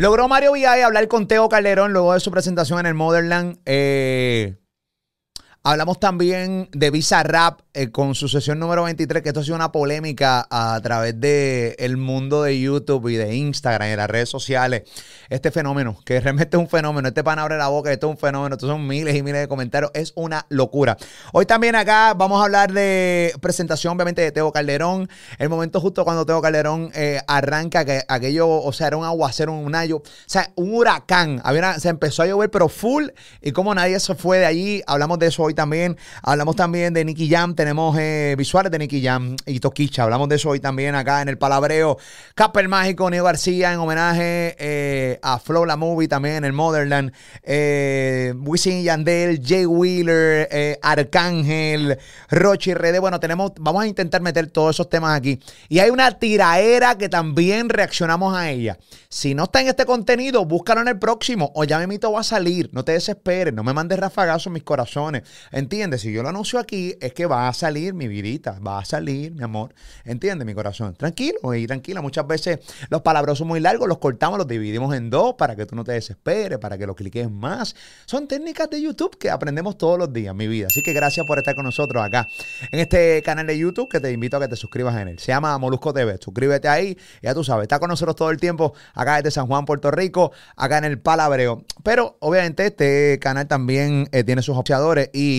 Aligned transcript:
Logró 0.00 0.28
Mario 0.28 0.52
Villay 0.52 0.80
hablar 0.80 1.08
con 1.08 1.28
Teo 1.28 1.50
Calderón 1.50 1.92
luego 1.92 2.14
de 2.14 2.20
su 2.20 2.30
presentación 2.30 2.80
en 2.80 2.86
el 2.86 2.94
Motherland. 2.94 3.58
Eh, 3.66 4.56
Hablamos 5.62 6.00
también 6.00 6.70
de 6.72 6.90
Visa 6.90 7.22
Rap 7.22 7.60
eh, 7.74 7.90
con 7.90 8.14
su 8.14 8.28
sesión 8.28 8.58
número 8.58 8.84
23, 8.84 9.22
que 9.22 9.28
esto 9.28 9.40
ha 9.40 9.44
sido 9.44 9.56
una 9.56 9.70
polémica 9.70 10.46
a 10.50 10.80
través 10.82 11.20
del 11.20 11.74
el 11.76 11.98
mundo 11.98 12.42
de 12.42 12.58
YouTube 12.58 13.08
y 13.08 13.16
de 13.16 13.36
Instagram 13.36 13.88
y 13.88 13.90
de 13.90 13.96
las 13.98 14.08
redes 14.08 14.30
sociales. 14.30 14.84
Este 15.28 15.50
fenómeno, 15.50 15.98
que 16.06 16.18
realmente 16.20 16.56
es 16.56 16.60
un 16.62 16.66
fenómeno, 16.66 17.08
este 17.08 17.22
pan 17.22 17.38
abre 17.38 17.58
la 17.58 17.68
boca, 17.68 17.92
esto 17.92 18.06
es 18.06 18.12
un 18.12 18.16
fenómeno, 18.16 18.54
estos 18.54 18.70
son 18.70 18.86
miles 18.86 19.14
y 19.14 19.22
miles 19.22 19.42
de 19.42 19.48
comentarios, 19.48 19.90
es 19.92 20.14
una 20.16 20.46
locura. 20.48 20.96
Hoy 21.34 21.44
también 21.44 21.74
acá 21.74 22.14
vamos 22.14 22.40
a 22.40 22.44
hablar 22.44 22.72
de 22.72 23.34
presentación, 23.42 23.94
obviamente, 23.94 24.22
de 24.22 24.32
Teo 24.32 24.50
Calderón, 24.52 25.10
el 25.38 25.50
momento 25.50 25.78
justo 25.78 26.04
cuando 26.04 26.24
Teo 26.24 26.40
Calderón 26.40 26.90
eh, 26.94 27.20
arranca, 27.26 27.84
que 27.84 28.02
aquello, 28.08 28.48
o 28.48 28.72
sea, 28.72 28.86
era 28.86 28.96
un 28.96 29.04
aguacero, 29.04 29.52
un 29.52 29.74
ayo, 29.74 29.98
o 29.98 30.02
sea, 30.24 30.50
un 30.54 30.72
huracán, 30.74 31.42
Había 31.44 31.78
se 31.78 31.90
empezó 31.90 32.22
a 32.22 32.26
llover, 32.26 32.50
pero 32.50 32.70
full, 32.70 33.08
y 33.42 33.52
como 33.52 33.74
nadie 33.74 34.00
se 34.00 34.14
fue 34.14 34.38
de 34.38 34.46
allí, 34.46 34.82
hablamos 34.86 35.18
de 35.18 35.26
eso 35.26 35.42
hoy 35.42 35.49
también. 35.54 35.96
Hablamos 36.22 36.56
también 36.56 36.94
de 36.94 37.04
Nicky 37.04 37.28
Jam. 37.28 37.54
Tenemos 37.54 37.96
eh, 37.98 38.34
visuales 38.36 38.70
de 38.72 38.78
Nicky 38.78 39.02
Jam 39.02 39.36
y 39.46 39.60
Toquicha. 39.60 40.04
Hablamos 40.04 40.28
de 40.28 40.36
eso 40.36 40.50
hoy 40.50 40.60
también 40.60 40.94
acá 40.94 41.22
en 41.22 41.28
el 41.28 41.38
Palabreo. 41.38 41.98
Capel 42.34 42.68
Mágico, 42.68 43.10
Neo 43.10 43.24
García 43.24 43.72
en 43.72 43.78
homenaje 43.78 44.56
eh, 44.58 45.18
a 45.22 45.38
Flow 45.38 45.64
La 45.64 45.76
Movie 45.76 46.08
también 46.08 46.36
en 46.36 46.44
el 46.44 46.52
Motherland. 46.52 47.12
Eh, 47.42 48.34
Wisin 48.36 48.82
Yandel, 48.82 49.42
Jay 49.44 49.66
Wheeler, 49.66 50.48
eh, 50.50 50.78
Arcángel, 50.82 51.98
Rochi 52.30 52.74
Rede. 52.74 52.98
Bueno, 52.98 53.20
tenemos, 53.20 53.52
vamos 53.58 53.82
a 53.82 53.86
intentar 53.86 54.20
meter 54.20 54.48
todos 54.48 54.76
esos 54.76 54.88
temas 54.88 55.16
aquí. 55.16 55.40
Y 55.68 55.78
hay 55.78 55.90
una 55.90 56.10
tiraera 56.12 56.96
que 56.96 57.08
también 57.08 57.68
reaccionamos 57.68 58.36
a 58.36 58.50
ella. 58.50 58.78
Si 59.08 59.34
no 59.34 59.44
está 59.44 59.60
en 59.60 59.68
este 59.68 59.86
contenido, 59.86 60.44
búscalo 60.44 60.80
en 60.80 60.88
el 60.88 60.98
próximo 60.98 61.50
o 61.54 61.64
ya 61.64 61.78
me 61.78 61.86
mito 61.86 62.12
va 62.12 62.20
a 62.20 62.24
salir. 62.24 62.70
No 62.72 62.84
te 62.84 62.92
desesperes, 62.92 63.52
no 63.52 63.64
me 63.64 63.72
mandes 63.72 63.98
rafagazos 63.98 64.52
mis 64.52 64.62
corazones. 64.62 65.22
¿Entiendes? 65.52 66.02
Si 66.02 66.12
yo 66.12 66.22
lo 66.22 66.28
anuncio 66.28 66.58
aquí, 66.58 66.96
es 67.00 67.12
que 67.12 67.26
va 67.26 67.48
a 67.48 67.52
salir 67.52 67.94
mi 67.94 68.08
vidita, 68.08 68.58
va 68.58 68.78
a 68.78 68.84
salir, 68.84 69.32
mi 69.32 69.42
amor. 69.42 69.74
¿Entiendes, 70.04 70.46
mi 70.46 70.54
corazón? 70.54 70.94
Tranquilo 70.94 71.54
y 71.54 71.66
tranquila. 71.66 72.00
Muchas 72.00 72.26
veces 72.26 72.60
los 72.88 73.02
palabras 73.02 73.38
son 73.38 73.48
muy 73.48 73.60
largos, 73.60 73.88
los 73.88 73.98
cortamos, 73.98 74.38
los 74.38 74.46
dividimos 74.46 74.94
en 74.94 75.10
dos 75.10 75.34
para 75.34 75.56
que 75.56 75.66
tú 75.66 75.74
no 75.76 75.84
te 75.84 75.92
desesperes, 75.92 76.58
para 76.58 76.78
que 76.78 76.86
lo 76.86 76.94
cliques 76.94 77.30
más. 77.30 77.74
Son 78.06 78.28
técnicas 78.28 78.70
de 78.70 78.80
YouTube 78.80 79.18
que 79.18 79.30
aprendemos 79.30 79.78
todos 79.78 79.98
los 79.98 80.12
días, 80.12 80.34
mi 80.34 80.48
vida. 80.48 80.68
Así 80.68 80.82
que 80.82 80.92
gracias 80.92 81.26
por 81.26 81.38
estar 81.38 81.54
con 81.54 81.64
nosotros 81.64 82.02
acá 82.04 82.28
en 82.70 82.80
este 82.80 83.22
canal 83.22 83.46
de 83.46 83.58
YouTube 83.58 83.88
que 83.88 84.00
te 84.00 84.12
invito 84.12 84.36
a 84.36 84.40
que 84.40 84.48
te 84.48 84.56
suscribas 84.56 84.96
en 84.96 85.08
él. 85.08 85.18
Se 85.18 85.28
llama 85.28 85.56
Molusco 85.58 85.92
TV. 85.92 86.18
Suscríbete 86.20 86.68
ahí, 86.68 86.96
ya 87.22 87.34
tú 87.34 87.44
sabes, 87.44 87.64
está 87.64 87.78
con 87.78 87.88
nosotros 87.88 88.16
todo 88.16 88.30
el 88.30 88.38
tiempo 88.38 88.74
acá 88.94 89.16
desde 89.16 89.30
San 89.30 89.46
Juan, 89.46 89.64
Puerto 89.64 89.90
Rico, 89.90 90.32
acá 90.56 90.78
en 90.78 90.84
el 90.84 90.98
Palabreo. 90.98 91.64
Pero 91.82 92.16
obviamente 92.20 92.66
este 92.66 93.18
canal 93.20 93.46
también 93.46 94.08
eh, 94.12 94.24
tiene 94.24 94.42
sus 94.42 94.54
auspiciadores 94.56 95.10
y 95.12 95.29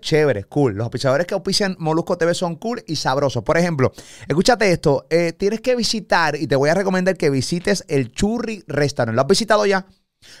chéveres, 0.00 0.46
cool. 0.46 0.74
Los 0.74 0.84
auspiciadores 0.84 1.26
que 1.26 1.34
auspician 1.34 1.76
Molusco 1.78 2.16
TV 2.18 2.34
son 2.34 2.56
cool 2.56 2.82
y 2.86 2.96
sabrosos. 2.96 3.42
Por 3.42 3.56
ejemplo, 3.56 3.92
escúchate 4.26 4.70
esto, 4.70 5.06
eh, 5.10 5.32
tienes 5.32 5.60
que 5.60 5.76
visitar 5.76 6.36
y 6.36 6.46
te 6.46 6.56
voy 6.56 6.70
a 6.70 6.74
recomendar 6.74 7.16
que 7.16 7.30
visites 7.30 7.84
el 7.88 8.12
Churri 8.12 8.64
Restaurant. 8.66 9.14
¿Lo 9.14 9.22
has 9.22 9.28
visitado 9.28 9.66
ya? 9.66 9.86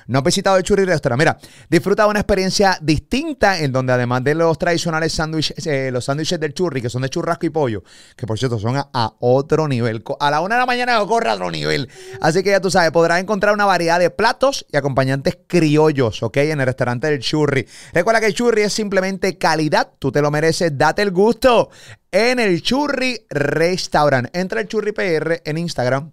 No 0.08 0.20
has 0.20 0.24
visitado 0.24 0.56
el 0.56 0.62
Churri 0.62 0.86
Restaurant. 0.86 1.18
Mira, 1.18 1.38
disfruta 1.68 2.04
de 2.04 2.08
una 2.08 2.20
experiencia 2.20 2.78
distinta 2.80 3.58
en 3.58 3.72
donde 3.72 3.92
además 3.92 4.24
de 4.24 4.34
los 4.34 4.58
tradicionales 4.58 5.12
sándwiches, 5.12 5.66
eh, 5.66 5.90
los 5.92 6.06
sándwiches 6.06 6.40
del 6.40 6.54
churri, 6.54 6.80
que 6.80 6.88
son 6.88 7.02
de 7.02 7.10
churrasco 7.10 7.44
y 7.44 7.50
pollo, 7.50 7.82
que 8.16 8.26
por 8.26 8.38
cierto 8.38 8.58
son 8.58 8.76
a, 8.76 9.14
otro 9.20 9.68
nivel. 9.68 10.02
A 10.18 10.30
la 10.30 10.40
una 10.40 10.54
de 10.54 10.60
la 10.60 10.66
mañana 10.66 10.98
corre 11.06 11.28
a 11.28 11.34
otro 11.34 11.50
nivel. 11.50 11.90
Así 12.22 12.42
que 12.42 12.50
ya 12.50 12.60
tú 12.60 12.70
sabes, 12.70 12.90
podrás 12.90 13.20
encontrar 13.20 13.52
una 13.52 13.66
variedad 13.66 13.98
de 13.98 14.08
platos 14.08 14.64
y 14.72 14.78
acompañantes 14.78 15.38
criollos, 15.46 16.22
¿ok? 16.22 16.38
En 16.38 16.60
el 16.60 16.66
restaurante 16.66 17.08
del 17.08 17.20
Churri. 17.20 17.66
Recuerda 17.92 18.20
que 18.20 18.26
el 18.26 18.34
Churri 18.34 18.62
es 18.62 18.72
simplemente 18.72 19.36
calidad. 19.36 19.90
Tú 19.98 20.10
te 20.10 20.22
lo 20.22 20.30
mereces, 20.30 20.76
date 20.76 21.02
el 21.02 21.10
gusto. 21.10 21.70
En 22.10 22.38
el 22.40 22.62
Churri 22.62 23.26
Restaurant. 23.28 24.34
Entra 24.34 24.62
el 24.62 24.68
Churri 24.68 24.92
PR 24.92 25.42
en 25.44 25.58
Instagram 25.58 26.12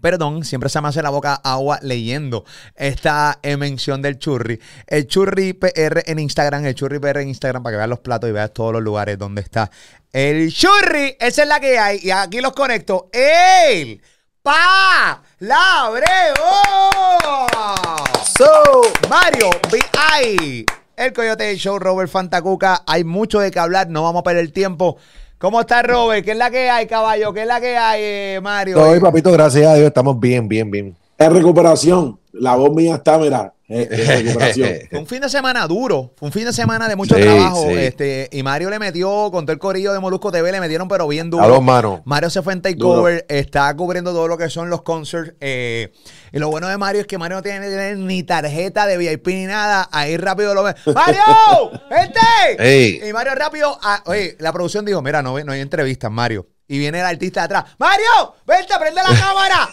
Perdón, 0.00 0.44
siempre 0.44 0.68
se 0.68 0.80
me 0.80 0.88
hace 0.88 1.02
la 1.02 1.10
boca 1.10 1.34
agua 1.34 1.78
leyendo 1.82 2.44
esta 2.74 3.38
mención 3.58 4.02
del 4.02 4.18
churri. 4.18 4.60
El 4.86 5.06
churri 5.06 5.52
PR 5.52 6.02
en 6.06 6.18
Instagram, 6.18 6.64
el 6.64 6.74
churri 6.74 6.98
PR 6.98 7.20
en 7.20 7.28
Instagram 7.28 7.62
para 7.62 7.74
que 7.74 7.76
veas 7.78 7.88
los 7.88 8.00
platos 8.00 8.28
y 8.28 8.32
veas 8.32 8.52
todos 8.52 8.72
los 8.72 8.82
lugares 8.82 9.18
donde 9.18 9.42
está 9.42 9.70
el 10.12 10.52
churri. 10.52 11.16
Esa 11.18 11.42
es 11.42 11.48
la 11.48 11.60
que 11.60 11.78
hay. 11.78 12.00
Y 12.02 12.10
aquí 12.10 12.40
los 12.40 12.52
conecto. 12.52 13.08
El 13.12 14.02
pa 14.42 15.22
So, 18.36 18.82
Mario 19.08 19.50
B.I. 19.70 20.66
El 20.96 21.12
Coyote 21.12 21.56
Show, 21.56 21.78
Robert 21.78 22.10
Fantacuca. 22.10 22.82
Hay 22.86 23.04
mucho 23.04 23.40
de 23.40 23.50
qué 23.50 23.58
hablar, 23.58 23.88
no 23.88 24.02
vamos 24.02 24.20
a 24.20 24.22
perder 24.24 24.44
el 24.44 24.52
tiempo. 24.52 24.98
¿Cómo 25.42 25.60
está 25.60 25.82
Robert? 25.82 26.24
¿Qué 26.24 26.30
es 26.30 26.36
la 26.36 26.52
que 26.52 26.70
hay, 26.70 26.86
caballo? 26.86 27.32
¿Qué 27.32 27.40
es 27.40 27.48
la 27.48 27.60
que 27.60 27.76
hay, 27.76 28.00
eh, 28.00 28.40
Mario? 28.40 28.78
Estoy, 28.78 29.00
papito, 29.00 29.32
gracias 29.32 29.66
a 29.66 29.74
Dios, 29.74 29.88
estamos 29.88 30.20
bien, 30.20 30.46
bien, 30.46 30.70
bien. 30.70 30.96
En 31.18 31.34
recuperación. 31.34 32.16
La 32.32 32.56
voz 32.56 32.74
mía 32.74 32.94
está, 32.96 33.18
mira, 33.18 33.52
en 33.68 33.88
recuperación. 33.88 34.70
Fue 34.90 34.98
un 34.98 35.06
fin 35.06 35.20
de 35.20 35.28
semana 35.28 35.66
duro, 35.66 36.12
fue 36.16 36.28
un 36.28 36.32
fin 36.32 36.44
de 36.44 36.52
semana 36.52 36.88
de 36.88 36.96
mucho 36.96 37.14
trabajo. 37.14 37.70
Este, 37.70 38.28
y 38.32 38.42
Mario 38.42 38.70
le 38.70 38.78
metió, 38.78 39.30
con 39.30 39.44
todo 39.44 39.52
el 39.52 39.58
corillo 39.58 39.92
de 39.92 40.00
Molusco 40.00 40.30
TV, 40.30 40.52
le 40.52 40.60
metieron, 40.60 40.88
pero 40.88 41.08
bien 41.08 41.30
duro. 41.30 41.42
A 41.42 41.48
dos 41.48 41.62
manos. 41.62 42.00
Mario 42.04 42.30
se 42.30 42.42
fue 42.42 42.52
en 42.52 42.62
takeover, 42.62 43.24
está 43.28 43.74
cubriendo 43.76 44.12
todo 44.12 44.28
lo 44.28 44.36
que 44.36 44.50
son 44.50 44.70
los 44.70 44.82
concerts. 44.82 45.34
Eh, 45.40 45.92
y 46.32 46.38
lo 46.38 46.50
bueno 46.50 46.68
de 46.68 46.76
Mario 46.78 47.02
es 47.02 47.06
que 47.06 47.18
Mario 47.18 47.38
no 47.38 47.42
tiene 47.42 47.96
ni 47.96 48.22
tarjeta 48.22 48.86
de 48.86 48.96
VIP 48.96 49.26
ni 49.28 49.46
nada. 49.46 49.88
Ahí 49.92 50.16
rápido 50.16 50.54
lo 50.54 50.62
ve. 50.62 50.74
¡Mario! 50.94 51.70
¡Vente! 51.90 53.08
Y 53.08 53.12
Mario 53.12 53.34
rápido. 53.34 53.78
Ah, 53.82 54.02
oye, 54.06 54.36
la 54.38 54.52
producción 54.52 54.84
dijo: 54.84 55.00
Mira, 55.02 55.22
no, 55.22 55.38
no 55.44 55.52
hay 55.52 55.60
entrevistas, 55.60 56.10
Mario. 56.10 56.46
Y 56.72 56.78
viene 56.78 57.00
el 57.00 57.04
artista 57.04 57.40
de 57.40 57.44
atrás. 57.44 57.64
¡Mario! 57.76 58.34
¡Vente, 58.46 58.72
prende 58.80 59.02
la 59.02 59.14
cámara! 59.20 59.68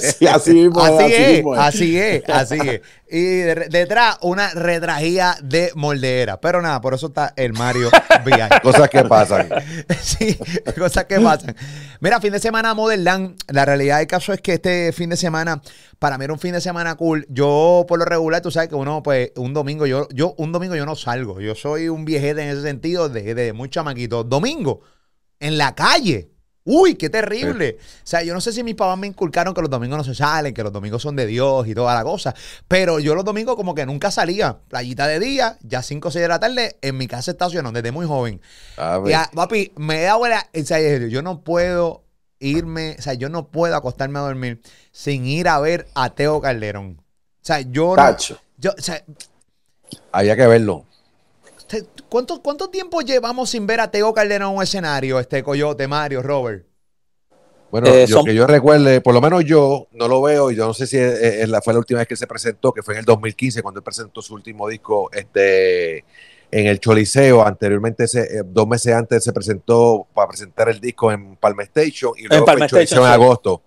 sí, 0.00 0.26
así 0.26 0.52
mismo. 0.52 0.82
Así, 0.82 1.14
es, 1.14 1.44
así 1.56 1.96
es, 1.96 2.28
así 2.28 2.58
es. 2.60 2.80
Y 3.08 3.22
detrás 3.70 4.18
una 4.22 4.50
retragía 4.50 5.36
de 5.40 5.70
moldera. 5.76 6.40
Pero 6.40 6.60
nada, 6.60 6.80
por 6.80 6.94
eso 6.94 7.06
está 7.06 7.34
el 7.36 7.52
Mario 7.52 7.88
VI. 8.24 8.32
cosas 8.64 8.90
que 8.90 9.04
pasan. 9.04 9.48
sí, 10.02 10.36
cosas 10.76 11.04
que 11.04 11.20
pasan. 11.20 11.54
Mira, 12.00 12.20
fin 12.20 12.32
de 12.32 12.40
semana 12.40 12.74
Modern 12.74 13.36
La 13.46 13.64
realidad 13.64 13.98
del 13.98 14.08
caso 14.08 14.32
es 14.32 14.40
que 14.40 14.54
este 14.54 14.92
fin 14.92 15.10
de 15.10 15.16
semana, 15.16 15.62
para 16.00 16.18
mí 16.18 16.24
era 16.24 16.32
un 16.32 16.40
fin 16.40 16.54
de 16.54 16.60
semana 16.60 16.96
cool. 16.96 17.26
Yo, 17.28 17.84
por 17.86 18.00
lo 18.00 18.04
regular, 18.06 18.42
tú 18.42 18.50
sabes 18.50 18.70
que 18.70 18.74
uno, 18.74 19.04
pues, 19.04 19.30
un 19.36 19.54
domingo, 19.54 19.86
yo, 19.86 20.08
yo, 20.12 20.34
un 20.36 20.50
domingo 20.50 20.74
yo 20.74 20.84
no 20.84 20.96
salgo. 20.96 21.40
Yo 21.40 21.54
soy 21.54 21.88
un 21.88 22.04
viejete 22.04 22.42
en 22.42 22.48
ese 22.48 22.62
sentido 22.62 23.08
de, 23.08 23.36
de 23.36 23.52
muy 23.52 23.68
chamaquito. 23.68 24.24
Domingo 24.24 24.80
en 25.44 25.58
la 25.58 25.74
calle. 25.74 26.30
Uy, 26.66 26.94
qué 26.94 27.10
terrible. 27.10 27.76
O 27.78 28.06
sea, 28.06 28.22
yo 28.22 28.32
no 28.32 28.40
sé 28.40 28.50
si 28.50 28.62
mis 28.62 28.74
papás 28.74 28.96
me 28.96 29.06
inculcaron 29.06 29.52
que 29.52 29.60
los 29.60 29.68
domingos 29.68 29.98
no 29.98 30.04
se 30.04 30.14
salen, 30.14 30.54
que 30.54 30.62
los 30.62 30.72
domingos 30.72 31.02
son 31.02 31.14
de 31.14 31.26
Dios 31.26 31.68
y 31.68 31.74
toda 31.74 31.94
la 31.94 32.02
cosa. 32.02 32.34
Pero 32.66 32.98
yo 32.98 33.14
los 33.14 33.24
domingos 33.24 33.54
como 33.54 33.74
que 33.74 33.84
nunca 33.84 34.10
salía. 34.10 34.58
Playita 34.68 35.06
de 35.06 35.20
día, 35.20 35.58
ya 35.60 35.82
5 35.82 36.08
o 36.08 36.10
6 36.10 36.22
de 36.22 36.28
la 36.28 36.40
tarde, 36.40 36.78
en 36.80 36.96
mi 36.96 37.06
casa 37.06 37.32
estacionó 37.32 37.70
desde 37.70 37.92
muy 37.92 38.06
joven. 38.06 38.40
A. 38.78 39.02
Y 39.06 39.36
papi, 39.36 39.72
me 39.76 40.00
da 40.00 40.16
buena. 40.16 40.46
O 40.58 40.64
sea, 40.64 40.78
yo 41.06 41.20
no 41.20 41.42
puedo 41.42 42.04
irme, 42.38 42.96
o 42.98 43.02
sea, 43.02 43.12
yo 43.12 43.28
no 43.28 43.48
puedo 43.48 43.76
acostarme 43.76 44.18
a 44.18 44.22
dormir 44.22 44.62
sin 44.90 45.26
ir 45.26 45.48
a 45.48 45.60
ver 45.60 45.86
a 45.94 46.14
Teo 46.14 46.40
Calderón. 46.40 46.96
O 46.98 47.46
sea, 47.46 47.60
yo 47.60 47.94
no, 47.94 48.16
yo, 48.56 48.70
o 48.70 48.80
sea, 48.80 49.04
Había 50.12 50.34
que 50.34 50.46
verlo. 50.46 50.86
¿Cuánto, 52.08 52.42
¿Cuánto 52.42 52.70
tiempo 52.70 53.00
llevamos 53.00 53.50
sin 53.50 53.66
ver 53.66 53.80
a 53.80 53.90
Teo 53.90 54.12
Calderón 54.12 54.50
en 54.50 54.56
un 54.56 54.62
escenario, 54.62 55.18
este 55.18 55.42
Coyote, 55.42 55.88
Mario, 55.88 56.22
Robert? 56.22 56.66
Bueno, 57.70 57.88
eh, 57.88 58.06
que 58.24 58.34
yo 58.36 58.46
recuerde, 58.46 59.00
por 59.00 59.14
lo 59.14 59.20
menos 59.20 59.44
yo 59.44 59.88
no 59.90 60.06
lo 60.06 60.22
veo, 60.22 60.52
y 60.52 60.54
yo 60.54 60.64
no 60.64 60.74
sé 60.74 60.86
si 60.86 60.96
fue 60.96 61.72
la 61.72 61.78
última 61.80 61.98
vez 61.98 62.06
que 62.06 62.14
se 62.14 62.28
presentó, 62.28 62.72
que 62.72 62.84
fue 62.84 62.94
en 62.94 63.00
el 63.00 63.04
2015, 63.04 63.62
cuando 63.62 63.80
él 63.80 63.82
presentó 63.82 64.22
su 64.22 64.34
último 64.34 64.68
disco 64.68 65.10
este, 65.12 66.04
en 66.52 66.66
el 66.68 66.78
Choliseo. 66.78 67.44
Anteriormente, 67.44 68.04
eh, 68.04 68.42
dos 68.44 68.68
meses 68.68 68.94
antes, 68.94 69.24
se 69.24 69.32
presentó 69.32 70.06
para 70.14 70.28
presentar 70.28 70.68
el 70.68 70.80
disco 70.80 71.10
en 71.10 71.34
Palm 71.34 71.60
Station 71.62 72.12
y 72.16 72.28
luego 72.28 72.48
en, 72.48 72.68
fue 72.68 72.84
en 72.84 72.98
agosto. 73.02 73.62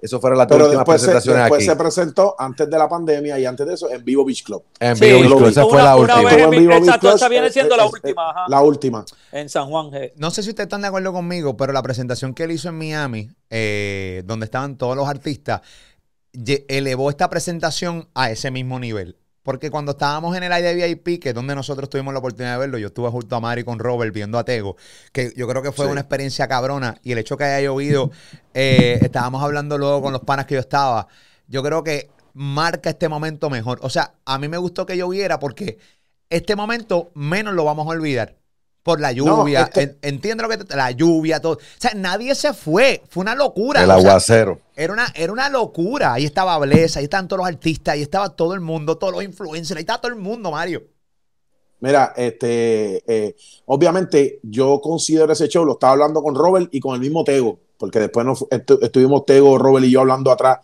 Eso 0.00 0.20
fueron 0.20 0.38
las 0.38 0.48
dos 0.48 0.62
últimas 0.62 0.84
presentaciones 0.84 1.42
después 1.42 1.64
se 1.64 1.76
presentó 1.76 2.34
antes 2.38 2.68
de 2.68 2.78
la 2.78 2.88
pandemia 2.88 3.38
y 3.38 3.44
antes 3.44 3.66
de 3.66 3.74
eso 3.74 3.90
en 3.90 4.04
Vivo 4.04 4.24
Beach 4.24 4.42
Club. 4.44 4.64
En 4.78 4.98
Vivo 4.98 5.20
Beach 5.20 5.32
Club, 5.32 5.46
esa 5.46 5.66
fue 5.66 5.82
la 5.82 5.96
última. 5.96 6.32
en 6.32 6.50
Vivo 6.50 6.72
exacto, 6.72 7.14
esa 7.14 7.28
viene 7.28 7.50
siendo 7.50 7.76
la 7.76 7.86
última. 7.86 8.34
La 8.48 8.62
última. 8.62 9.04
En 9.32 9.48
San 9.48 9.68
Juan. 9.68 9.90
No 10.16 10.30
sé 10.30 10.42
si 10.42 10.50
ustedes 10.50 10.66
están 10.66 10.82
de 10.82 10.88
acuerdo 10.88 11.12
conmigo, 11.12 11.56
pero 11.56 11.72
la 11.72 11.82
presentación 11.82 12.34
que 12.34 12.44
él 12.44 12.52
hizo 12.52 12.68
en 12.68 12.78
Miami, 12.78 13.30
eh, 13.50 14.22
donde 14.24 14.44
estaban 14.44 14.76
todos 14.76 14.96
los 14.96 15.08
artistas, 15.08 15.60
elevó 16.68 17.10
esta 17.10 17.28
presentación 17.28 18.08
a 18.14 18.30
ese 18.30 18.50
mismo 18.50 18.78
nivel. 18.78 19.19
Porque 19.42 19.70
cuando 19.70 19.92
estábamos 19.92 20.36
en 20.36 20.42
el 20.42 20.52
IDVIP, 20.52 21.22
que 21.22 21.30
es 21.30 21.34
donde 21.34 21.54
nosotros 21.54 21.88
tuvimos 21.88 22.12
la 22.12 22.18
oportunidad 22.18 22.54
de 22.54 22.58
verlo, 22.58 22.78
yo 22.78 22.88
estuve 22.88 23.08
junto 23.10 23.36
a 23.36 23.40
Mari 23.40 23.64
con 23.64 23.78
Robert 23.78 24.12
viendo 24.12 24.38
a 24.38 24.44
Tego, 24.44 24.76
que 25.12 25.32
yo 25.36 25.48
creo 25.48 25.62
que 25.62 25.72
fue 25.72 25.86
una 25.86 26.00
experiencia 26.00 26.46
cabrona. 26.48 26.98
Y 27.02 27.12
el 27.12 27.18
hecho 27.18 27.36
que 27.36 27.44
haya 27.44 27.60
llovido, 27.66 28.10
eh, 28.54 28.98
estábamos 29.02 29.42
hablando 29.42 29.78
luego 29.78 30.02
con 30.02 30.12
los 30.12 30.22
panas 30.22 30.46
que 30.46 30.54
yo 30.54 30.60
estaba. 30.60 31.08
Yo 31.46 31.62
creo 31.62 31.82
que 31.82 32.10
marca 32.34 32.90
este 32.90 33.08
momento 33.08 33.50
mejor. 33.50 33.78
O 33.82 33.90
sea, 33.90 34.14
a 34.24 34.38
mí 34.38 34.48
me 34.48 34.58
gustó 34.58 34.86
que 34.86 34.96
lloviera 34.96 35.38
porque 35.38 35.78
este 36.28 36.54
momento 36.54 37.10
menos 37.14 37.54
lo 37.54 37.64
vamos 37.64 37.86
a 37.86 37.90
olvidar 37.90 38.39
por 38.82 39.00
la 39.00 39.12
lluvia. 39.12 39.62
Este 39.62 39.96
entiendo 40.02 40.46
lo 40.46 40.48
que 40.48 40.58
la 40.74 40.90
lluvia, 40.90 41.40
todo. 41.40 41.54
O 41.54 41.58
sea, 41.78 41.92
nadie 41.94 42.34
se 42.34 42.52
fue. 42.52 43.02
Fue 43.08 43.20
una 43.20 43.34
locura. 43.34 43.84
El 43.84 43.90
aguacero. 43.90 44.60
era 44.76 44.92
una, 44.92 45.12
era 45.14 45.32
una 45.32 45.48
locura. 45.48 46.14
Ahí 46.14 46.24
estaba 46.24 46.58
Blesa, 46.58 47.00
ahí 47.00 47.04
estaban 47.04 47.28
todos 47.28 47.38
los 47.40 47.48
artistas, 47.48 47.94
ahí 47.94 48.02
estaba 48.02 48.30
todo 48.30 48.54
el 48.54 48.60
mundo, 48.60 48.96
todos 48.96 49.12
los 49.12 49.22
influencers, 49.22 49.76
ahí 49.76 49.82
estaba 49.82 50.00
todo 50.00 50.12
el 50.12 50.18
mundo, 50.18 50.50
Mario. 50.50 50.82
Mira, 51.80 52.12
este, 52.16 53.02
eh, 53.06 53.36
obviamente 53.66 54.38
yo 54.42 54.80
considero 54.82 55.32
ese 55.32 55.48
show, 55.48 55.64
lo 55.64 55.72
estaba 55.72 55.94
hablando 55.94 56.22
con 56.22 56.34
Robert 56.34 56.68
y 56.72 56.80
con 56.80 56.94
el 56.94 57.00
mismo 57.00 57.24
Tego, 57.24 57.58
porque 57.78 58.00
después 58.00 58.26
estuvimos 58.82 59.24
Tego, 59.24 59.56
Robert 59.56 59.86
y 59.86 59.90
yo 59.90 60.00
hablando 60.00 60.30
atrás, 60.30 60.58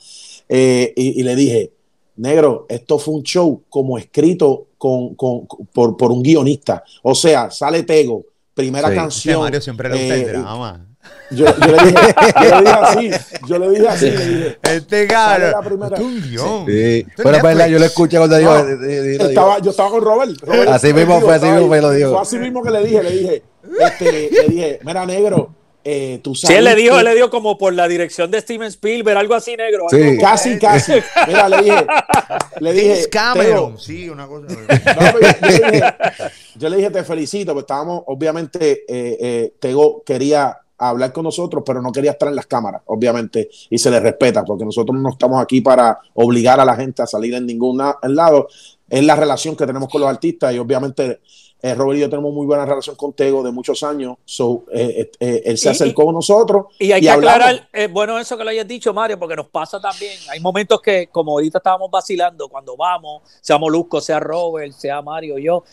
eh, 0.48 0.92
y, 0.94 1.22
le 1.22 1.34
dije, 1.34 1.72
negro, 2.16 2.66
esto 2.68 2.98
fue 2.98 3.14
un 3.14 3.22
show 3.22 3.62
como 3.70 3.96
escrito 3.96 4.66
con, 4.86 5.46
con, 5.46 5.46
por, 5.72 5.96
por, 5.96 6.12
un 6.12 6.22
guionista. 6.22 6.84
O 7.02 7.14
sea, 7.14 7.50
sale 7.50 7.82
Tego, 7.82 8.24
primera 8.54 8.92
canción. 8.94 9.40
Mario 9.40 9.60
siempre 9.60 9.88
le 9.88 9.98
gusta 9.98 10.14
el 10.14 10.20
eh, 10.20 10.28
drama. 10.28 10.86
Yo, 11.30 11.46
yo, 11.46 11.72
le 11.72 11.84
dije, 11.84 12.00
yo, 12.42 12.48
le 12.48 12.60
dije, 12.60 12.78
así, 12.80 13.10
yo 13.48 13.58
le 13.58 13.70
dije 13.70 13.88
así, 13.88 14.10
le 14.10 14.26
dije. 14.26 14.58
Este 14.62 15.06
cara, 15.06 15.60
es 15.60 16.00
un 16.00 16.20
guion. 16.20 16.66
Sí. 16.66 17.06
Pero 17.16 17.36
es 17.36 17.42
verdad, 17.42 17.66
yo 17.68 17.78
lo 17.78 17.84
escuché 17.84 18.16
cuando 18.16 18.36
digo, 18.36 18.56
estaba, 18.56 19.58
yo 19.60 19.70
estaba 19.70 19.90
con 19.90 20.02
Robert. 20.02 20.32
así 20.68 20.92
mismo 20.92 21.20
fue, 21.20 21.34
así 21.34 21.46
mismo 21.46 21.68
me 21.68 21.80
lo 21.80 21.90
dijo. 21.90 22.10
Fue 22.10 22.22
así 22.22 22.38
mismo 22.38 22.62
que 22.62 22.70
le 22.70 22.84
dije, 22.84 23.02
le 23.02 23.10
dije, 23.10 23.42
este, 23.80 24.30
le 24.30 24.48
dije, 24.48 24.80
mira 24.84 25.06
negro, 25.06 25.50
eh, 25.88 26.18
tú 26.20 26.34
sabes. 26.34 26.52
Sí, 26.52 26.58
él 26.58 26.64
le 26.64 26.74
dijo, 26.74 26.98
él 26.98 27.04
le 27.04 27.14
dio 27.14 27.30
como 27.30 27.56
por 27.56 27.72
la 27.72 27.86
dirección 27.86 28.28
de 28.28 28.40
Steven 28.40 28.66
Spielberg, 28.66 29.16
algo 29.16 29.36
así 29.36 29.56
negro. 29.56 29.86
Sí. 29.88 30.18
Casi, 30.20 30.58
casi. 30.58 30.94
Mira, 31.28 31.48
le 31.48 31.62
dije, 31.62 31.86
le 32.60 32.72
dije. 32.72 33.08
Cameron. 33.08 33.78
Sí, 33.78 34.08
una 34.08 34.26
cosa. 34.26 34.48
yo, 34.48 35.20
le 35.20 35.52
dije, 35.52 35.94
yo, 36.56 36.68
le 36.70 36.76
dije, 36.78 36.90
te 36.90 37.04
felicito, 37.04 37.52
porque 37.52 37.72
estábamos, 37.72 38.02
obviamente, 38.06 38.82
eh, 38.88 39.16
eh, 39.20 39.54
Tego 39.60 40.02
quería 40.04 40.58
hablar 40.76 41.12
con 41.12 41.22
nosotros, 41.22 41.62
pero 41.64 41.80
no 41.80 41.92
quería 41.92 42.10
estar 42.10 42.28
en 42.30 42.34
las 42.34 42.46
cámaras, 42.46 42.82
obviamente, 42.86 43.48
y 43.70 43.78
se 43.78 43.88
le 43.88 44.00
respeta, 44.00 44.44
porque 44.44 44.64
nosotros 44.64 45.00
no 45.00 45.10
estamos 45.10 45.40
aquí 45.40 45.60
para 45.60 46.00
obligar 46.14 46.58
a 46.58 46.64
la 46.64 46.74
gente 46.74 47.02
a 47.02 47.06
salir 47.06 47.32
en 47.34 47.46
ningún 47.46 47.78
lado. 47.78 48.48
Es 48.90 49.04
la 49.04 49.14
relación 49.14 49.54
que 49.54 49.64
tenemos 49.64 49.88
con 49.88 50.00
los 50.00 50.10
artistas 50.10 50.52
y 50.52 50.58
obviamente 50.58 51.20
eh, 51.62 51.74
Robert 51.74 51.98
y 51.98 52.00
yo 52.02 52.10
tenemos 52.10 52.32
muy 52.32 52.46
buena 52.46 52.66
relación 52.66 52.96
con 52.96 53.12
Tego 53.12 53.42
de 53.42 53.50
muchos 53.50 53.82
años. 53.82 54.16
So, 54.24 54.64
eh, 54.72 55.10
eh, 55.18 55.42
él 55.46 55.58
se 55.58 55.70
acercó 55.70 56.10
a 56.10 56.12
nosotros. 56.12 56.66
Y 56.78 56.92
hay 56.92 57.00
que 57.00 57.10
aclarar, 57.10 57.68
bueno, 57.90 58.18
eso 58.18 58.36
que 58.36 58.44
lo 58.44 58.50
hayas 58.50 58.68
dicho, 58.68 58.92
Mario, 58.92 59.18
porque 59.18 59.36
nos 59.36 59.48
pasa 59.48 59.80
también. 59.80 60.12
Hay 60.30 60.40
momentos 60.40 60.80
que, 60.80 61.08
como 61.08 61.32
ahorita 61.32 61.58
estábamos 61.58 61.90
vacilando, 61.90 62.48
cuando 62.48 62.76
vamos, 62.76 63.22
sea 63.40 63.58
Molusco, 63.58 64.00
sea 64.00 64.20
Robert, 64.20 64.72
sea 64.72 65.00
Mario, 65.02 65.38
yo, 65.38 65.64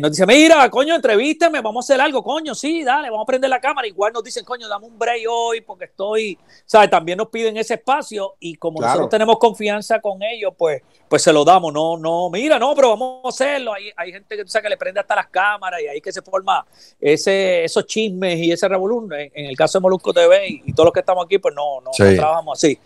nos 0.00 0.10
dice, 0.10 0.26
mira, 0.26 0.70
coño, 0.70 0.94
entrevístame, 0.94 1.60
vamos 1.60 1.84
a 1.84 1.92
hacer 1.92 2.00
algo, 2.00 2.22
coño, 2.22 2.54
sí, 2.54 2.84
dale, 2.84 3.10
vamos 3.10 3.24
a 3.24 3.26
prender 3.26 3.50
la 3.50 3.60
cámara. 3.60 3.86
Igual 3.88 4.12
nos 4.12 4.22
dicen, 4.22 4.44
coño, 4.44 4.68
dame 4.68 4.86
un 4.86 4.98
break 4.98 5.26
hoy 5.28 5.60
porque 5.60 5.86
estoy, 5.86 6.38
¿sabes? 6.64 6.90
También 6.90 7.18
nos 7.18 7.28
piden 7.28 7.56
ese 7.56 7.74
espacio 7.74 8.34
y 8.38 8.54
como 8.54 8.80
nosotros 8.80 9.08
tenemos 9.08 9.38
confianza 9.38 10.00
con 10.00 10.22
ellos, 10.22 10.52
pues, 10.56 10.82
pues 11.08 11.22
se 11.22 11.32
lo 11.32 11.44
damos. 11.44 11.72
No, 11.72 11.96
no, 11.96 12.30
mira, 12.30 12.58
no, 12.58 12.74
pero 12.74 12.90
vamos 12.90 13.24
a 13.24 13.28
hacerlo. 13.28 13.74
Hay, 13.74 13.90
hay 13.96 14.12
gente 14.12 14.36
que, 14.36 14.44
tú 14.44 14.50
sabes, 14.50 14.64
que 14.64 14.68
le 14.70 14.76
prende 14.76 15.00
hasta 15.00 15.16
las 15.16 15.23
cámara 15.26 15.80
y 15.80 15.86
ahí 15.86 16.00
que 16.00 16.12
se 16.12 16.22
forma 16.22 16.64
ese, 17.00 17.64
esos 17.64 17.86
chismes 17.86 18.38
y 18.38 18.52
ese 18.52 18.68
revolú. 18.68 19.08
En, 19.12 19.46
el 19.46 19.56
caso 19.56 19.78
de 19.78 19.82
Molusco 19.82 20.12
TV 20.12 20.48
y, 20.48 20.72
todos 20.72 20.86
los 20.86 20.92
que 20.92 21.00
estamos 21.00 21.24
aquí, 21.24 21.38
pues 21.38 21.54
no, 21.54 21.80
no, 21.80 21.90
trabajamos 21.90 22.58
así. 22.58 22.78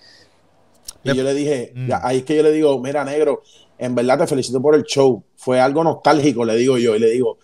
Y 1.05 1.14
yo 1.14 1.23
le 1.23 1.35
dije, 1.35 1.73
mm. 1.75 1.90
ahí 2.02 2.19
es 2.19 2.25
que 2.25 2.37
yo 2.37 2.43
le 2.43 2.52
digo, 2.52 2.79
mira, 2.81 3.05
negro, 3.05 3.43
en 3.79 3.94
verdad 3.94 4.19
te 4.19 4.26
felicito 4.26 4.61
por 4.61 4.75
el 4.75 4.85
show. 4.85 5.23
Fue 5.37 5.61
algo 5.61 5.85
nostálgico, 5.85 6.44
le 6.44 6.56
digo 6.56 6.79
yo, 6.79 6.96
y 6.96 6.99
le 6.99 7.11
digo, 7.11 7.38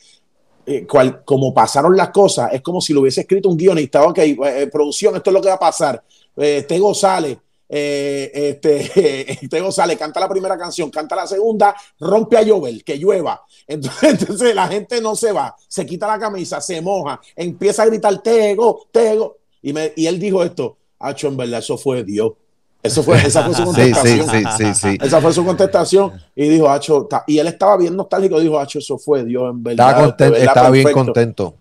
eh, 0.66 0.86
como 1.24 1.52
pasaron 1.52 1.96
las 1.96 2.10
cosas, 2.10 2.52
es 2.52 2.62
como 2.62 2.80
si 2.80 2.92
lo 2.92 3.02
hubiese 3.02 3.22
escrito 3.22 3.48
un 3.48 3.56
guionista, 3.56 4.02
ok, 4.02 4.18
eh, 4.18 4.68
producción, 4.72 5.14
esto 5.14 5.30
es 5.30 5.34
lo 5.34 5.40
que 5.42 5.48
va 5.48 5.54
a 5.54 5.58
pasar. 5.58 6.02
Eh, 6.36 6.64
Tego 6.66 6.94
sale, 6.94 7.38
eh, 7.68 8.30
este, 8.34 9.38
Tego 9.50 9.72
sale, 9.72 9.96
canta 9.96 10.20
la 10.20 10.28
primera 10.28 10.56
canción, 10.58 10.90
canta 10.90 11.16
la 11.16 11.26
segunda, 11.26 11.74
rompe 11.98 12.36
a 12.36 12.42
llover, 12.42 12.82
que 12.84 12.96
llueva. 12.96 13.42
Entonces, 13.66 14.54
la 14.54 14.68
gente 14.68 15.00
no 15.00 15.16
se 15.16 15.32
va, 15.32 15.54
se 15.68 15.86
quita 15.86 16.06
la 16.06 16.18
camisa, 16.18 16.60
se 16.60 16.80
moja, 16.80 17.20
empieza 17.34 17.82
a 17.82 17.86
gritar 17.86 18.18
Tego, 18.18 18.86
Tego. 18.90 19.38
Y, 19.62 19.72
me, 19.72 19.92
y 19.96 20.06
él 20.06 20.18
dijo 20.18 20.42
esto, 20.42 20.76
Hacho, 20.98 21.28
en 21.28 21.36
verdad, 21.36 21.60
eso 21.60 21.78
fue 21.78 22.04
Dios. 22.04 22.32
Eso 22.82 23.02
fue, 23.02 23.16
esa 23.16 23.42
fue 23.44 23.54
su 23.54 23.64
contestación. 23.64 24.28
Sí, 24.58 24.74
sí, 24.74 24.98
esa 25.00 25.20
fue 25.20 25.32
su 25.32 25.44
contestación. 25.44 26.12
Y 26.36 26.48
dijo, 26.48 26.68
Hacho, 26.68 27.08
y 27.26 27.38
él 27.38 27.46
estaba 27.46 27.78
bien 27.78 27.96
nostálgico, 27.96 28.38
dijo, 28.40 28.58
Hacho, 28.58 28.78
eso 28.78 28.98
fue 28.98 29.24
Dios, 29.24 29.50
en 29.50 29.62
verdad. 29.62 29.88
Estaba, 29.88 30.06
contento, 30.06 30.36
estaba 30.36 30.70
bien 30.70 30.92
contento. 30.92 31.54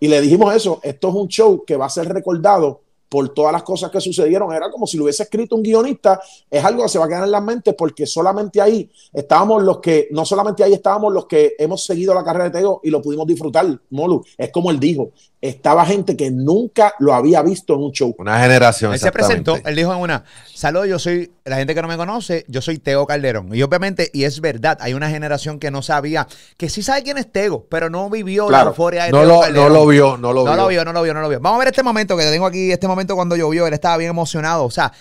Y 0.00 0.08
le 0.08 0.22
dijimos 0.22 0.54
eso, 0.54 0.80
esto 0.82 1.10
es 1.10 1.14
un 1.14 1.28
show 1.28 1.62
que 1.66 1.76
va 1.76 1.84
a 1.84 1.90
ser 1.90 2.08
recordado 2.08 2.80
por 3.10 3.28
todas 3.34 3.52
las 3.52 3.64
cosas 3.64 3.90
que 3.90 4.00
sucedieron. 4.00 4.52
Era 4.54 4.70
como 4.70 4.86
si 4.86 4.96
lo 4.96 5.04
hubiese 5.04 5.24
escrito 5.24 5.56
un 5.56 5.62
guionista. 5.62 6.20
Es 6.48 6.64
algo 6.64 6.84
que 6.84 6.88
se 6.88 6.98
va 6.98 7.06
a 7.06 7.08
quedar 7.08 7.24
en 7.24 7.32
la 7.32 7.40
mente 7.40 7.72
porque 7.74 8.06
solamente 8.06 8.60
ahí 8.60 8.88
estábamos 9.12 9.64
los 9.64 9.80
que, 9.80 10.08
no 10.12 10.24
solamente 10.24 10.62
ahí 10.62 10.72
estábamos 10.72 11.12
los 11.12 11.26
que 11.26 11.56
hemos 11.58 11.84
seguido 11.84 12.14
la 12.14 12.22
carrera 12.22 12.44
de 12.44 12.50
Tego 12.52 12.80
y 12.84 12.90
lo 12.90 13.02
pudimos 13.02 13.26
disfrutar, 13.26 13.66
Molu. 13.90 14.24
Es 14.38 14.50
como 14.52 14.70
él 14.70 14.78
dijo, 14.78 15.10
estaba 15.40 15.86
gente 15.86 16.16
que 16.16 16.30
nunca 16.30 16.94
lo 16.98 17.14
había 17.14 17.42
visto 17.42 17.74
en 17.74 17.80
un 17.80 17.92
show. 17.92 18.14
Una 18.18 18.40
generación. 18.40 18.92
Él 18.92 18.98
se 18.98 19.10
presentó, 19.10 19.56
él 19.64 19.74
dijo 19.74 19.92
en 19.92 20.00
una, 20.00 20.24
saludos, 20.54 20.88
yo 20.88 20.98
soy, 20.98 21.32
la 21.44 21.56
gente 21.56 21.74
que 21.74 21.82
no 21.82 21.88
me 21.88 21.96
conoce, 21.96 22.44
yo 22.46 22.60
soy 22.60 22.78
Tego 22.78 23.06
Calderón. 23.06 23.54
Y 23.54 23.62
obviamente, 23.62 24.10
y 24.12 24.24
es 24.24 24.40
verdad, 24.40 24.78
hay 24.80 24.94
una 24.94 25.10
generación 25.10 25.58
que 25.58 25.70
no 25.70 25.82
sabía, 25.82 26.28
que 26.56 26.68
sí 26.68 26.82
sabe 26.82 27.02
quién 27.02 27.18
es 27.18 27.32
Tego, 27.32 27.66
pero 27.68 27.90
no 27.90 28.10
vivió 28.10 28.50
la 28.50 28.62
euforia 28.62 29.04
de 29.04 29.12
no 29.12 29.20
Tego 29.20 29.46
lo, 29.46 29.52
No 29.52 29.68
lo 29.68 29.86
vio, 29.86 30.16
no 30.16 30.32
lo 30.32 30.44
vio. 30.44 30.50
No 30.50 30.56
lo 30.56 30.68
vio, 30.68 30.84
no 30.84 30.92
lo 30.92 31.02
vio, 31.02 31.14
no 31.14 31.20
lo 31.22 31.28
vio. 31.28 31.40
Vamos 31.40 31.56
a 31.56 31.58
ver 31.60 31.68
este 31.68 31.82
momento 31.82 32.16
que 32.16 32.24
tengo 32.24 32.46
aquí, 32.46 32.70
este 32.70 32.86
momento 32.86 32.99
cuando 33.08 33.36
llovió, 33.36 33.66
él 33.66 33.74
estaba 33.74 33.96
bien 33.96 34.10
emocionado. 34.10 34.64
O 34.64 34.70
sea, 34.70 34.92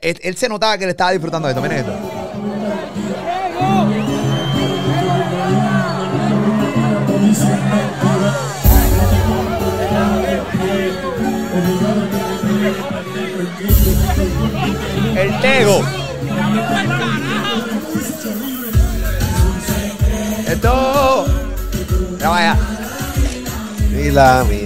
él, 0.00 0.36
se 0.36 0.48
notaba 0.48 0.78
que 0.78 0.84
él 0.84 0.90
estaba 0.90 1.12
disfrutando 1.12 1.48
de 1.48 1.52
esto. 1.52 1.62
Miren 1.62 1.78
esto. 1.78 1.92
El 15.16 15.40
Tego. 15.40 15.80
Esto. 20.46 21.26
Ya 22.18 22.28
vaya. 22.28 22.56
Y. 23.92 24.65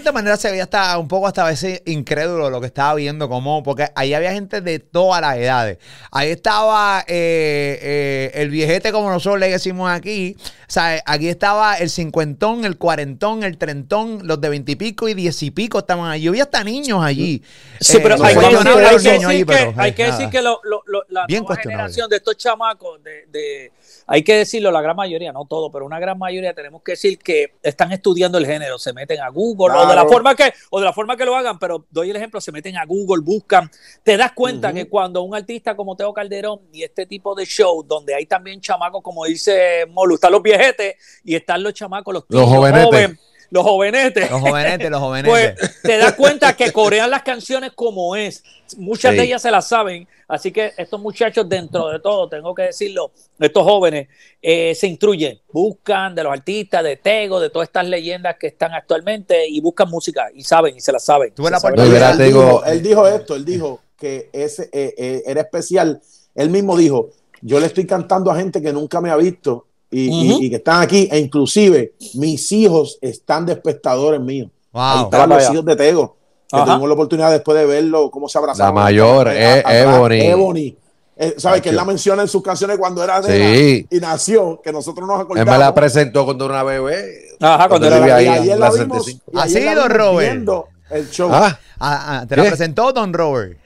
cierta 0.00 0.12
manera 0.12 0.36
se 0.36 0.50
veía 0.50 0.62
hasta 0.62 0.96
un 0.98 1.08
poco 1.08 1.26
hasta 1.26 1.42
a 1.44 1.50
veces 1.50 1.82
incrédulo 1.84 2.48
lo 2.48 2.60
que 2.60 2.66
estaba 2.66 2.94
viendo, 2.94 3.28
como, 3.28 3.62
porque 3.62 3.88
ahí 3.94 4.14
había 4.14 4.32
gente 4.32 4.60
de 4.60 4.78
todas 4.78 5.20
las 5.20 5.36
edades. 5.36 5.78
Ahí 6.10 6.30
estaba 6.30 7.04
eh, 7.06 7.78
eh, 7.82 8.30
el 8.34 8.48
viejete, 8.48 8.92
como 8.92 9.10
nosotros 9.10 9.38
le 9.38 9.50
decimos 9.50 9.90
aquí. 9.90 10.36
O 10.40 10.72
sea, 10.72 11.02
aquí 11.04 11.28
estaba 11.28 11.74
el 11.74 11.90
cincuentón, 11.90 12.64
el 12.64 12.78
cuarentón, 12.78 13.42
el 13.42 13.58
trentón, 13.58 14.20
los 14.24 14.40
de 14.40 14.48
veintipico 14.48 15.08
y 15.08 15.14
diez 15.14 15.42
y 15.42 15.50
pico 15.50 15.80
estaban 15.80 16.10
allí. 16.10 16.24
Yo 16.24 16.32
vi 16.32 16.40
hasta 16.40 16.64
niños 16.64 17.02
allí. 17.02 17.42
Sí, 17.78 17.98
pero 18.02 18.16
eh, 18.16 18.20
hay, 18.22 18.34
que, 18.34 19.12
decir 19.12 19.46
que, 19.46 19.74
hay 19.76 19.92
que 19.92 20.04
decir 20.04 20.30
que 20.30 20.40
lo, 20.40 20.60
la 21.08 21.26
nueva 21.28 21.56
generación 21.56 22.08
de 22.08 22.16
estos 22.16 22.36
chamacos 22.36 23.00
de 23.02 23.72
hay 24.12 24.24
que 24.24 24.34
decirlo, 24.34 24.72
la 24.72 24.82
gran 24.82 24.96
mayoría, 24.96 25.32
no 25.32 25.44
todo, 25.44 25.70
pero 25.70 25.86
una 25.86 26.00
gran 26.00 26.18
mayoría 26.18 26.52
tenemos 26.52 26.82
que 26.82 26.92
decir 26.92 27.16
que 27.16 27.54
están 27.62 27.92
estudiando 27.92 28.38
el 28.38 28.44
género, 28.44 28.76
se 28.76 28.92
meten 28.92 29.20
a 29.20 29.28
Google 29.28 29.72
o 29.78 29.86
de 29.86 29.94
la 29.94 30.04
forma 30.04 30.34
que 30.34 30.52
o 30.68 30.80
de 30.80 30.84
la 30.84 30.92
forma 30.92 31.16
que 31.16 31.24
lo 31.24 31.36
hagan, 31.36 31.60
pero 31.60 31.86
doy 31.92 32.10
el 32.10 32.16
ejemplo, 32.16 32.40
se 32.40 32.50
meten 32.50 32.76
a 32.76 32.84
Google, 32.86 33.22
buscan, 33.22 33.70
te 34.02 34.16
das 34.16 34.32
cuenta 34.32 34.72
que 34.72 34.88
cuando 34.88 35.22
un 35.22 35.32
artista 35.32 35.76
como 35.76 35.94
Teo 35.94 36.12
Calderón 36.12 36.58
y 36.72 36.82
este 36.82 37.06
tipo 37.06 37.36
de 37.36 37.46
show 37.46 37.84
donde 37.84 38.12
hay 38.12 38.26
también 38.26 38.60
chamacos 38.60 39.00
como 39.00 39.26
dice 39.26 39.86
Molu, 39.88 40.16
están 40.16 40.32
los 40.32 40.42
viejetes 40.42 40.96
y 41.22 41.36
están 41.36 41.62
los 41.62 41.72
chamacos, 41.72 42.12
los, 42.12 42.24
los 42.30 42.48
jóvenes 42.48 43.16
los 43.50 43.64
jovenetes. 43.64 44.30
Los 44.30 44.40
jovenetes, 44.40 44.90
los 44.90 45.00
jovenetes. 45.00 45.54
Pues 45.58 45.82
te 45.82 45.98
das 45.98 46.14
cuenta 46.14 46.54
que 46.54 46.72
corean 46.72 47.10
las 47.10 47.22
canciones 47.22 47.72
como 47.74 48.16
es. 48.16 48.42
Muchas 48.76 49.14
de 49.14 49.24
ellas 49.24 49.42
se 49.42 49.50
las 49.50 49.68
saben. 49.68 50.06
Así 50.28 50.52
que 50.52 50.72
estos 50.76 51.00
muchachos, 51.00 51.48
dentro 51.48 51.88
de 51.88 51.98
todo, 51.98 52.28
tengo 52.28 52.54
que 52.54 52.62
decirlo, 52.62 53.10
estos 53.40 53.64
jóvenes 53.64 54.06
eh, 54.40 54.76
se 54.76 54.86
instruyen, 54.86 55.40
buscan 55.52 56.14
de 56.14 56.22
los 56.22 56.32
artistas, 56.32 56.84
de 56.84 56.96
Tego, 56.96 57.40
de 57.40 57.50
todas 57.50 57.68
estas 57.68 57.88
leyendas 57.88 58.36
que 58.38 58.46
están 58.46 58.72
actualmente 58.72 59.48
y 59.48 59.60
buscan 59.60 59.90
música 59.90 60.28
y 60.32 60.44
saben 60.44 60.76
y 60.76 60.80
se 60.80 60.92
las 60.92 61.04
saben. 61.04 61.32
él, 61.36 62.82
dijo, 62.82 63.08
esto, 63.08 63.34
él 63.34 63.44
dijo 63.44 63.80
que 63.96 64.30
ese, 64.32 64.70
eh, 64.72 64.94
eh, 64.96 65.22
era 65.26 65.40
especial. 65.40 66.00
Él 66.36 66.48
mismo 66.48 66.76
dijo, 66.76 67.10
yo 67.42 67.58
le 67.58 67.66
estoy 67.66 67.86
cantando 67.86 68.30
a 68.30 68.36
gente 68.36 68.62
que 68.62 68.72
nunca 68.72 69.00
me 69.00 69.10
ha 69.10 69.16
visto 69.16 69.66
y, 69.90 70.50
que 70.50 70.56
están 70.56 70.82
aquí, 70.82 71.08
e 71.10 71.18
inclusive 71.18 71.94
mis 72.14 72.50
hijos 72.52 72.98
están 73.00 73.46
de 73.46 73.54
espectadores 73.54 74.20
míos. 74.20 74.50
Ahí 74.72 75.04
estaban 75.04 75.30
los 75.30 75.50
hijos 75.50 75.64
de 75.64 75.76
Tego, 75.76 76.16
que 76.50 76.58
tuvimos 76.58 76.88
la 76.88 76.94
oportunidad 76.94 77.30
después 77.30 77.58
de 77.58 77.66
verlo, 77.66 78.10
cómo 78.10 78.28
se 78.28 78.38
abrazaba. 78.38 78.68
La 78.68 78.72
mayor, 78.72 79.28
es 79.28 79.64
Ebony. 79.66 80.20
Ebony. 80.20 80.76
Eh, 81.22 81.34
¿Sabes? 81.36 81.60
Que 81.60 81.68
él 81.68 81.76
la 81.76 81.84
menciona 81.84 82.22
en 82.22 82.28
sus 82.28 82.42
canciones 82.42 82.78
cuando 82.78 83.04
era 83.04 83.20
de 83.20 83.86
y 83.90 84.00
nació, 84.00 84.58
que 84.62 84.72
nosotros 84.72 85.06
nos 85.06 85.20
acordamos. 85.20 85.46
Él 85.46 85.52
me 85.52 85.58
la 85.58 85.74
presentó 85.74 86.24
cuando 86.24 86.46
era 86.46 86.54
una 86.54 86.62
bebé. 86.62 87.36
Ajá, 87.40 87.68
cuando, 87.68 87.88
era 87.88 88.16
ahí. 88.16 88.24
Y 88.24 88.28
ayer 88.28 88.58
la 88.58 88.70
vimos. 88.70 89.18
Así, 89.34 89.60
Don 89.74 89.90
Robert. 89.90 90.48
El 90.88 91.10
show. 91.10 91.28
Ah, 91.30 91.58
ah, 91.78 92.20
ah 92.20 92.26
te 92.26 92.36
la 92.36 92.44
presentó 92.44 92.92
Don 92.92 93.12
Robert. 93.12 93.58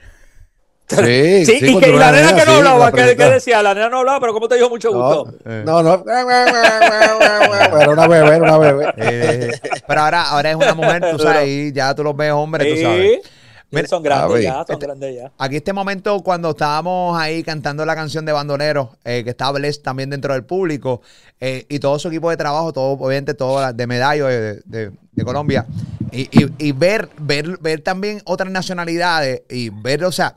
Sí, 0.87 1.45
sí, 1.45 1.57
y, 1.61 1.79
que, 1.79 1.91
la 1.93 2.11
nena 2.11 2.35
que 2.35 2.45
no 2.45 2.51
hablaba, 2.57 2.91
¿qué, 2.91 3.15
decía? 3.15 3.63
La 3.63 3.73
nena 3.73 3.89
no 3.89 3.99
hablaba, 3.99 4.19
pero 4.19 4.33
¿cómo 4.33 4.47
te 4.47 4.55
dijo 4.55 4.69
mucho 4.69 4.91
gusto? 4.91 5.33
No, 5.43 5.81
no, 5.81 6.03
era 6.05 7.89
una 7.89 8.07
bebé, 8.07 8.35
era 8.35 8.43
una 8.43 8.57
bebé. 8.59 8.93
Eh, 8.97 9.51
pero 9.87 10.01
ahora, 10.01 10.29
ahora 10.29 10.51
es 10.51 10.55
una 10.55 10.75
mujer, 10.75 11.03
tú 11.11 11.17
sabes, 11.17 11.47
y 11.47 11.73
ya 11.73 11.95
tú 11.95 12.03
los 12.03 12.15
ves 12.15 12.31
hombres, 12.31 12.75
tú 12.75 12.81
sabes. 12.83 13.89
son 13.89 14.03
grandes 14.03 14.43
ya, 14.43 14.53
son 14.53 14.65
este, 14.69 14.85
grandes 14.85 15.15
ya. 15.15 15.31
Aquí 15.39 15.55
este 15.55 15.73
momento 15.73 16.21
cuando 16.21 16.51
estábamos 16.51 17.19
ahí 17.19 17.41
cantando 17.41 17.83
la 17.83 17.95
canción 17.95 18.23
de 18.23 18.31
Bandoneros, 18.31 18.89
eh, 19.03 19.23
que 19.23 19.31
estaba 19.31 19.57
Bless 19.57 19.81
también 19.81 20.11
dentro 20.11 20.33
del 20.33 20.43
público, 20.43 21.01
eh, 21.39 21.65
y 21.67 21.79
todo 21.79 21.97
su 21.97 22.09
equipo 22.09 22.29
de 22.29 22.37
trabajo, 22.37 22.71
todo, 22.71 22.91
obviamente 22.91 23.33
todo 23.33 23.73
de 23.73 23.87
medallo 23.87 24.27
de, 24.27 24.61
de, 24.65 24.91
de 25.11 25.23
Colombia, 25.23 25.65
y, 26.11 26.29
y, 26.31 26.47
y, 26.59 26.71
ver, 26.73 27.09
ver, 27.17 27.57
ver 27.57 27.81
también 27.81 28.21
otras 28.25 28.51
nacionalidades, 28.51 29.41
y 29.49 29.69
ver, 29.69 30.05
o 30.05 30.11
sea, 30.11 30.35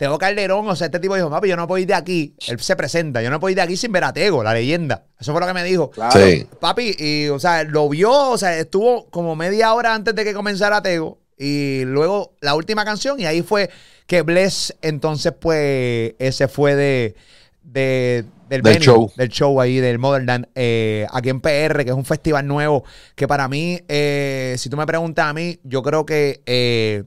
Tego 0.00 0.16
Calderón, 0.16 0.66
o 0.66 0.74
sea, 0.74 0.86
este 0.86 0.98
tipo 0.98 1.14
dijo, 1.14 1.28
papi, 1.28 1.46
yo 1.46 1.58
no 1.58 1.68
puedo 1.68 1.78
ir 1.78 1.86
de 1.86 1.92
aquí. 1.92 2.34
Él 2.48 2.58
se 2.58 2.74
presenta, 2.74 3.20
yo 3.20 3.28
no 3.28 3.38
puedo 3.38 3.50
ir 3.50 3.56
de 3.56 3.60
aquí 3.60 3.76
sin 3.76 3.92
ver 3.92 4.04
a 4.04 4.14
Tego, 4.14 4.42
la 4.42 4.54
leyenda. 4.54 5.04
Eso 5.20 5.32
fue 5.32 5.42
lo 5.42 5.46
que 5.46 5.52
me 5.52 5.62
dijo. 5.62 5.90
Sí. 6.14 6.48
Papi, 6.58 6.96
y, 6.98 7.28
o 7.28 7.38
sea, 7.38 7.64
lo 7.64 7.86
vio, 7.86 8.30
o 8.30 8.38
sea, 8.38 8.56
estuvo 8.56 9.10
como 9.10 9.36
media 9.36 9.74
hora 9.74 9.94
antes 9.94 10.14
de 10.14 10.24
que 10.24 10.32
comenzara 10.32 10.80
Tego. 10.80 11.18
Y 11.36 11.82
luego 11.84 12.32
la 12.40 12.54
última 12.54 12.82
canción, 12.82 13.20
y 13.20 13.26
ahí 13.26 13.42
fue 13.42 13.68
que 14.06 14.22
Bless, 14.22 14.74
entonces, 14.80 15.34
pues, 15.38 16.14
ese 16.18 16.48
fue 16.48 16.76
de, 16.76 17.14
de 17.62 18.24
del, 18.48 18.62
show. 18.78 19.12
Del 19.16 19.28
show 19.28 19.60
ahí, 19.60 19.80
del 19.80 19.98
Modern 19.98 20.48
eh, 20.54 21.06
aquí 21.12 21.28
en 21.28 21.42
PR, 21.42 21.84
que 21.84 21.90
es 21.90 21.94
un 21.94 22.06
festival 22.06 22.46
nuevo, 22.46 22.84
que 23.14 23.28
para 23.28 23.48
mí, 23.48 23.78
eh, 23.86 24.54
si 24.56 24.70
tú 24.70 24.78
me 24.78 24.86
preguntas 24.86 25.26
a 25.26 25.34
mí, 25.34 25.60
yo 25.62 25.82
creo 25.82 26.06
que 26.06 26.40
eh, 26.46 27.04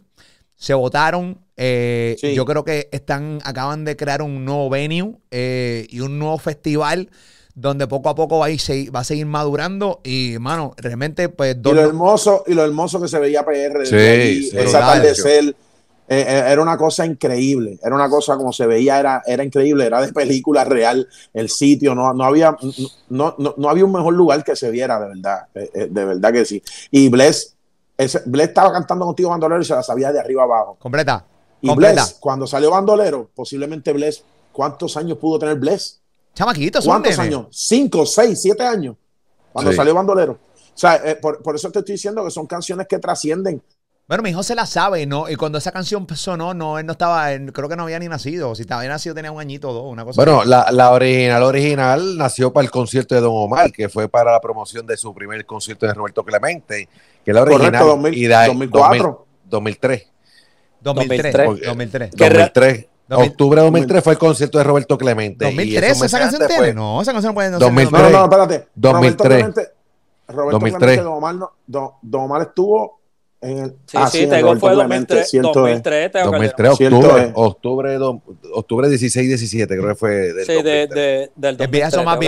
se 0.63 0.74
votaron 0.74 1.43
eh, 1.58 2.15
yo 2.34 2.46
creo 2.46 2.63
que 2.63 2.88
están, 2.93 3.39
acaban 3.43 3.84
de 3.84 3.98
crear 3.98 4.22
un 4.22 4.46
nuevo 4.46 4.70
venue 4.70 5.17
eh, 5.29 5.86
y 5.89 6.00
un 6.00 6.17
nuevo 6.17 6.38
festival 6.38 7.10
donde 7.53 7.86
poco 7.86 8.08
a 8.08 8.15
poco 8.15 8.39
va 8.39 8.48
a, 8.48 8.50
va 8.50 9.00
a 9.01 9.03
seguir 9.03 9.25
madurando 9.25 10.00
y, 10.05 10.38
mano, 10.39 10.74
realmente, 10.77 11.27
pues... 11.27 11.58
Y 11.58 11.74
lo 11.74 11.82
hermoso, 11.82 12.46
y 12.48 12.53
lo 12.53 12.63
hermoso 12.63 13.01
que 13.01 13.10
se 13.10 13.20
veía 13.20 13.43
PR 13.43 13.86
sí, 13.86 14.58
atardecer, 14.58 15.53
eh, 16.08 16.43
era 16.48 16.62
una 16.62 16.77
cosa 16.77 17.05
increíble, 17.05 17.77
era 17.84 17.93
una 17.93 18.10
cosa 18.10 18.38
como 18.38 18.53
se 18.53 18.65
veía, 18.65 19.00
era, 19.00 19.22
era 19.27 19.43
increíble, 19.43 19.86
era 19.86 20.01
de 20.01 20.13
película 20.13 20.63
real 20.63 21.08
el 21.34 21.50
sitio, 21.50 21.93
no, 21.93 22.13
no, 22.13 22.24
había, 22.24 22.55
no, 23.10 23.36
no, 23.38 23.70
había 23.70 23.84
un 23.86 23.91
mejor 23.91 24.13
lugar 24.13 24.43
que 24.46 24.55
se 24.55 24.72
viera, 24.72 25.00
de 25.00 25.10
verdad, 25.10 25.48
de 25.53 26.05
verdad 26.05 26.34
que 26.34 26.46
sí. 26.46 26.63
Y 26.89 27.10
Bless, 27.10 27.53
Bless 28.25 28.48
estaba 28.50 28.72
cantando 28.72 29.05
contigo 29.05 29.29
bandolero 29.29 29.62
y 29.62 29.65
se 29.65 29.75
la 29.75 29.83
sabía 29.83 30.12
de 30.12 30.19
arriba 30.19 30.43
abajo. 30.43 30.77
Completa. 30.79 31.25
Y 31.63 31.74
Bless, 31.74 32.17
cuando 32.19 32.45
salió 32.45 32.72
Bandolero, 32.72 33.29
posiblemente 33.33 33.93
Bless, 33.93 34.22
¿cuántos 34.51 34.98
años 34.98 35.17
pudo 35.17 35.39
tener 35.39 35.55
Bless? 35.55 36.01
Chamaquitos, 36.36 36.83
¿Cuántos 36.83 37.17
años? 37.17 37.48
Cinco, 37.51 38.05
seis, 38.05 38.41
siete 38.41 38.63
años. 38.63 38.98
Cuando 39.53 39.72
salió 39.72 39.93
Bandolero. 39.93 40.33
O 40.33 40.77
sea, 40.77 40.95
eh, 40.95 41.15
por, 41.15 41.55
eso 41.55 41.72
te 41.72 41.79
estoy 41.79 41.93
diciendo 41.93 42.24
que 42.25 42.31
son 42.31 42.48
canciones 42.48 42.86
que 42.88 43.00
trascienden. 43.00 43.63
Bueno, 44.05 44.22
mi 44.22 44.31
hijo 44.31 44.43
se 44.43 44.53
la 44.53 44.65
sabe, 44.65 45.05
¿no? 45.05 45.29
Y 45.29 45.38
cuando 45.38 45.57
esa 45.57 45.72
canción 45.72 46.05
sonó, 46.13 46.53
no, 46.53 46.77
él 46.77 46.86
no 46.86 46.91
estaba, 46.91 47.29
creo 47.53 47.69
que 47.69 47.75
no 47.77 47.83
había 47.83 48.00
ni 48.00 48.10
nacido. 48.10 48.53
Si 48.53 48.65
había 48.69 48.89
nacido, 48.89 49.15
tenía 49.15 49.31
un 49.31 49.39
añito 49.39 49.69
o 49.69 49.74
dos, 49.74 49.86
una 49.86 50.03
cosa 50.03 50.22
Bueno, 50.22 50.43
la, 50.43 50.67
la, 50.72 50.91
original, 50.91 51.41
original 51.43 52.17
nació 52.17 52.51
para 52.51 52.65
el 52.65 52.72
concierto 52.72 53.15
de 53.15 53.22
Don 53.22 53.31
Omar, 53.33 53.72
que 53.72 53.88
fue 53.88 54.10
para 54.10 54.33
la 54.33 54.41
promoción 54.41 54.86
de 54.86 54.98
su 54.98 55.13
primer 55.13 55.45
concierto 55.45 55.86
de 55.86 55.93
Roberto 55.93 56.24
Clemente, 56.25 56.89
que 57.24 57.31
la 57.31 57.43
original. 57.43 57.81
Correcto, 57.81 58.10
y 58.10 58.27
2004. 58.27 59.25
2003. 59.45 60.07
2003. 60.81 61.33
2003. 61.65 62.12
2003. 62.12 62.88
Octubre 63.10 63.62
de 63.62 63.65
2003 63.65 64.03
fue 64.03 64.13
el 64.13 64.19
concierto 64.19 64.57
de 64.57 64.63
Roberto 64.65 64.98
Clemente. 64.98 65.45
¿2003 65.45 66.05
esa 66.05 66.19
canción 66.19 66.48
tiene? 66.48 66.74
No, 66.74 67.01
esa 67.01 67.13
canción 67.13 67.31
no 67.31 67.36
puede... 67.36 67.51
No, 67.51 67.60
2003. 67.60 68.01
no, 68.01 68.10
no, 68.10 68.24
espérate. 68.25 68.67
2003. 68.75 69.72
Roberto 70.27 70.60
Clemente, 70.60 70.98
Don 70.98 71.13
Omar, 71.13 71.36
no, 71.36 71.51
Don, 71.67 72.22
Omar 72.22 72.41
estuvo 72.43 73.01
en 73.43 73.57
el... 73.59 73.69
Sí, 73.85 73.97
ah, 73.97 74.07
sí, 74.07 74.27
Tego 74.27 74.55
fue 74.57 74.73
2003, 74.73 75.31
2003, 75.41 76.12
2003, 76.13 76.71
octubre, 76.71 77.31
octubre, 77.35 77.97
octubre 78.53 78.89
16, 78.89 79.27
17, 79.27 79.77
creo 79.77 79.89
que 79.89 79.95
fue 79.95 80.12
del 80.33 80.45
Sí, 80.45 80.62
de, 80.62 80.88
de, 80.88 81.31
del 81.35 81.57
2003. 81.57 81.93
El 81.93 82.05
más 82.05 82.19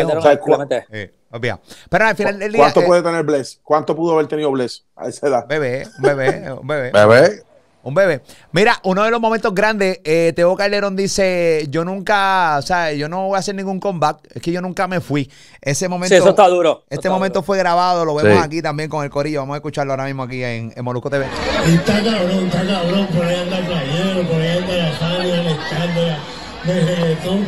viejo. 1.42 1.60
Pero 1.90 2.06
al 2.06 2.16
final 2.16 2.40
del 2.40 2.52
día... 2.52 2.62
¿Cuánto 2.62 2.86
puede 2.86 3.02
tener 3.02 3.24
Bless? 3.24 3.60
¿Cuánto 3.64 3.96
pudo 3.96 4.14
haber 4.14 4.28
tenido 4.28 4.52
Bless 4.52 4.86
a 4.96 5.08
esa 5.08 5.28
edad? 5.28 5.48
Bebé, 5.48 5.88
bebé, 6.00 6.44
bebé. 6.64 6.92
Bebé. 6.92 7.44
Un 7.86 7.94
bebé. 7.94 8.24
Mira, 8.52 8.80
uno 8.82 9.04
de 9.04 9.12
los 9.12 9.22
momentos 9.22 9.54
grandes, 9.54 10.00
eh, 10.04 10.34
Teo 10.36 10.56
Calderón 10.56 10.96
dice, 10.96 11.68
yo 11.70 11.86
nunca, 11.86 12.58
o 12.58 12.62
sea, 12.64 12.92
yo 12.94 13.08
no 13.08 13.28
voy 13.28 13.36
a 13.36 13.40
hacer 13.40 13.54
ningún 13.54 13.80
comeback, 13.80 14.22
es 14.34 14.42
que 14.42 14.52
yo 14.52 14.60
nunca 14.60 14.88
me 14.88 15.02
fui. 15.02 15.30
Ese 15.62 15.88
momento... 15.88 16.08
Sí, 16.08 16.16
eso 16.16 16.32
está 16.32 16.48
duro. 16.48 16.84
Este 16.90 17.12
momento 17.12 17.44
fue 17.44 17.60
grabado, 17.60 18.04
lo 18.04 18.16
vemos 18.16 18.44
aquí 18.44 18.64
también 18.64 18.90
con 18.90 19.04
el 19.04 19.12
corillo, 19.12 19.42
vamos 19.42 19.54
a 19.54 19.58
escucharlo 19.58 19.94
ahora 19.94 20.06
mismo 20.06 20.24
aquí 20.24 20.44
en, 20.44 20.74
en 20.76 20.84
Molusco 20.84 21.12
TV. 21.12 21.28
Está 21.68 22.04
cabrón, 22.04 22.48
está 22.48 22.66
cabrón, 22.66 23.08
por 23.16 23.24
ahí 23.24 23.36
anda 23.36 23.60
el 23.60 23.66
playero, 23.66 24.30
por 24.30 24.42
ahí 24.42 24.58
anda 24.58 24.76
la 24.78 24.98
sangre, 24.98 25.44
la 25.44 25.52
escándala 25.52 26.18
de 26.64 26.82
reggaetón, 26.82 27.46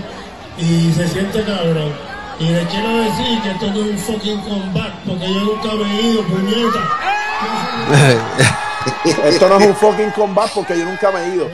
y 0.59 0.93
se 0.93 1.07
siente 1.07 1.43
cabrón. 1.45 1.91
Y 2.39 2.49
le 2.49 2.63
quiero 2.67 2.95
decir 2.95 3.41
que 3.41 3.49
esto 3.49 3.71
no 3.71 3.79
es 3.79 3.87
un 3.87 3.97
fucking 3.97 4.41
comeback, 4.41 5.03
porque 5.03 5.33
yo 5.33 5.39
nunca 5.45 5.73
me 5.73 5.99
he 5.99 6.01
ido, 6.11 6.21
puñeta. 6.25 6.83
Esto 9.25 9.49
no 9.49 9.59
es 9.59 9.67
un 9.67 9.75
fucking 9.75 10.11
combat 10.11 10.51
porque 10.53 10.77
yo 10.77 10.85
nunca 10.85 11.11
me 11.11 11.25
he 11.25 11.35
ido. 11.35 11.49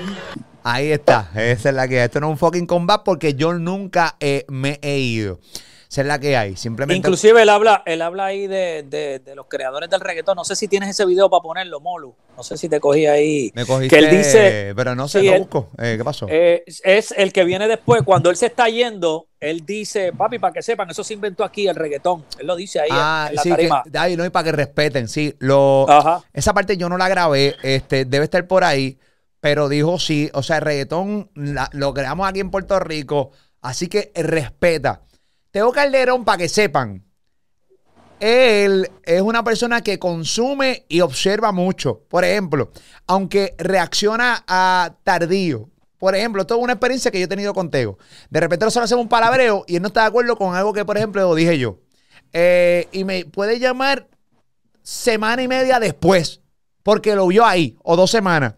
Ahí 0.64 0.92
está, 0.92 1.30
esa 1.36 1.70
es 1.70 1.76
la 1.76 1.88
que 1.88 2.04
Esto 2.04 2.20
no 2.20 2.28
es 2.28 2.32
un 2.32 2.38
fucking 2.38 2.66
combat 2.66 3.02
porque 3.04 3.34
yo 3.34 3.54
nunca 3.54 4.16
me 4.48 4.80
he 4.82 5.00
ido. 5.00 5.40
Esa 5.94 6.02
es 6.02 6.08
la 6.08 6.20
que 6.20 6.36
hay. 6.36 6.56
Simplemente. 6.56 6.98
Inclusive 6.98 7.44
él 7.44 7.50
habla, 7.50 7.84
él 7.86 8.02
habla 8.02 8.26
ahí 8.26 8.48
de, 8.48 9.22
los 9.36 9.46
creadores 9.46 9.92
del 9.92 10.02
reggaetón. 10.02 10.36
No 10.36 10.44
sé 10.44 10.56
si 10.56 10.68
tienes 10.68 10.90
ese 10.90 11.06
video 11.06 11.30
para 11.30 11.44
ponerlo, 11.44 11.80
Molu. 11.82 12.16
No 12.36 12.42
sé 12.42 12.58
si 12.58 12.68
te 12.68 12.80
cogí 12.80 13.06
ahí. 13.06 13.52
Me 13.54 13.64
cogiste, 13.64 13.96
que 13.96 14.04
él 14.04 14.10
dice, 14.10 14.74
pero 14.76 14.96
no 14.96 15.08
sé, 15.08 15.22
lo 15.22 15.38
busco. 15.38 15.70
Eh, 15.78 15.94
¿Qué 15.96 16.04
pasó? 16.04 16.26
Eh, 16.32 16.64
es 16.66 17.12
el 17.16 17.32
que 17.32 17.44
viene 17.44 17.68
después. 17.68 18.02
Cuando 18.02 18.32
él 18.32 18.38
se 18.38 18.48
está 18.48 18.70
yendo, 18.70 19.28
él 19.40 19.68
dice, 19.68 20.14
papi, 20.14 20.40
para 20.40 20.52
que 20.52 20.64
sepan, 20.64 20.90
eso 20.90 21.04
se 21.04 21.14
inventó 21.14 21.44
aquí 21.44 21.68
el 21.68 21.76
reggaetón. 21.76 22.26
Él 22.40 22.48
lo 22.48 22.56
dice 22.56 22.80
ahí 22.80 22.90
ah, 22.92 23.28
en, 23.30 23.36
la 23.36 23.42
sí, 23.44 23.50
tarima. 23.52 23.84
Que, 23.84 24.18
no, 24.18 24.26
y 24.26 24.32
para 24.32 24.46
que 24.46 24.52
respeten, 24.52 25.08
sí. 25.08 25.36
Lo, 25.38 25.86
Esa 26.34 26.56
parte 26.56 26.76
yo 26.76 26.90
no 26.90 26.98
la 26.98 27.08
grabé, 27.08 27.56
este, 27.62 28.06
debe 28.06 28.24
estar 28.24 28.48
por 28.48 28.64
ahí, 28.64 28.98
pero 29.40 29.70
dijo 29.70 30.00
sí. 30.00 30.32
O 30.34 30.42
sea, 30.42 30.56
el 30.56 30.64
reggaetón 30.64 31.30
lo 31.36 31.94
creamos 31.94 32.28
aquí 32.28 32.40
en 32.40 32.50
Puerto 32.50 32.80
Rico, 32.80 33.30
así 33.62 33.86
que 33.86 34.12
respeta. 34.16 35.04
Teo 35.54 35.72
Calderón, 35.72 36.26
para 36.26 36.40
que 36.40 36.50
sepan, 36.50 37.06
él 38.20 38.90
es 39.04 39.22
una 39.22 39.44
persona 39.44 39.82
que 39.82 40.00
consume 40.00 40.84
y 40.90 41.02
observa 41.02 41.52
mucho. 41.52 42.02
Por 42.10 42.26
ejemplo, 42.26 42.72
aunque 43.06 43.54
reacciona 43.60 44.44
a 44.48 44.96
tardío. 45.04 45.70
Por 46.00 46.16
ejemplo, 46.16 46.42
esto 46.42 46.56
es 46.56 46.64
una 46.64 46.74
experiencia 46.74 47.12
que 47.12 47.20
yo 47.20 47.26
he 47.26 47.28
tenido 47.28 47.54
con 47.54 47.70
Teo. 47.70 48.00
De 48.32 48.40
repente 48.40 48.66
nosotros 48.66 48.86
hacemos 48.86 49.04
un 49.04 49.10
palabreo 49.10 49.64
y 49.68 49.76
él 49.76 49.84
no 49.84 49.90
está 49.90 50.02
de 50.02 50.08
acuerdo 50.08 50.36
con 50.38 50.56
algo 50.56 50.74
que, 50.74 50.86
por 50.86 50.98
ejemplo, 50.98 51.36
dije 51.36 51.60
yo. 51.60 51.78
Eh, 52.34 52.88
y 52.92 53.04
me 53.04 53.24
puede 53.26 53.60
llamar 53.60 54.08
semana 54.82 55.44
y 55.44 55.48
media 55.48 55.80
después, 55.80 56.42
porque 56.82 57.14
lo 57.14 57.28
vio 57.28 57.46
ahí, 57.46 57.78
o 57.84 57.96
dos 57.96 58.10
semanas, 58.10 58.56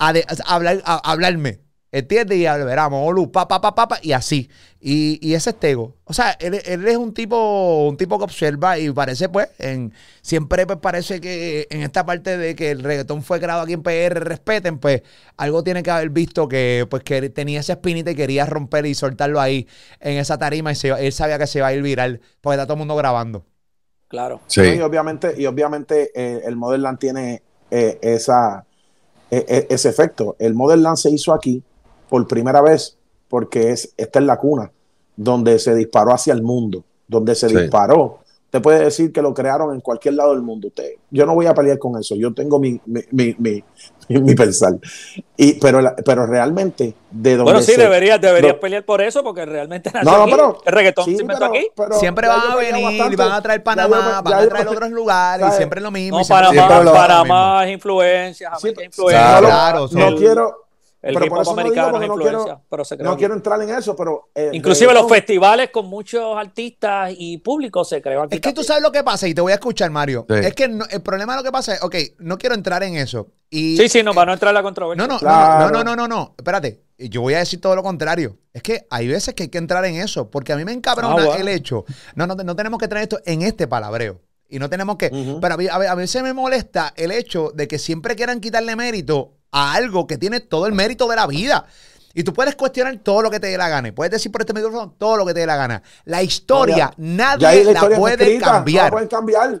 a, 0.00 0.12
hablar, 0.46 0.82
a 0.84 1.12
hablarme. 1.12 1.61
¿Entiendes? 1.94 2.38
Y 2.38 2.44
veramos, 2.44 3.06
Olu, 3.06 3.30
pa, 3.30 3.46
pa, 3.46 3.60
pa, 3.60 3.74
pa, 3.74 3.98
y 4.00 4.12
así. 4.12 4.48
Y, 4.80 5.18
y 5.20 5.34
ese 5.34 5.50
es 5.50 5.60
Tego. 5.60 5.92
O 6.04 6.14
sea, 6.14 6.30
él, 6.40 6.54
es 6.54 6.96
un 6.96 7.12
tipo, 7.12 7.86
un 7.86 7.98
tipo 7.98 8.16
que 8.16 8.24
observa 8.24 8.78
y 8.78 8.90
parece, 8.90 9.28
pues, 9.28 9.48
en, 9.58 9.92
siempre 10.22 10.66
pues 10.66 10.78
parece 10.78 11.20
que 11.20 11.66
en 11.68 11.82
esta 11.82 12.06
parte 12.06 12.38
de 12.38 12.56
que 12.56 12.70
el 12.70 12.82
reggaetón 12.82 13.22
fue 13.22 13.40
creado 13.40 13.60
aquí 13.60 13.74
en 13.74 13.82
PR, 13.82 14.24
respeten, 14.24 14.78
pues, 14.78 15.02
algo 15.36 15.62
tiene 15.62 15.82
que 15.82 15.90
haber 15.90 16.08
visto 16.08 16.48
que, 16.48 16.86
pues, 16.88 17.02
que 17.02 17.28
tenía 17.28 17.60
esa 17.60 17.74
espinita 17.74 18.10
y 18.10 18.14
quería 18.14 18.46
romper 18.46 18.86
y 18.86 18.94
soltarlo 18.94 19.38
ahí 19.38 19.68
en 20.00 20.16
esa 20.16 20.38
tarima 20.38 20.72
y 20.72 20.76
él 20.98 21.12
sabía 21.12 21.38
que 21.38 21.46
se 21.46 21.58
iba 21.58 21.66
a 21.66 21.74
ir 21.74 21.82
viral 21.82 22.22
porque 22.40 22.54
está 22.54 22.64
todo 22.64 22.74
el 22.74 22.78
mundo 22.78 22.96
grabando. 22.96 23.44
Claro. 24.08 24.40
Sí. 24.46 24.62
y 24.62 24.80
obviamente, 24.80 25.34
y 25.36 25.44
obviamente 25.44 26.10
eh, 26.14 26.42
el 26.46 26.58
Land 26.58 26.98
tiene 26.98 27.42
eh, 27.70 27.98
esa, 28.00 28.64
e, 29.30 29.44
e, 29.46 29.66
ese 29.68 29.90
efecto. 29.90 30.36
El 30.38 30.54
Land 30.54 30.96
se 30.96 31.10
hizo 31.10 31.34
aquí 31.34 31.62
por 32.12 32.26
primera 32.26 32.60
vez, 32.60 32.98
porque 33.26 33.70
es, 33.70 33.94
esta 33.96 34.18
es 34.18 34.26
la 34.26 34.36
cuna, 34.36 34.70
donde 35.16 35.58
se 35.58 35.74
disparó 35.74 36.12
hacia 36.12 36.34
el 36.34 36.42
mundo, 36.42 36.84
donde 37.08 37.34
se 37.34 37.46
disparó. 37.46 38.18
Usted 38.44 38.60
puede 38.60 38.84
decir 38.84 39.14
que 39.14 39.22
lo 39.22 39.32
crearon 39.32 39.72
en 39.72 39.80
cualquier 39.80 40.12
lado 40.12 40.34
del 40.34 40.42
mundo. 40.42 40.68
Usted, 40.68 40.90
yo 41.10 41.24
no 41.24 41.34
voy 41.34 41.46
a 41.46 41.54
pelear 41.54 41.78
con 41.78 41.98
eso, 41.98 42.14
yo 42.14 42.34
tengo 42.34 42.58
mi, 42.58 42.78
mi, 42.84 43.00
mi, 43.10 43.64
mi 44.08 44.34
pensar. 44.34 44.74
Y, 45.38 45.54
pero, 45.54 45.80
pero 46.04 46.26
realmente, 46.26 46.92
de 47.10 47.30
donde. 47.30 47.44
Bueno, 47.44 47.62
sí, 47.62 47.76
deberías 47.76 48.20
debería 48.20 48.60
pelear 48.60 48.84
por 48.84 49.00
eso, 49.00 49.22
porque 49.22 49.46
realmente 49.46 49.90
no, 50.04 50.26
pero, 50.26 50.58
el 50.66 50.70
reggaetón 50.70 51.06
se 51.06 51.12
inventó 51.12 51.46
aquí. 51.46 51.66
siempre 51.98 52.28
van 52.28 52.50
a 52.50 52.56
venir, 52.56 53.16
van 53.16 53.32
a 53.32 53.40
traer 53.40 53.62
Panamá, 53.62 54.20
van 54.20 54.34
a 54.34 54.48
traer 54.50 54.68
otros 54.68 54.90
lugares, 54.90 55.46
y 55.48 55.56
siempre 55.56 55.78
es 55.78 55.82
lo 55.82 55.90
mismo. 55.90 56.18
No, 56.18 56.26
Panamá, 56.26 56.92
Panamá 56.92 57.64
es 57.64 57.72
influencia, 57.72 58.50
influencia. 58.84 59.38
Claro, 59.38 59.88
no 59.90 60.14
quiero 60.16 60.62
el 61.02 61.14
pero 61.14 61.26
por 61.26 61.48
americano 61.48 61.98
no, 61.98 62.14
quiero, 62.14 62.62
pero 62.70 62.84
no 63.00 63.16
quiero 63.16 63.34
entrar 63.34 63.60
en 63.60 63.70
eso, 63.70 63.96
pero... 63.96 64.30
Eh, 64.36 64.50
Inclusive 64.52 64.94
los 64.94 65.08
festivales 65.08 65.70
con 65.70 65.86
muchos 65.86 66.36
artistas 66.36 67.12
y 67.18 67.38
público 67.38 67.84
se 67.84 68.00
creó 68.00 68.22
aquí. 68.22 68.36
Es 68.36 68.40
que 68.40 68.52
tú 68.52 68.62
sabes 68.62 68.84
lo 68.84 68.92
que 68.92 69.02
pasa, 69.02 69.26
y 69.26 69.34
te 69.34 69.40
voy 69.40 69.50
a 69.50 69.56
escuchar, 69.56 69.90
Mario. 69.90 70.24
Es 70.28 70.54
que 70.54 70.64
el 70.64 71.02
problema 71.02 71.32
de 71.32 71.38
lo 71.38 71.44
que 71.44 71.50
pasa 71.50 71.74
es, 71.74 71.82
ok, 71.82 71.96
no 72.18 72.38
quiero 72.38 72.54
entrar 72.54 72.84
en 72.84 72.96
eso. 72.96 73.26
Y, 73.50 73.76
sí, 73.76 73.88
sí, 73.88 74.02
no, 74.04 74.14
para 74.14 74.26
no 74.26 74.32
entrar 74.34 74.50
en 74.50 74.54
la 74.54 74.62
controversia. 74.62 75.04
No, 75.04 75.18
no, 75.18 75.20
no, 75.20 75.70
no, 75.70 75.84
no, 75.84 75.96
no, 75.96 76.08
no, 76.08 76.34
espérate. 76.38 76.84
Yo 76.96 77.20
voy 77.20 77.34
a 77.34 77.38
decir 77.38 77.60
todo 77.60 77.74
lo 77.74 77.82
contrario. 77.82 78.38
Es 78.52 78.62
que 78.62 78.86
hay 78.88 79.08
veces 79.08 79.34
que 79.34 79.42
hay 79.42 79.48
que 79.48 79.58
entrar 79.58 79.84
en 79.84 79.96
eso, 79.96 80.30
porque 80.30 80.52
a 80.52 80.56
mí 80.56 80.64
me 80.64 80.72
encabrona 80.72 81.32
ah, 81.32 81.36
el 81.36 81.48
hecho. 81.48 81.84
No, 82.14 82.28
no, 82.28 82.36
no 82.36 82.54
tenemos 82.54 82.78
que 82.78 82.86
traer 82.86 83.02
esto 83.02 83.18
en 83.26 83.42
este 83.42 83.66
palabreo. 83.66 84.20
Y 84.48 84.60
no 84.60 84.70
tenemos 84.70 84.96
que. 84.96 85.10
Pero 85.10 85.54
a, 85.54 85.74
a, 85.74 85.90
a 85.90 85.94
veces 85.96 86.22
me 86.22 86.32
molesta 86.32 86.94
el 86.96 87.10
hecho 87.10 87.50
de 87.52 87.66
que 87.66 87.80
siempre 87.80 88.14
quieran 88.14 88.40
quitarle 88.40 88.76
mérito 88.76 89.32
a 89.52 89.74
algo 89.74 90.06
que 90.06 90.18
tiene 90.18 90.40
todo 90.40 90.66
el 90.66 90.72
mérito 90.72 91.06
de 91.06 91.16
la 91.16 91.26
vida. 91.26 91.66
Y 92.14 92.24
tú 92.24 92.34
puedes 92.34 92.54
cuestionar 92.56 92.98
todo 92.98 93.22
lo 93.22 93.30
que 93.30 93.40
te 93.40 93.46
dé 93.46 93.56
la 93.56 93.68
gana. 93.68 93.92
Puedes 93.94 94.10
decir 94.10 94.30
por 94.30 94.42
este 94.42 94.52
micrófono 94.52 94.94
todo 94.98 95.16
lo 95.16 95.24
que 95.24 95.32
te 95.32 95.40
dé 95.40 95.46
la 95.46 95.56
gana. 95.56 95.82
La 96.04 96.22
historia, 96.22 96.92
nadie 96.98 97.64
la, 97.64 97.88
puede 97.96 98.38
cambiar. 98.38 98.92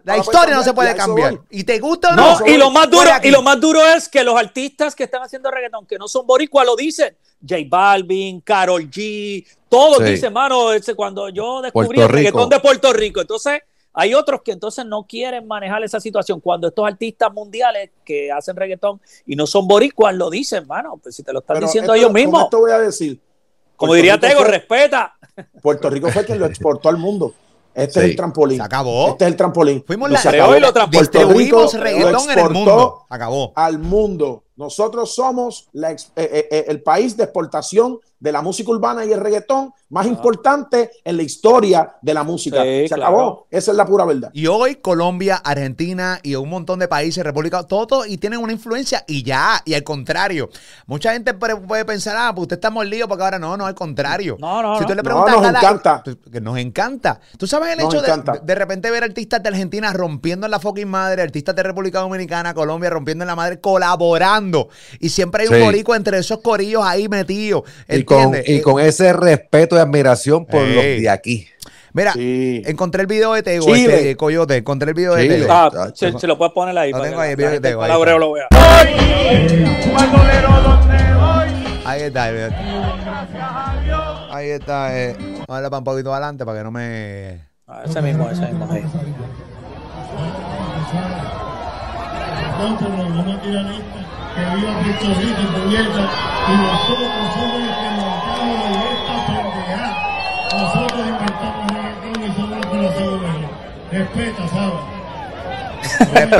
La 0.04 0.18
historia 0.18 0.54
no 0.54 0.62
se 0.62 0.74
puede 0.74 0.94
cambiar. 0.94 1.40
Y 1.50 1.64
te 1.64 1.78
gusta 1.78 2.10
o 2.10 2.16
no. 2.16 2.46
y 2.46 2.58
lo 2.58 2.70
más 2.70 2.90
duro, 2.90 3.08
y 3.22 3.30
lo 3.30 3.42
más 3.42 3.58
duro 3.58 3.82
es 3.86 4.08
que 4.08 4.22
los 4.22 4.36
artistas 4.36 4.94
que 4.94 5.04
están 5.04 5.22
haciendo 5.22 5.50
reggaetón, 5.50 5.86
que 5.86 5.96
no 5.96 6.08
son 6.08 6.26
boricuas, 6.26 6.66
lo 6.66 6.76
dicen. 6.76 7.16
J 7.40 7.62
Balvin, 7.68 8.40
Carol 8.42 8.88
G, 8.88 9.44
todos 9.68 10.04
dicen, 10.04 10.32
mano, 10.32 10.68
cuando 10.94 11.28
yo 11.30 11.62
descubrí 11.62 12.00
el 12.00 12.08
reggaetón 12.08 12.48
de 12.50 12.60
Puerto 12.60 12.92
Rico. 12.92 13.20
Entonces, 13.20 13.62
hay 13.92 14.14
otros 14.14 14.42
que 14.42 14.52
entonces 14.52 14.86
no 14.86 15.04
quieren 15.06 15.46
manejar 15.46 15.82
esa 15.82 16.00
situación. 16.00 16.40
Cuando 16.40 16.68
estos 16.68 16.86
artistas 16.86 17.32
mundiales 17.32 17.90
que 18.04 18.32
hacen 18.32 18.56
reggaetón 18.56 19.00
y 19.26 19.36
no 19.36 19.46
son 19.46 19.68
boricuas 19.68 20.14
lo 20.14 20.30
dicen, 20.30 20.66
mano, 20.66 20.98
pues 21.02 21.14
si 21.14 21.22
te 21.22 21.32
lo 21.32 21.40
están 21.40 21.60
diciendo 21.60 21.94
ellos 21.94 22.12
mismos. 22.12 22.44
Esto 22.44 22.60
voy 22.60 22.72
a 22.72 22.78
decir. 22.78 23.20
Como 23.76 23.94
diría 23.94 24.18
Tego, 24.18 24.44
respeta. 24.44 25.14
Puerto 25.60 25.90
Rico 25.90 26.08
fue 26.10 26.24
quien 26.24 26.38
lo 26.38 26.46
exportó 26.46 26.88
al 26.88 26.98
mundo. 26.98 27.34
Este 27.74 28.00
es 28.00 28.06
el 28.06 28.16
trampolín. 28.16 28.58
Se 28.58 28.62
acabó. 28.62 29.08
Este 29.08 29.24
es 29.24 29.30
el 29.30 29.36
trampolín. 29.36 29.84
Fuimos 29.86 30.10
la 30.10 30.20
y 30.20 30.60
lo 30.60 30.72
Puerto 30.72 31.68
reggaetón 31.78 32.30
en 32.30 32.38
el 32.38 32.50
mundo. 32.50 33.06
Acabó. 33.08 33.52
Al 33.56 33.78
mundo. 33.78 34.44
Nosotros 34.56 35.14
somos 35.14 35.68
eh, 35.74 35.96
eh, 36.16 36.48
eh, 36.50 36.64
el 36.68 36.82
país 36.82 37.16
de 37.16 37.24
exportación 37.24 37.98
de 38.22 38.30
la 38.30 38.40
música 38.40 38.70
urbana 38.70 39.04
y 39.04 39.12
el 39.12 39.18
reggaetón 39.18 39.74
más 39.88 40.06
importante 40.06 40.92
en 41.04 41.16
la 41.16 41.24
historia 41.24 41.96
de 42.00 42.14
la 42.14 42.22
música. 42.22 42.62
Se 42.62 42.94
acabó. 42.94 43.48
Esa 43.50 43.72
es 43.72 43.76
la 43.76 43.84
pura 43.84 44.04
verdad. 44.04 44.30
Y 44.32 44.46
hoy 44.46 44.76
Colombia, 44.76 45.36
Argentina 45.44 46.20
y 46.22 46.36
un 46.36 46.48
montón 46.48 46.78
de 46.78 46.86
países, 46.86 47.24
República, 47.24 47.64
todos 47.64 48.06
y 48.06 48.18
tienen 48.18 48.38
una 48.38 48.52
influencia 48.52 49.04
y 49.08 49.24
ya. 49.24 49.60
Y 49.64 49.74
al 49.74 49.82
contrario, 49.82 50.50
mucha 50.86 51.12
gente 51.12 51.34
puede 51.34 51.84
pensar, 51.84 52.16
ah, 52.16 52.32
pues 52.32 52.42
usted 52.42 52.56
está 52.58 52.70
molido 52.70 53.08
porque 53.08 53.24
ahora 53.24 53.40
no, 53.40 53.56
no, 53.56 53.66
al 53.66 53.74
contrario. 53.74 54.36
No, 54.38 54.62
no, 54.62 54.78
si 54.78 54.86
tú 54.86 54.94
le 54.94 55.02
preguntas 55.02 55.34
nos 55.34 55.44
encanta. 55.44 56.04
Que 56.30 56.40
nos 56.40 56.58
encanta. 56.58 57.20
Tú 57.36 57.48
sabes 57.48 57.76
el 57.76 57.80
hecho 57.80 58.00
de, 58.00 58.40
de 58.40 58.54
repente 58.54 58.88
ver 58.88 59.02
artistas 59.02 59.42
de 59.42 59.48
Argentina 59.48 59.92
rompiendo 59.92 60.46
en 60.46 60.52
la 60.52 60.60
fucking 60.60 60.88
madre, 60.88 61.22
artistas 61.22 61.56
de 61.56 61.64
República 61.64 61.98
Dominicana, 61.98 62.54
Colombia 62.54 62.88
rompiendo 62.88 63.24
en 63.24 63.28
la 63.28 63.36
madre, 63.36 63.60
colaborando. 63.60 64.68
Y 65.00 65.08
siempre 65.08 65.42
hay 65.42 65.48
un 65.48 65.66
borico 65.66 65.96
entre 65.96 66.18
esos 66.18 66.38
corillos 66.38 66.84
ahí 66.84 67.08
metidos. 67.08 67.64
Y 67.88 68.04
con, 68.12 68.36
y 68.44 68.60
con 68.60 68.80
ese 68.80 69.12
respeto 69.12 69.76
y 69.76 69.78
admiración 69.78 70.46
por 70.46 70.62
los 70.62 70.82
de 70.84 71.08
aquí. 71.08 71.48
Mira, 71.94 72.14
encontré 72.16 73.02
el 73.02 73.06
video 73.06 73.34
de 73.34 73.42
Tego, 73.42 73.74
este, 73.74 74.16
Coyote, 74.16 74.56
encontré 74.56 74.90
el 74.90 74.94
video 74.94 75.14
de 75.14 75.28
Tego. 75.28 75.46
Ah, 75.50 75.90
se, 75.94 76.18
se, 76.18 76.26
lo 76.26 76.38
puedes 76.38 76.54
poner 76.54 76.76
ahí. 76.78 76.90
Lo 76.90 77.02
tengo 77.02 77.20
ahí, 77.20 77.30
el 77.32 77.36
video 77.36 77.50
de 77.50 77.60
Tego. 77.60 77.82
Ahí, 77.82 77.90
lo 78.18 78.32
vea. 78.32 78.46
ahí 81.84 82.02
está, 82.02 82.24
ahí 82.24 82.36
está. 82.36 82.58
Ahí 84.30 84.48
está. 84.48 84.98
Eh. 84.98 85.14
Vamos 85.18 85.44
a 85.48 85.52
darle 85.52 85.68
para 85.68 85.78
un 85.78 85.84
poquito 85.84 86.12
adelante 86.12 86.46
para 86.46 86.58
que 86.58 86.64
no 86.64 86.70
me... 86.70 87.40
Ah, 87.66 87.82
ese 87.84 88.00
mismo, 88.00 88.30
ese 88.30 88.46
mismo 88.46 88.68
ahí. 88.70 88.82
No, 92.58 92.78
pero 92.78 93.08
no 93.08 93.22
me 93.22 93.40
que 94.34 94.40
viva 94.56 94.72
Puerto 94.80 95.20
Rico, 95.20 95.42
puñeta, 95.52 96.04
y 96.48 96.56
nosotros 96.56 97.10
somos 97.34 97.91
hacemos 103.92 104.12
Respeta, 104.14 104.48
¿sabes? 104.48 105.02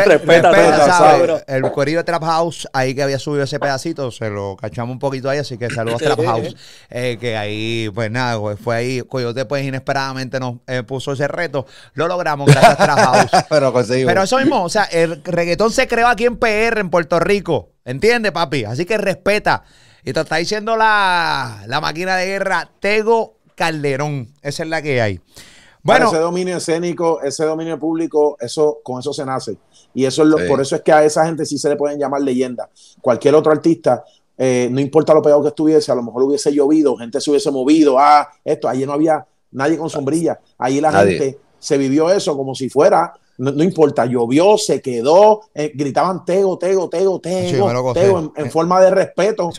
respeta, 0.06 1.44
El 1.46 1.62
corillo 1.72 1.98
de 1.98 2.04
Trap 2.04 2.22
House, 2.24 2.68
ahí 2.72 2.94
que 2.94 3.02
había 3.02 3.18
subido 3.18 3.44
ese 3.44 3.58
pedacito, 3.58 4.10
se 4.10 4.30
lo 4.30 4.56
cachamos 4.56 4.92
un 4.92 4.98
poquito 4.98 5.28
ahí, 5.28 5.38
así 5.38 5.58
que 5.58 5.68
saludos 5.68 6.00
a 6.02 6.04
Trap 6.06 6.24
House. 6.24 6.56
Eh, 6.90 7.18
que 7.20 7.36
ahí, 7.36 7.90
pues 7.94 8.10
nada, 8.10 8.38
fue 8.56 8.76
ahí. 8.76 9.02
Coyote, 9.02 9.44
pues 9.44 9.64
inesperadamente 9.64 10.40
nos 10.40 10.56
eh, 10.66 10.82
puso 10.82 11.12
ese 11.12 11.28
reto. 11.28 11.66
Lo 11.94 12.08
logramos 12.08 12.46
gracias 12.46 12.80
a 12.80 12.84
Trap 12.84 12.98
House. 12.98 13.44
Pero 13.48 13.72
conseguimos. 13.72 14.10
Pero 14.10 14.22
eso 14.22 14.38
mismo, 14.38 14.62
o 14.62 14.68
sea, 14.68 14.84
el 14.84 15.22
reggaetón 15.24 15.70
se 15.72 15.86
creó 15.86 16.08
aquí 16.08 16.24
en 16.24 16.36
PR, 16.36 16.78
en 16.78 16.90
Puerto 16.90 17.18
Rico. 17.20 17.72
¿Entiendes, 17.84 18.32
papi? 18.32 18.64
Así 18.64 18.84
que 18.84 18.96
respeta. 18.96 19.64
Y 20.04 20.12
te 20.12 20.20
está 20.20 20.36
diciendo 20.36 20.76
la, 20.76 21.62
la 21.66 21.80
máquina 21.80 22.16
de 22.16 22.26
guerra 22.26 22.70
Tego 22.80 23.38
Calderón. 23.54 24.28
Esa 24.42 24.62
es 24.62 24.68
la 24.68 24.82
que 24.82 25.02
hay. 25.02 25.20
Bueno, 25.82 26.06
ese 26.06 26.18
dominio 26.18 26.56
escénico, 26.56 27.20
ese 27.22 27.44
dominio 27.44 27.78
público, 27.78 28.36
eso 28.40 28.78
con 28.82 29.00
eso 29.00 29.12
se 29.12 29.24
nace. 29.24 29.58
Y 29.94 30.04
eso 30.04 30.22
es 30.22 30.28
lo, 30.28 30.36
por 30.46 30.60
eso 30.60 30.76
es 30.76 30.82
que 30.82 30.92
a 30.92 31.04
esa 31.04 31.26
gente 31.26 31.44
sí 31.44 31.58
se 31.58 31.68
le 31.68 31.76
pueden 31.76 31.98
llamar 31.98 32.22
leyenda. 32.22 32.70
Cualquier 33.00 33.34
otro 33.34 33.52
artista, 33.52 34.04
eh, 34.38 34.68
no 34.70 34.80
importa 34.80 35.12
lo 35.12 35.22
pegado 35.22 35.42
que 35.42 35.48
estuviese, 35.48 35.90
a 35.90 35.94
lo 35.94 36.02
mejor 36.02 36.22
hubiese 36.22 36.52
llovido, 36.52 36.96
gente 36.96 37.20
se 37.20 37.30
hubiese 37.30 37.50
movido, 37.50 37.98
ah, 37.98 38.28
esto, 38.44 38.68
allí 38.68 38.86
no 38.86 38.92
había 38.92 39.26
nadie 39.50 39.76
con 39.76 39.90
sombrilla. 39.90 40.40
Allí 40.58 40.80
la 40.80 40.92
gente 40.92 41.38
se 41.62 41.78
vivió 41.78 42.10
eso 42.10 42.36
como 42.36 42.54
si 42.54 42.68
fuera 42.68 43.14
no, 43.38 43.62
importa, 43.64 44.04
llovió, 44.06 44.58
se 44.58 44.80
quedó, 44.80 45.40
eh, 45.54 45.72
gritaban 45.74 46.24
Tego, 46.24 46.58
Tego, 46.58 46.88
Tego, 46.88 47.18
Tego, 47.20 47.92
Tego 47.92 48.32
en, 48.36 48.50
forma 48.50 48.80
de 48.80 48.90
respeto. 48.90 49.50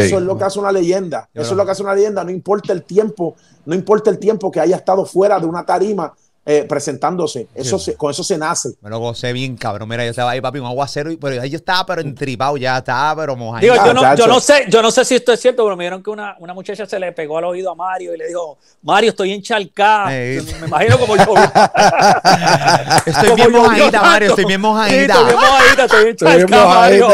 Eso, 0.00 0.18
es 0.18 0.24
lo 0.24 0.36
que 0.36 0.44
hace 0.44 0.58
una 0.58 0.72
leyenda. 0.72 1.28
Eso 1.32 1.52
es 1.52 1.56
lo 1.56 1.64
que 1.64 1.70
hace 1.70 1.82
una 1.82 1.94
leyenda. 1.94 2.24
No 2.24 2.30
importa 2.30 2.72
el 2.72 2.82
tiempo, 2.82 3.36
no 3.64 3.74
importa 3.74 4.10
el 4.10 4.18
tiempo 4.18 4.50
que 4.50 4.60
haya 4.60 4.76
estado 4.76 5.06
fuera 5.06 5.38
de 5.38 5.46
una 5.46 5.64
tarima 5.64 6.12
eh, 6.44 6.66
presentándose. 6.68 7.46
Eso 7.54 7.78
con 7.96 8.10
eso 8.10 8.24
se 8.24 8.36
nace. 8.36 8.70
Me 8.80 8.90
lo 8.90 8.98
gocé 8.98 9.32
bien, 9.32 9.56
cabrón. 9.56 9.88
Mira, 9.88 10.04
yo 10.04 10.10
estaba 10.10 10.32
ahí, 10.32 10.40
papi, 10.40 10.58
un 10.58 10.66
aguacero, 10.66 11.12
y, 11.12 11.16
pero 11.16 11.40
ahí 11.40 11.48
yo 11.48 11.56
estaba 11.56 11.86
pero 11.86 12.00
entripado, 12.00 12.56
ya 12.56 12.78
estaba, 12.78 13.22
pero 13.22 13.36
mojado. 13.36 13.60
Digo, 13.60 13.76
yo 13.76 13.94
no, 13.94 14.16
yo 14.16 14.26
no, 14.26 14.40
sé, 14.40 14.64
yo 14.68 14.82
no 14.82 14.90
sé 14.90 15.04
si 15.04 15.14
esto 15.14 15.32
es 15.32 15.40
cierto, 15.40 15.62
pero 15.62 15.76
me 15.76 15.84
dijeron 15.84 16.02
que 16.02 16.10
una, 16.10 16.34
una 16.40 16.52
muchacha 16.52 16.84
se 16.84 16.98
le 16.98 17.12
pegó 17.12 17.38
al 17.38 17.44
oído 17.44 17.70
a 17.70 17.76
Mario 17.76 18.12
y 18.14 18.18
le 18.18 18.26
dijo, 18.26 18.58
Mario, 18.82 19.10
estoy 19.10 19.32
enchalcada. 19.32 20.06
Me 20.06 20.42
imagino 20.66 20.98
como 20.98 21.16
yo. 21.16 21.22
estoy 23.06 23.34
bien 23.36 23.52
mojadita, 23.52 24.02
Mario, 24.02 24.28
estoy 24.30 24.44
bien 24.44 24.60
mojadita. 24.60 25.14
estoy 25.14 25.24
bien 25.24 25.36
mojadita, 25.36 25.84
estoy 25.84 26.10
enchalcada, 26.10 26.66
Mario. 26.66 27.08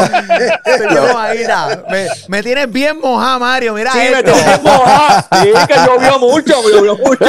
estoy 0.65 0.87
bien 0.87 1.07
mojadita. 1.07 1.83
Me, 1.87 2.07
me, 2.27 2.43
tienes 2.43 2.71
bien 2.71 2.99
mojada, 2.99 3.37
Mario, 3.37 3.73
mira 3.75 3.91
Sí, 3.91 3.99
me 4.11 4.23
tienes 4.23 4.45
bien 4.45 4.63
mojada. 4.63 5.27
Sí, 5.43 5.49
que 5.67 5.75
llovió 5.85 6.17
mucho, 6.17 6.53
llovió 6.67 6.97
mucho. 6.97 7.25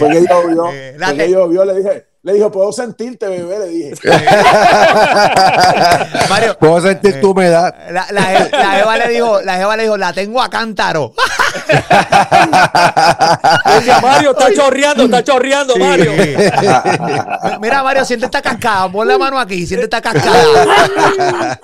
Porque 0.00 0.26
llovió. 0.28 0.70
Eh, 1.24 1.30
yo, 1.30 1.52
yo 1.52 1.64
le 1.64 1.74
dije, 1.74 2.06
le 2.22 2.34
dijo, 2.34 2.52
puedo 2.52 2.70
sentirte, 2.70 3.26
bebé, 3.28 3.58
le 3.60 3.68
dije. 3.68 3.94
Mario, 6.28 6.54
puedo 6.58 6.78
sentir 6.82 7.18
tu 7.18 7.30
humedad. 7.30 7.74
La, 7.90 8.06
la, 8.10 8.78
Eva 8.78 8.98
le 8.98 9.08
dijo, 9.08 9.40
la 9.40 9.58
Eva 9.58 9.74
le 9.74 9.84
dijo, 9.84 9.96
la 9.96 10.12
tengo 10.12 10.42
a 10.42 10.50
cántaro. 10.50 11.14
Mario, 14.02 14.32
está 14.32 14.52
chorreando, 14.54 15.04
está 15.04 15.24
chorreando, 15.24 15.78
Mario. 15.78 16.12
Mira, 17.60 17.82
Mario, 17.82 18.04
siente 18.04 18.26
esta 18.26 18.42
cascada. 18.42 18.92
Pon 18.92 19.08
la 19.08 19.16
mano 19.16 19.38
aquí, 19.38 19.66
siente 19.66 19.84
esta 19.84 20.02
cascada. 20.02 21.58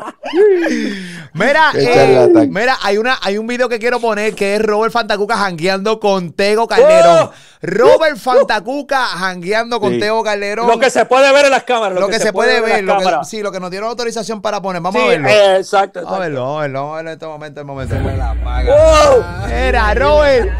mira, 1.35 1.73
eh, 1.75 2.31
mira, 2.49 2.79
hay 2.83 2.97
una, 2.97 3.19
hay 3.21 3.37
un 3.37 3.47
video 3.47 3.69
que 3.69 3.79
quiero 3.79 4.01
poner 4.01 4.35
que 4.35 4.57
es 4.57 4.63
Robert 4.63 4.91
Fantacuca 4.93 5.37
jangueando 5.37 6.01
con 6.01 6.33
Tego 6.33 6.67
Calderón. 6.67 7.29
Oh. 7.29 7.33
Robert 7.61 8.17
Fantacuca 8.17 9.05
jangueando 9.05 9.81
con 9.81 9.99
Tego 9.99 10.23
Calderón. 10.23 10.46
Lo 10.55 10.79
que 10.79 10.91
se 10.91 11.05
puede 11.07 11.33
ver 11.33 11.47
en 11.47 11.51
las 11.51 11.65
cámaras. 11.65 11.99
Lo, 11.99 12.09
que, 12.09 12.19
se, 12.19 12.33
puede, 12.33 12.61
ver. 12.61 12.85
Lo 12.85 12.99
que, 12.99 13.05
sí, 13.25 13.43
lo 13.43 13.51
que 13.51 13.61
nos 13.61 13.71
dieron 13.71 13.89
autorización 13.89 14.41
para 14.43 14.61
poner. 14.61 14.83
Vamos 14.83 15.03
a 15.03 15.07
verlo. 15.07 15.29
Eh, 15.29 15.57
exacto, 15.57 16.03
Vamos 16.03 16.19
a 16.19 16.21
verlo, 16.21 16.43
vamos 16.43 16.59
a 16.59 16.63
verlo, 16.63 16.81
vamos 16.81 16.93
a 16.93 16.97
verlo 16.97 17.11
en 17.11 17.15
este 17.15 17.27
momento, 17.27 17.61
el 17.61 17.67
momento. 17.67 17.95
Se 17.97 18.17
la 18.17 18.35
paga. 18.45 19.49
Era 19.51 19.95
Robert. 19.95 20.51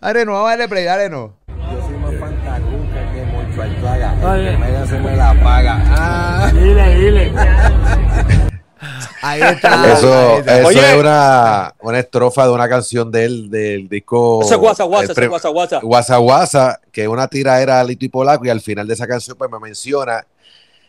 Dale, 0.00 0.24
no, 0.24 0.32
vamos 0.32 0.46
a 0.46 0.50
darle 0.50 0.68
play, 0.68 0.84
dale, 0.84 1.10
no. 1.10 1.34
Yo 1.48 1.80
soy 1.86 1.94
más 1.96 2.14
fantacuca 2.18 3.12
que 3.12 3.22
mucho. 3.26 3.62
El 3.62 3.74
que 3.76 4.86
se 4.88 4.98
me 4.98 5.16
la 5.16 5.34
paga. 5.42 5.82
Ah. 5.88 6.50
Dile, 6.52 6.94
dile. 6.94 7.32
Ahí 9.22 9.42
está. 9.42 9.92
Eso, 9.92 10.38
eso 10.38 10.70
es 10.70 10.96
una, 10.96 11.74
una, 11.80 11.98
estrofa 11.98 12.46
de 12.46 12.52
una 12.52 12.68
canción 12.68 13.10
de 13.10 13.24
él, 13.24 13.50
del 13.50 13.88
disco. 13.88 14.42
Ese 14.42 14.56
Guasa 14.56 14.84
Guasa, 14.84 15.12
ese 15.12 15.26
Guasa 15.26 15.48
Guasa. 15.48 15.80
Guasa 15.80 16.16
Guasa, 16.16 16.80
que 16.90 17.06
una 17.06 17.28
tira 17.28 17.60
era 17.60 17.82
Lito 17.84 18.04
y 18.04 18.08
Polaco, 18.08 18.46
y 18.46 18.48
al 18.48 18.60
final 18.60 18.86
de 18.86 18.94
esa 18.94 19.06
canción, 19.06 19.36
pues 19.36 19.50
me 19.50 19.58
menciona. 19.58 20.26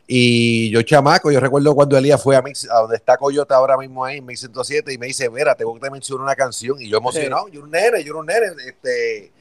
Y 0.07 0.69
yo, 0.71 0.81
chamaco, 0.81 1.31
yo 1.31 1.39
recuerdo 1.39 1.73
cuando 1.75 1.97
Elías 1.97 2.21
fue 2.21 2.35
a, 2.35 2.41
Mix, 2.41 2.69
a 2.69 2.79
donde 2.79 2.95
está 2.97 3.17
Coyota 3.17 3.55
ahora 3.55 3.77
mismo 3.77 4.03
ahí, 4.03 4.17
en 4.17 4.25
Mix 4.25 4.41
107, 4.41 4.93
y 4.93 4.97
me 4.97 5.07
dice, 5.07 5.29
mira, 5.29 5.55
tengo 5.55 5.73
que 5.73 5.79
te 5.79 5.89
mencionar 5.89 6.25
una 6.25 6.35
canción. 6.35 6.81
Y 6.81 6.89
yo 6.89 6.97
emocionado, 6.97 7.47
yo 7.49 7.61
un 7.63 7.71
nene, 7.71 8.03
yo 8.03 8.17
un 8.17 8.25
nene. 8.25 8.47
Este, 8.65 9.31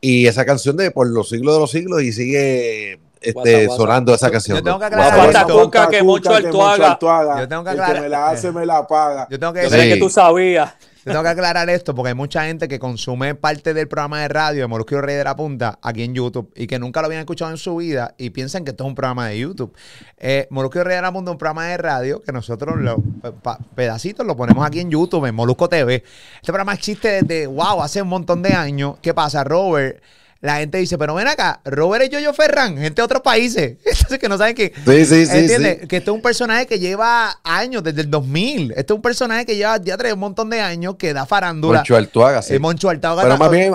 y 0.00 0.26
esa 0.26 0.44
canción 0.44 0.76
de 0.76 0.90
por 0.90 1.08
los 1.08 1.28
siglos 1.28 1.54
de 1.54 1.60
los 1.60 1.70
siglos, 1.70 2.02
y 2.02 2.12
sigue 2.12 3.00
este, 3.22 3.66
sonando 3.68 4.14
esa 4.14 4.30
canción. 4.30 4.58
Yo 4.58 4.64
tengo 4.64 4.78
que 4.78 4.84
aclarar 4.86 5.30
esto. 5.30 5.70
que 5.90 6.02
mucho 6.02 6.34
Altuaga. 6.34 7.40
Yo 7.40 7.48
tengo 7.48 7.64
que 7.64 7.70
aclarar. 7.70 7.94
que 7.94 8.00
me 8.00 8.08
la 8.08 8.30
hace, 8.30 8.52
me 8.52 8.66
la 8.66 8.86
paga. 8.86 9.26
Yo 9.30 9.38
tengo 9.38 9.52
que 9.52 9.60
decir 9.60 9.94
que 9.94 9.96
tú 9.96 10.08
sabías. 10.08 10.74
Yo 11.04 11.10
tengo 11.10 11.24
que 11.24 11.30
aclarar 11.30 11.68
esto 11.68 11.96
porque 11.96 12.10
hay 12.10 12.14
mucha 12.14 12.44
gente 12.44 12.68
que 12.68 12.78
consume 12.78 13.34
parte 13.34 13.74
del 13.74 13.88
programa 13.88 14.20
de 14.20 14.28
radio 14.28 14.60
de 14.62 14.66
Molusco 14.68 15.00
Rey 15.00 15.16
de 15.16 15.24
la 15.24 15.34
Punta 15.34 15.80
aquí 15.82 16.04
en 16.04 16.14
YouTube 16.14 16.52
y 16.54 16.68
que 16.68 16.78
nunca 16.78 17.00
lo 17.00 17.06
habían 17.06 17.18
escuchado 17.18 17.50
en 17.50 17.56
su 17.56 17.74
vida 17.74 18.14
y 18.18 18.30
piensan 18.30 18.64
que 18.64 18.70
esto 18.70 18.84
es 18.84 18.88
un 18.88 18.94
programa 18.94 19.26
de 19.26 19.40
YouTube. 19.40 19.74
Eh, 20.16 20.46
Molusco 20.50 20.84
Rey 20.84 20.94
de 20.94 21.02
la 21.02 21.12
Punta 21.12 21.32
es 21.32 21.32
un 21.32 21.38
programa 21.38 21.66
de 21.66 21.76
radio 21.76 22.22
que 22.22 22.30
nosotros 22.30 22.76
los 22.78 22.98
pedacitos 23.74 24.24
lo 24.24 24.36
ponemos 24.36 24.64
aquí 24.64 24.78
en 24.78 24.92
YouTube, 24.92 25.26
en 25.26 25.34
Molusco 25.34 25.68
TV. 25.68 26.04
Este 26.36 26.52
programa 26.52 26.72
existe 26.72 27.22
desde, 27.22 27.48
wow, 27.48 27.82
hace 27.82 28.00
un 28.00 28.08
montón 28.08 28.40
de 28.40 28.52
años. 28.52 28.94
¿Qué 29.02 29.12
pasa, 29.12 29.42
Robert? 29.42 30.00
La 30.42 30.56
gente 30.56 30.78
dice, 30.78 30.98
pero 30.98 31.14
ven 31.14 31.28
acá, 31.28 31.60
Robert 31.64 32.04
es 32.04 32.10
Yoyo 32.10 32.34
Ferran, 32.34 32.76
gente 32.76 32.96
de 32.96 33.02
otros 33.02 33.22
países. 33.22 33.78
Entonces 33.84 34.18
que 34.18 34.28
no 34.28 34.36
saben 34.36 34.56
que... 34.56 34.72
Sí, 34.84 35.06
sí, 35.06 35.26
sí. 35.26 35.38
¿Entiendes? 35.38 35.86
Que 35.88 35.98
este 35.98 36.10
es 36.10 36.14
un 36.14 36.20
personaje 36.20 36.66
que 36.66 36.80
lleva 36.80 37.38
años, 37.44 37.84
desde 37.84 38.00
el 38.00 38.10
2000. 38.10 38.72
Este 38.72 38.92
es 38.92 38.96
un 38.96 39.02
personaje 39.02 39.46
que 39.46 39.54
lleva 39.54 39.80
ya 39.80 39.96
tres 39.96 40.12
un 40.12 40.18
montón 40.18 40.50
de 40.50 40.60
años, 40.60 40.96
que 40.96 41.14
da 41.14 41.26
farándula. 41.26 41.78
Moncho 41.78 41.96
Altuaga, 41.96 42.42
sí. 42.42 42.54
Eh, 42.54 42.58
Moncho 42.58 42.88
Altuaga. 42.88 43.22
Pero 43.22 43.38
más 43.38 43.50
bien 43.52 43.72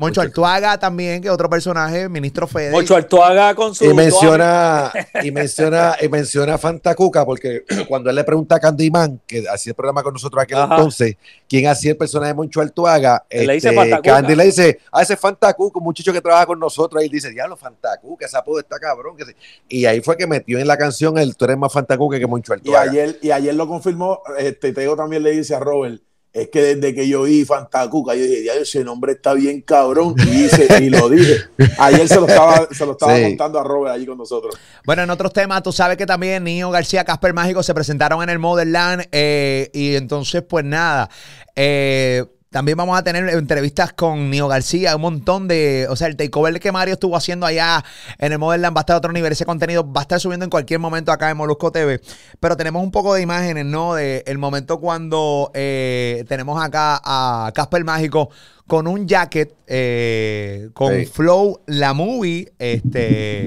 Moncho 0.00 0.22
Artuaga 0.22 0.78
también, 0.78 1.20
que 1.20 1.28
es 1.28 1.34
otro 1.34 1.50
personaje, 1.50 2.08
ministro 2.08 2.46
Fede. 2.46 2.70
Moncho 2.70 2.96
Artuaga 2.96 3.54
con 3.54 3.74
su. 3.74 3.84
Y 3.84 3.92
menciona, 3.92 4.90
y 5.22 5.30
menciona, 5.30 5.94
y 6.00 6.08
menciona 6.08 6.54
a 6.54 6.58
Fantacuca, 6.58 7.26
porque 7.26 7.64
cuando 7.86 8.08
él 8.08 8.16
le 8.16 8.24
pregunta 8.24 8.56
a 8.56 8.60
Candyman, 8.60 9.20
que 9.26 9.44
hacía 9.46 9.72
el 9.72 9.74
programa 9.74 10.02
con 10.02 10.14
nosotros 10.14 10.42
aquel 10.42 10.56
entonces, 10.56 11.16
quién 11.46 11.66
hacía 11.66 11.90
el 11.90 11.98
personaje 11.98 12.28
de 12.28 12.34
Moncho 12.34 12.62
Artuaga, 12.62 13.26
le 13.30 13.52
dice 13.52 13.68
este, 13.68 14.00
Candy 14.00 14.34
le 14.34 14.44
dice, 14.44 14.78
ah, 14.90 15.02
ese 15.02 15.18
Fantacuca, 15.18 15.78
un 15.78 15.84
muchacho 15.84 16.14
que 16.14 16.22
trabaja 16.22 16.46
con 16.46 16.58
nosotros, 16.58 17.02
y 17.02 17.04
él 17.04 17.12
dice, 17.12 17.28
diablo, 17.28 17.58
Fantacuca, 17.58 18.24
ese 18.24 18.38
apodo 18.38 18.60
está 18.60 18.78
cabrón. 18.78 19.18
Que 19.18 19.36
Y 19.68 19.84
ahí 19.84 20.00
fue 20.00 20.16
que 20.16 20.26
metió 20.26 20.58
en 20.58 20.66
la 20.66 20.78
canción 20.78 21.18
el 21.18 21.36
tú 21.36 21.44
eres 21.44 21.58
más 21.58 21.70
Fantacuca 21.70 22.18
que 22.18 22.26
Moncho 22.26 22.54
Artuaga. 22.54 22.86
Y 22.86 22.88
ayer, 22.88 23.18
y 23.20 23.30
ayer 23.32 23.54
lo 23.54 23.68
confirmó, 23.68 24.22
este, 24.38 24.72
Teo 24.72 24.96
también 24.96 25.22
le 25.22 25.32
dice 25.32 25.54
a 25.54 25.58
Robert 25.58 26.00
es 26.32 26.48
que 26.48 26.76
desde 26.76 26.94
que 26.94 27.08
yo 27.08 27.22
vi 27.22 27.44
Fantacuca, 27.44 28.14
yo 28.14 28.22
dije, 28.22 28.46
ese 28.60 28.84
nombre 28.84 29.12
está 29.12 29.34
bien 29.34 29.62
cabrón. 29.62 30.14
Y, 30.18 30.84
y 30.84 30.90
lo 30.90 31.08
dije. 31.08 31.38
Ayer 31.78 32.08
se 32.08 32.16
lo 32.16 32.26
estaba, 32.26 32.68
se 32.70 32.86
lo 32.86 32.92
estaba 32.92 33.20
contando 33.20 33.58
a 33.58 33.64
Robert 33.64 33.94
allí 33.94 34.06
con 34.06 34.18
nosotros. 34.18 34.54
Bueno, 34.84 35.02
en 35.02 35.10
otros 35.10 35.32
temas, 35.32 35.62
tú 35.62 35.72
sabes 35.72 35.96
que 35.96 36.06
también 36.06 36.44
Nio 36.44 36.70
García, 36.70 37.04
Casper 37.04 37.34
Mágico 37.34 37.62
se 37.62 37.74
presentaron 37.74 38.22
en 38.22 38.30
el 38.30 38.38
Motherland. 38.38 39.06
Eh, 39.10 39.70
y 39.72 39.96
entonces, 39.96 40.42
pues 40.42 40.64
nada. 40.64 41.10
Eh, 41.56 42.24
también 42.50 42.76
vamos 42.76 42.98
a 42.98 43.04
tener 43.04 43.28
entrevistas 43.28 43.92
con 43.92 44.28
Nio 44.28 44.48
García, 44.48 44.96
un 44.96 45.02
montón 45.02 45.46
de. 45.46 45.86
O 45.88 45.94
sea, 45.94 46.08
el 46.08 46.16
takeover 46.16 46.58
que 46.58 46.72
Mario 46.72 46.94
estuvo 46.94 47.16
haciendo 47.16 47.46
allá 47.46 47.84
en 48.18 48.32
el 48.32 48.40
Land 48.40 48.76
va 48.76 48.80
a 48.80 48.82
estar 48.82 48.94
a 48.94 48.98
otro 48.98 49.12
nivel. 49.12 49.30
Ese 49.30 49.46
contenido 49.46 49.90
va 49.90 50.00
a 50.00 50.02
estar 50.02 50.18
subiendo 50.18 50.44
en 50.44 50.50
cualquier 50.50 50.80
momento 50.80 51.12
acá 51.12 51.30
en 51.30 51.36
Molusco 51.36 51.70
TV. 51.70 52.00
Pero 52.40 52.56
tenemos 52.56 52.82
un 52.82 52.90
poco 52.90 53.14
de 53.14 53.22
imágenes, 53.22 53.66
¿no? 53.66 53.94
De 53.94 54.24
el 54.26 54.38
momento 54.38 54.80
cuando 54.80 55.52
eh, 55.54 56.24
tenemos 56.28 56.60
acá 56.60 57.00
a 57.04 57.52
Casper 57.54 57.84
Mágico 57.84 58.30
con 58.66 58.88
un 58.88 59.06
jacket, 59.06 59.54
eh, 59.68 60.70
con 60.74 61.06
Flow, 61.06 61.60
la 61.66 61.92
movie, 61.92 62.52
este 62.58 63.46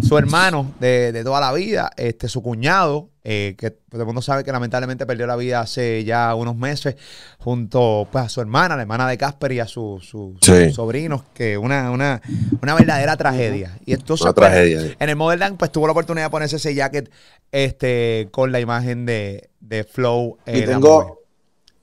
su 0.00 0.16
hermano 0.16 0.72
de, 0.80 1.20
toda 1.24 1.40
la 1.40 1.52
vida, 1.52 1.90
este, 1.96 2.28
su 2.28 2.42
cuñado, 2.42 3.10
eh, 3.24 3.54
que 3.58 3.70
todo 3.70 4.00
el 4.00 4.06
mundo 4.06 4.22
sabe 4.22 4.42
que 4.42 4.50
lamentablemente 4.50 5.06
perdió 5.06 5.26
la 5.26 5.36
vida 5.36 5.60
hace 5.60 6.04
ya 6.04 6.34
unos 6.34 6.56
meses, 6.56 6.96
junto 7.38 8.08
pues, 8.10 8.24
a 8.24 8.28
su 8.28 8.40
hermana, 8.40 8.76
la 8.76 8.82
hermana 8.82 9.08
de 9.08 9.18
Casper 9.18 9.52
y 9.52 9.60
a 9.60 9.66
sus 9.66 10.06
sobrinos, 10.72 11.22
que 11.34 11.58
una, 11.58 11.90
una, 11.90 12.22
una 12.62 12.74
verdadera 12.74 13.16
tragedia. 13.16 13.78
Y 13.84 13.92
entonces, 13.92 14.24
una 14.24 14.32
tragedia. 14.32 14.96
en 14.98 15.08
el 15.08 15.16
Modern 15.16 15.56
pues 15.56 15.70
tuvo 15.70 15.86
la 15.86 15.92
oportunidad 15.92 16.26
de 16.26 16.30
ponerse 16.30 16.56
ese 16.56 16.74
jacket 16.74 17.10
este, 17.50 18.28
con 18.30 18.50
la 18.50 18.60
imagen 18.60 19.04
de, 19.04 19.50
de 19.60 19.84
Flow. 19.84 20.38
Eh, 20.46 20.58
y 20.58 20.64
tengo, 20.64 21.20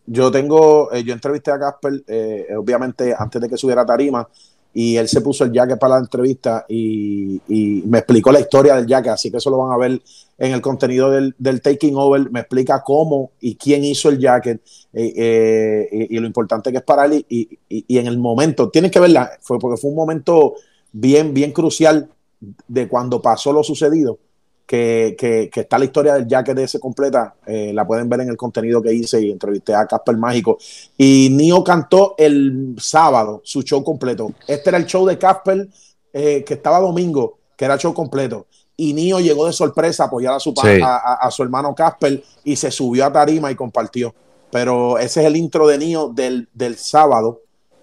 yo 0.07 0.31
tengo, 0.31 0.91
eh, 0.91 1.03
yo 1.03 1.13
entrevisté 1.13 1.51
a 1.51 1.59
Casper, 1.59 2.03
obviamente 2.57 3.13
antes 3.17 3.39
de 3.39 3.47
que 3.47 3.57
subiera 3.57 3.85
tarima, 3.85 4.27
y 4.73 4.97
él 4.97 5.07
se 5.07 5.21
puso 5.21 5.43
el 5.43 5.51
jacket 5.51 5.79
para 5.79 5.95
la 5.95 6.01
entrevista 6.01 6.65
y, 6.67 7.41
me 7.85 7.99
explicó 7.99 8.31
la 8.31 8.39
historia 8.39 8.75
del 8.75 8.85
jacket, 8.85 9.13
así 9.13 9.31
que 9.31 9.37
eso 9.37 9.49
lo 9.49 9.57
van 9.57 9.73
a 9.73 9.77
ver 9.77 10.01
en 10.37 10.53
el 10.53 10.61
contenido 10.61 11.09
del, 11.09 11.61
Taking 11.61 11.95
Over, 11.95 12.31
me 12.31 12.41
explica 12.41 12.81
cómo 12.83 13.31
y 13.41 13.55
quién 13.55 13.83
hizo 13.83 14.09
el 14.09 14.19
jacket 14.19 14.61
eh, 14.93 15.13
eh, 15.15 16.07
y, 16.09 16.17
lo 16.19 16.27
importante 16.27 16.71
que 16.71 16.77
es 16.77 16.83
para 16.83 17.05
él 17.05 17.25
y, 17.27 17.59
en 17.69 18.07
el 18.07 18.17
momento, 18.17 18.69
tienen 18.69 18.91
que 18.91 18.99
verla, 18.99 19.31
fue 19.41 19.59
porque 19.59 19.79
fue 19.79 19.89
un 19.89 19.95
momento 19.95 20.55
bien, 20.91 21.33
bien 21.33 21.51
crucial 21.51 22.09
de 22.67 22.87
cuando 22.87 23.21
pasó 23.21 23.51
lo 23.51 23.63
sucedido 23.63 24.17
que, 24.69 25.49
está 25.51 25.79
la 25.79 25.85
historia 25.85 26.13
del 26.13 26.27
jacket 26.27 26.55
de 26.55 26.63
ese 26.65 26.79
completa. 26.79 27.33
Eh, 27.47 27.71
la 27.73 27.87
pueden 27.87 28.07
ver 28.07 28.21
en 28.21 28.29
el 28.29 28.37
contenido 28.37 28.83
que 28.83 28.93
hice 28.93 29.19
y 29.19 29.31
entrevisté 29.31 29.73
a 29.73 29.87
Casper 29.87 30.15
Mágico. 30.15 30.59
Y 30.95 31.29
Nio 31.31 31.63
cantó 31.63 32.13
el 32.19 32.75
sábado 32.77 33.41
su 33.43 33.63
show 33.63 33.83
completo. 33.83 34.31
Este 34.45 34.69
era 34.69 34.77
el 34.77 34.85
show 34.85 35.07
de 35.07 35.17
Casper 35.17 35.67
eh, 36.13 36.43
que 36.45 36.53
estaba 36.53 36.79
domingo, 36.79 37.39
que 37.57 37.65
era 37.65 37.79
show 37.79 37.95
completo. 37.95 38.45
Y 38.77 38.93
Nio 38.93 39.19
llegó 39.19 39.47
de 39.47 39.53
sorpresa 39.53 40.03
a 40.03 40.05
apoyar 40.05 40.35
a 40.35 40.39
su, 40.39 40.53
a, 40.61 41.31
su 41.31 41.41
hermano 41.41 41.73
Casper 41.73 42.23
y 42.43 42.55
se 42.55 42.69
subió 42.69 43.05
a 43.05 43.11
tarima 43.11 43.49
y 43.49 43.55
compartió. 43.55 44.13
Pero 44.51 44.99
ese 44.99 45.21
es 45.21 45.25
el 45.25 45.35
intro 45.35 45.67
de 45.67 45.79
Nio 45.79 46.09
del, 46.09 46.47
del 46.53 46.77
sábado 46.77 47.41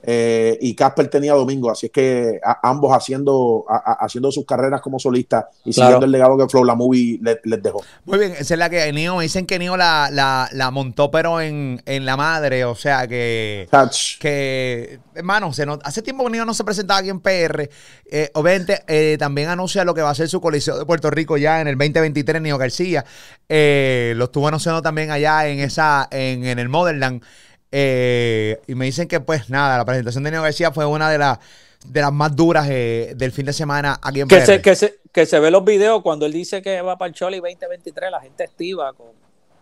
eh, 0.09 0.57
y 0.61 0.77
Casper 0.77 1.09
tenía 1.09 1.35
domingo, 1.35 1.69
así 1.69 1.87
es 1.87 1.93
que 1.93 2.41
ambos 2.63 2.93
haciendo, 2.93 3.65
haciendo 3.69 4.31
sus 4.31 4.47
carreras 4.47 4.81
como 4.81 5.01
solistas 5.01 5.47
y 5.65 5.73
siguiendo 5.73 6.07
el 6.07 6.13
legado 6.13 6.39
que 6.39 6.49
Flow 6.49 6.65
la 6.65 6.77
Movie 6.77 7.19
les, 7.21 7.61
dejó. 7.61 7.83
Muy 8.05 8.21
bien, 8.21 8.33
esa 8.39 8.55
es 8.55 8.59
la 8.59 8.71
que 8.71 8.93
Nio, 8.93 9.17
me 9.17 9.25
dicen 9.25 9.47
que 9.47 9.59
Nio 9.59 9.77
la, 9.77 10.09
la, 10.13 10.71
montó, 10.71 11.11
pero 11.11 11.41
en, 11.41 11.81
la 11.85 12.17
madre, 12.17 12.65
o 12.65 12.77
sea 12.77 13.09
que. 13.09 13.69
Que, 14.21 15.01
hermano, 15.13 15.53
se 15.53 15.67
hace 15.83 16.03
tiempo 16.03 16.25
que 16.25 16.31
Nio 16.31 16.45
no 16.45 16.55
se 16.55 16.63
presentaba 16.63 17.01
aquí 17.01 17.09
en 17.09 17.19
PR. 17.19 17.69
Eh, 18.09 18.31
obviamente, 18.35 18.85
eh, 18.87 19.17
también 19.19 19.49
anuncia 19.49 19.85
lo 19.85 19.93
que 19.93 20.03
va 20.03 20.11
a 20.11 20.15
ser 20.15 20.29
su 20.29 20.41
coliseo 20.41 20.79
de 20.79 20.87
Puerto 20.87 21.11
Rico 21.11 21.37
ya 21.37 21.61
en 21.61 21.67
el 21.67 21.77
2023, 21.77 22.43
Nio 22.43 22.59
García. 22.59 23.05
lo 23.49 24.25
estuvo 24.25 24.47
anunciando 24.47 24.83
también 24.83 25.11
allá 25.11 25.49
en 25.49 25.59
esa 25.59 26.07
en, 26.13 26.45
en 26.45 26.61
el 26.61 26.69
Motherland. 26.69 27.25
Eh, 27.79 28.59
y 28.69 28.75
me 28.75 28.87
dicen 28.87 29.07
que, 29.07 29.21
pues 29.21 29.51
nada, 29.51 29.77
la 29.77 29.85
presentación 29.85 30.25
de 30.25 30.31
Neo 30.31 30.41
García 30.41 30.73
fue 30.73 30.87
una 30.87 31.11
de, 31.11 31.19
las 31.19 31.39
de 31.85 32.01
las 32.01 32.11
más 32.11 32.35
duras 32.35 32.67
eh, 32.71 33.13
del 33.17 33.33
fin 33.33 33.45
de 33.45 33.53
semana 33.53 34.01
aquí 34.01 34.23
en 34.23 34.29
que 34.29 34.41
se, 34.41 34.63
que, 34.63 34.75
se, 34.75 35.01
que 35.13 35.27
se 35.27 35.39
ve 35.39 35.51
los 35.51 35.63
videos 35.63 36.01
cuando 36.01 36.25
él 36.25 36.33
dice 36.33 36.63
que 36.63 36.81
va 36.81 36.97
para 36.97 37.11
el 37.11 37.15
Choli 37.15 37.37
2023, 37.37 38.11
la 38.11 38.23
gente 38.23 38.45
estiva 38.45 38.95
con, 38.95 39.09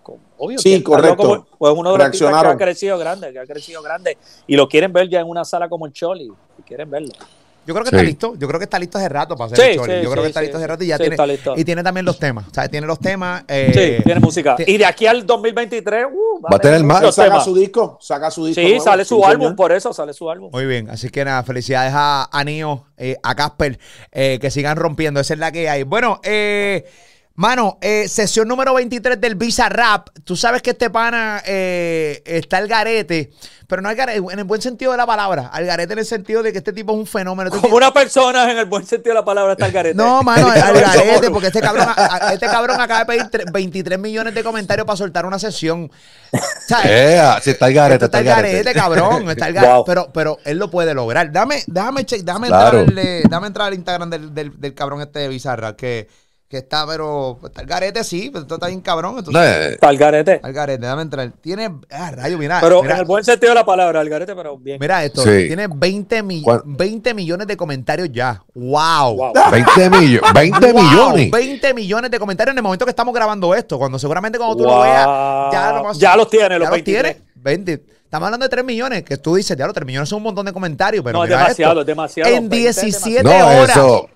con 0.04 0.20
obvio. 0.38 0.60
Sí, 0.60 0.80
correcto. 0.80 1.44
pues 1.58 1.74
uno 1.76 1.90
de 1.90 1.98
los 1.98 2.16
que 2.16 2.24
ha 2.24 2.56
crecido 2.56 2.98
grande, 2.98 3.32
que 3.32 3.40
ha 3.40 3.46
crecido 3.46 3.82
grande 3.82 4.16
y 4.46 4.54
lo 4.54 4.68
quieren 4.68 4.92
ver 4.92 5.08
ya 5.08 5.18
en 5.18 5.26
una 5.26 5.44
sala 5.44 5.68
como 5.68 5.84
el 5.84 5.92
Choli, 5.92 6.30
quieren 6.64 6.88
verlo. 6.88 7.14
Yo 7.66 7.74
creo 7.74 7.84
que 7.84 7.90
está 7.90 8.02
listo. 8.02 8.34
Yo 8.36 8.46
creo 8.48 8.58
que 8.58 8.64
está 8.64 8.78
listo 8.78 8.98
hace 8.98 9.08
rato 9.08 9.36
para 9.36 9.52
hacer 9.52 9.70
el 9.70 9.76
Choli. 9.76 10.02
Yo 10.02 10.10
creo 10.10 10.22
que 10.22 10.28
está 10.28 10.42
listo 10.42 10.56
hace 10.56 10.66
rato 10.66 10.84
y 10.84 10.86
ya 10.88 10.98
tiene. 10.98 11.16
Y 11.56 11.64
tiene 11.64 11.82
también 11.82 12.04
los 12.04 12.18
temas. 12.18 12.46
O 12.48 12.54
sea, 12.54 12.68
tiene 12.68 12.86
los 12.86 12.98
temas. 12.98 13.44
Eh, 13.48 13.96
sí, 13.98 14.02
tiene 14.04 14.20
música. 14.20 14.56
Y 14.66 14.76
de 14.76 14.84
aquí 14.84 15.06
al 15.06 15.26
2023, 15.26 16.06
uh, 16.12 16.42
va, 16.42 16.56
a 16.56 16.58
tener 16.58 16.82
más. 16.84 17.14
Saca 17.14 17.40
su 17.40 17.54
disco. 17.54 17.98
Saca 18.00 18.30
su 18.30 18.46
disco. 18.46 18.60
Sí, 18.60 18.80
sale 18.80 19.04
su 19.04 19.24
álbum, 19.24 19.56
por 19.56 19.72
eso 19.72 19.92
sale 19.92 20.12
su 20.12 20.30
álbum. 20.30 20.50
Muy 20.52 20.66
bien. 20.66 20.90
Así 20.90 21.10
que 21.10 21.24
nada, 21.24 21.42
felicidades 21.42 21.92
a, 21.94 22.28
a 22.30 22.44
eh, 22.96 23.16
a 23.22 23.34
Casper, 23.34 23.78
eh, 24.12 24.38
que 24.40 24.50
sigan 24.50 24.76
rompiendo. 24.76 25.20
Esa 25.20 25.34
es 25.34 25.40
la 25.40 25.50
que 25.50 25.68
hay. 25.68 25.82
Bueno, 25.82 26.20
eh. 26.22 26.84
Mano, 27.36 27.78
eh, 27.80 28.06
sesión 28.06 28.46
número 28.46 28.74
23 28.74 29.20
del 29.20 29.34
Visa 29.34 29.68
Rap. 29.68 30.08
Tú 30.22 30.36
sabes 30.36 30.62
que 30.62 30.70
este 30.70 30.88
pana 30.88 31.42
eh, 31.44 32.22
está 32.24 32.60
el 32.60 32.68
garete, 32.68 33.32
pero 33.66 33.82
no 33.82 33.90
el 33.90 33.96
garete, 33.96 34.18
en 34.18 34.38
el 34.38 34.44
buen 34.44 34.62
sentido 34.62 34.92
de 34.92 34.98
la 34.98 35.04
palabra. 35.04 35.50
Al 35.52 35.66
garete 35.66 35.94
en 35.94 35.98
el 35.98 36.04
sentido 36.04 36.44
de 36.44 36.52
que 36.52 36.58
este 36.58 36.72
tipo 36.72 36.92
es 36.92 36.98
un 36.98 37.08
fenómeno. 37.08 37.50
Este 37.50 37.60
Como 37.60 37.74
una 37.74 37.92
persona 37.92 38.48
en 38.52 38.58
el 38.58 38.66
buen 38.66 38.86
sentido 38.86 39.14
de 39.14 39.20
la 39.20 39.24
palabra 39.24 39.54
está 39.54 39.66
el 39.66 39.72
garete. 39.72 39.96
No, 39.96 40.22
mano, 40.22 40.46
al 40.52 40.74
garete, 40.80 41.28
porque 41.32 41.48
este 41.48 41.60
cabrón, 41.60 41.88
este 42.32 42.46
cabrón 42.46 42.80
acaba 42.80 43.00
de 43.00 43.06
pedir 43.06 43.50
23 43.50 43.98
millones 43.98 44.32
de 44.32 44.44
comentarios 44.44 44.86
para 44.86 44.96
soltar 44.96 45.26
una 45.26 45.40
sesión. 45.40 45.90
¿Sabes? 46.68 46.86
Eh, 46.88 47.18
ah, 47.18 47.40
está 47.44 47.66
el 47.66 47.74
garete, 47.74 48.04
está, 48.04 48.20
el 48.20 48.26
garete. 48.26 48.72
cabrón. 48.72 49.28
Está 49.28 49.48
el 49.48 49.54
garete, 49.54 49.82
pero, 49.86 50.08
pero 50.14 50.38
él 50.44 50.58
lo 50.58 50.70
puede 50.70 50.94
lograr. 50.94 51.32
Dame, 51.32 51.64
déjame, 51.66 52.04
déjame, 52.04 52.46
entrar, 52.46 52.94
dame 53.28 53.46
entrar 53.48 53.66
al 53.66 53.74
Instagram 53.74 54.08
del, 54.08 54.32
del, 54.32 54.60
del 54.60 54.72
cabrón 54.72 55.00
este 55.00 55.18
de 55.18 55.26
Bizarra, 55.28 55.74
que 55.74 56.06
que 56.54 56.58
está, 56.58 56.86
pero 56.86 57.40
está 57.44 57.62
el 57.62 57.66
garete, 57.66 58.04
sí, 58.04 58.30
pero 58.32 58.42
esto 58.42 58.54
está 58.54 58.68
bien 58.68 58.80
cabrón. 58.80 59.16
Entonces, 59.18 59.72
está 59.72 59.90
el 59.90 59.98
garete. 59.98 60.40
El 60.42 60.52
garete, 60.52 60.82
déjame 60.82 61.02
entrar. 61.02 61.32
Tiene, 61.40 61.80
ah, 61.90 62.12
rayo, 62.12 62.38
mira. 62.38 62.60
Pero 62.60 62.84
en 62.84 62.92
el 62.92 63.04
buen 63.04 63.24
sentido 63.24 63.50
de 63.50 63.56
la 63.56 63.66
palabra, 63.66 64.00
el 64.00 64.08
garete, 64.08 64.36
pero 64.36 64.56
bien. 64.56 64.78
Mira 64.80 65.04
esto, 65.04 65.24
tiene 65.24 65.66
20, 65.68 66.22
20 66.64 67.14
millones 67.14 67.46
de 67.48 67.56
comentarios 67.56 68.08
ya. 68.12 68.40
¡Wow! 68.54 69.32
20, 69.50 69.88
20 70.32 70.72
millones. 70.72 71.30
20 71.30 71.74
millones 71.74 72.10
de 72.10 72.18
comentarios 72.20 72.52
en 72.52 72.58
el 72.58 72.62
momento 72.62 72.84
que 72.84 72.90
estamos 72.90 73.12
grabando 73.12 73.52
esto. 73.52 73.76
Cuando 73.76 73.98
seguramente 73.98 74.38
cuando 74.38 74.56
tú 74.56 74.62
lo 74.62 74.80
veas, 74.80 75.06
ya, 75.52 75.82
lo 75.82 75.92
ya 75.94 76.16
los 76.16 76.30
tiene, 76.30 76.58
los, 76.58 76.70
ya 76.70 76.84
tiene. 76.84 77.16
20. 77.34 77.72
Estamos 78.04 78.26
hablando 78.26 78.44
de 78.44 78.50
3 78.50 78.64
millones, 78.64 79.02
que 79.02 79.16
tú 79.16 79.34
dices, 79.34 79.56
ya 79.56 79.66
los 79.66 79.74
3 79.74 79.84
millones 79.84 80.08
son 80.08 80.18
un 80.18 80.22
montón 80.22 80.46
de 80.46 80.52
comentarios, 80.52 81.02
pero. 81.02 81.18
No, 81.18 81.24
es 81.24 81.30
demasiado, 81.30 81.80
es 81.80 81.86
demasiado. 81.86 82.30
En 82.30 82.48
17 82.48 83.26
horas. 83.28 83.70
Eso 83.70 84.08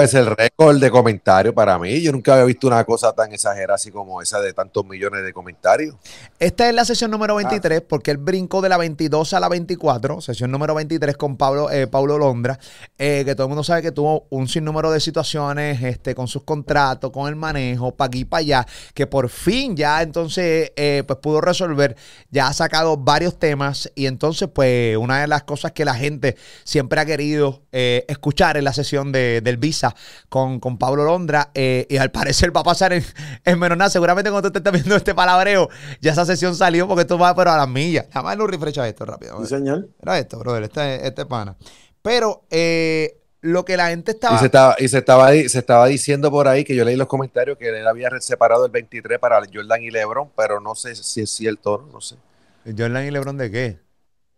es 0.00 0.14
el 0.14 0.26
récord 0.26 0.78
de 0.78 0.90
comentarios 0.90 1.52
para 1.52 1.78
mí. 1.78 2.00
Yo 2.00 2.12
nunca 2.12 2.34
había 2.34 2.44
visto 2.44 2.68
una 2.68 2.84
cosa 2.84 3.12
tan 3.12 3.32
exagerada 3.32 3.74
así 3.74 3.90
como 3.90 4.22
esa 4.22 4.40
de 4.40 4.52
tantos 4.52 4.86
millones 4.86 5.24
de 5.24 5.32
comentarios. 5.32 5.96
Esta 6.38 6.68
es 6.68 6.74
la 6.74 6.84
sesión 6.84 7.10
número 7.10 7.34
23 7.34 7.80
ah. 7.80 7.84
porque 7.88 8.12
él 8.12 8.18
brincó 8.18 8.60
de 8.62 8.68
la 8.68 8.76
22 8.76 9.32
a 9.32 9.40
la 9.40 9.48
24, 9.48 10.20
sesión 10.20 10.50
número 10.50 10.74
23 10.74 11.16
con 11.16 11.36
Pablo, 11.36 11.70
eh, 11.70 11.88
Pablo 11.88 12.18
Londra, 12.18 12.58
eh, 12.98 13.22
que 13.24 13.34
todo 13.34 13.46
el 13.46 13.48
mundo 13.48 13.64
sabe 13.64 13.82
que 13.82 13.92
tuvo 13.92 14.26
un 14.30 14.46
sinnúmero 14.46 14.92
de 14.92 15.00
situaciones 15.00 15.82
este, 15.82 16.14
con 16.14 16.28
sus 16.28 16.44
contratos, 16.44 17.10
con 17.10 17.28
el 17.28 17.34
manejo, 17.34 17.96
para 17.96 18.06
aquí 18.06 18.20
y 18.20 18.24
para 18.24 18.40
allá, 18.40 18.66
que 18.94 19.06
por 19.08 19.28
fin 19.28 19.76
ya 19.76 20.02
entonces 20.02 20.72
eh, 20.76 21.02
pues 21.04 21.18
pudo 21.18 21.40
resolver, 21.40 21.96
ya 22.30 22.48
ha 22.48 22.52
sacado 22.52 22.96
varios 22.96 23.38
temas 23.38 23.90
y 23.96 24.06
entonces 24.06 24.48
pues 24.52 24.96
una 24.96 25.20
de 25.20 25.26
las 25.26 25.42
cosas 25.42 25.72
que 25.72 25.84
la 25.84 25.94
gente 25.94 26.36
siempre 26.62 27.00
ha 27.00 27.06
querido 27.06 27.62
escuchar 27.72 28.56
en 28.56 28.64
la 28.64 28.72
sesión 28.72 29.12
de 29.12 29.15
del 29.16 29.56
Visa 29.56 29.94
con, 30.28 30.60
con 30.60 30.78
Pablo 30.78 31.04
Londra. 31.04 31.50
Eh, 31.54 31.86
y 31.88 31.96
al 31.96 32.10
parecer 32.10 32.54
va 32.56 32.60
a 32.60 32.64
pasar 32.64 32.92
en, 32.92 33.04
en 33.44 33.58
menos 33.58 33.78
nada. 33.78 33.90
Seguramente 33.90 34.30
cuando 34.30 34.50
tú 34.52 34.58
estés 34.58 34.72
viendo 34.72 34.96
este 34.96 35.14
palabreo, 35.14 35.68
ya 36.00 36.12
esa 36.12 36.24
sesión 36.24 36.54
salió 36.54 36.86
porque 36.86 37.02
esto 37.02 37.18
va 37.18 37.34
pero 37.34 37.52
a 37.52 37.56
las 37.56 37.68
millas. 37.68 38.06
Además, 38.12 38.36
no 38.36 38.46
refresca 38.46 38.86
esto 38.88 39.04
rápido. 39.04 39.40
Sí, 39.42 39.54
señor. 39.54 39.88
Era 40.02 40.18
esto, 40.18 40.38
brother. 40.38 40.64
Este, 40.64 41.06
este 41.06 41.26
pana. 41.26 41.56
Pero 42.02 42.44
eh, 42.50 43.20
lo 43.40 43.64
que 43.64 43.76
la 43.76 43.88
gente 43.88 44.12
estaba. 44.12 44.36
Y, 44.36 44.38
se 44.38 44.46
estaba, 44.46 44.76
y 44.78 44.88
se, 44.88 44.98
estaba, 44.98 45.30
se 45.32 45.58
estaba 45.58 45.86
diciendo 45.86 46.30
por 46.30 46.48
ahí 46.48 46.64
que 46.64 46.74
yo 46.74 46.84
leí 46.84 46.96
los 46.96 47.06
comentarios 47.06 47.56
que 47.58 47.68
él 47.68 47.86
había 47.86 48.10
separado 48.20 48.66
el 48.66 48.72
23 48.72 49.18
para 49.18 49.40
Jordan 49.52 49.82
y 49.82 49.90
LeBron, 49.90 50.30
pero 50.36 50.60
no 50.60 50.74
sé 50.74 50.94
si 50.94 51.22
es 51.22 51.30
cierto 51.30 51.88
no 51.92 52.00
sé. 52.00 52.16
¿Jordan 52.64 53.06
y 53.06 53.10
LeBron 53.10 53.36
de 53.36 53.50
qué? 53.50 53.78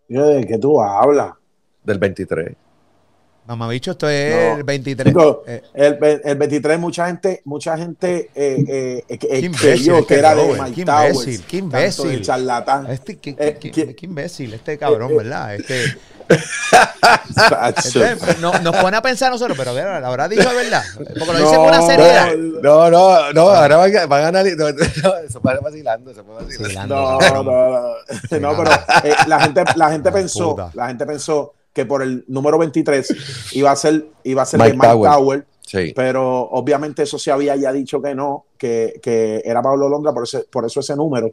¿De 0.08 0.46
qué 0.46 0.58
tú 0.58 0.80
hablas? 0.80 1.34
Del 1.84 1.98
23. 1.98 2.56
Mamabicho, 3.48 3.90
esto 3.92 4.06
es 4.10 4.58
el 4.58 4.62
23. 4.62 5.14
Eh. 5.46 5.62
el, 5.72 6.20
el, 6.22 6.36
23, 6.36 6.78
mucha 6.78 7.06
gente, 7.06 7.40
mucha 7.46 7.78
gente 7.78 8.28
eh, 8.34 9.02
eh, 9.08 9.08
eh 9.08 9.50
creyó 9.58 10.06
que 10.06 10.16
era 10.16 10.34
de 10.34 10.52
Mike 10.52 10.74
qué 10.74 10.80
imbécil, 10.82 11.42
Qué 11.46 11.56
imbécil. 11.56 12.20
charlatán. 12.20 12.90
Este, 12.90 13.16
qué, 13.16 13.34
qué, 13.34 13.72
qué, 13.72 13.96
imbécil, 14.02 14.52
este 14.52 14.76
cabrón, 14.76 15.16
¿verdad? 15.16 15.54
Este, 15.54 15.82
este 16.28 18.16
nos 18.42 18.76
pone 18.76 18.98
a 18.98 19.00
pensar 19.00 19.32
nosotros, 19.32 19.56
pero 19.56 19.72
ver, 19.72 19.86
habrá 19.86 20.28
dicho 20.28 20.54
verdad. 20.54 20.84
Porque 20.94 21.32
lo 21.32 21.38
dice 21.38 21.56
con 21.56 21.68
una 21.68 21.80
seriedad. 21.80 22.36
No, 22.36 22.90
no, 22.90 23.32
no, 23.32 23.48
ahora 23.48 23.78
van, 23.78 23.92
van 24.10 24.24
a 24.24 24.28
analizar. 24.28 24.74
No, 25.02 25.16
eso 25.16 25.40
puede 25.40 25.58
vacilando, 25.60 26.12
se 26.12 26.22
puede 26.22 26.44
vacilando. 26.44 26.94
No, 26.94 27.18
no, 27.18 27.42
no. 27.42 27.94
No, 28.40 28.56
pero 28.58 28.70
la 29.26 29.40
gente, 29.40 29.64
la 29.74 29.90
gente 29.90 30.12
pensó, 30.12 30.70
la 30.74 30.88
gente 30.88 31.06
pensó 31.06 31.54
que 31.72 31.86
por 31.86 32.02
el 32.02 32.24
número 32.28 32.58
23 32.58 33.14
iba 33.52 33.70
a 33.70 33.76
ser, 33.76 34.08
iba 34.24 34.42
a 34.42 34.46
ser 34.46 34.60
Mike 34.60 34.72
de 34.72 34.76
Mike 34.78 35.08
Tower. 35.08 35.46
Pero 35.94 36.48
obviamente 36.50 37.02
eso 37.02 37.18
se 37.18 37.30
había 37.30 37.54
ya 37.56 37.72
dicho 37.72 38.00
que 38.00 38.14
no, 38.14 38.46
que, 38.56 38.98
que 39.02 39.42
era 39.44 39.60
Pablo 39.60 39.88
Londra, 39.88 40.14
por, 40.14 40.24
ese, 40.24 40.40
por 40.50 40.64
eso 40.64 40.80
ese 40.80 40.96
número 40.96 41.30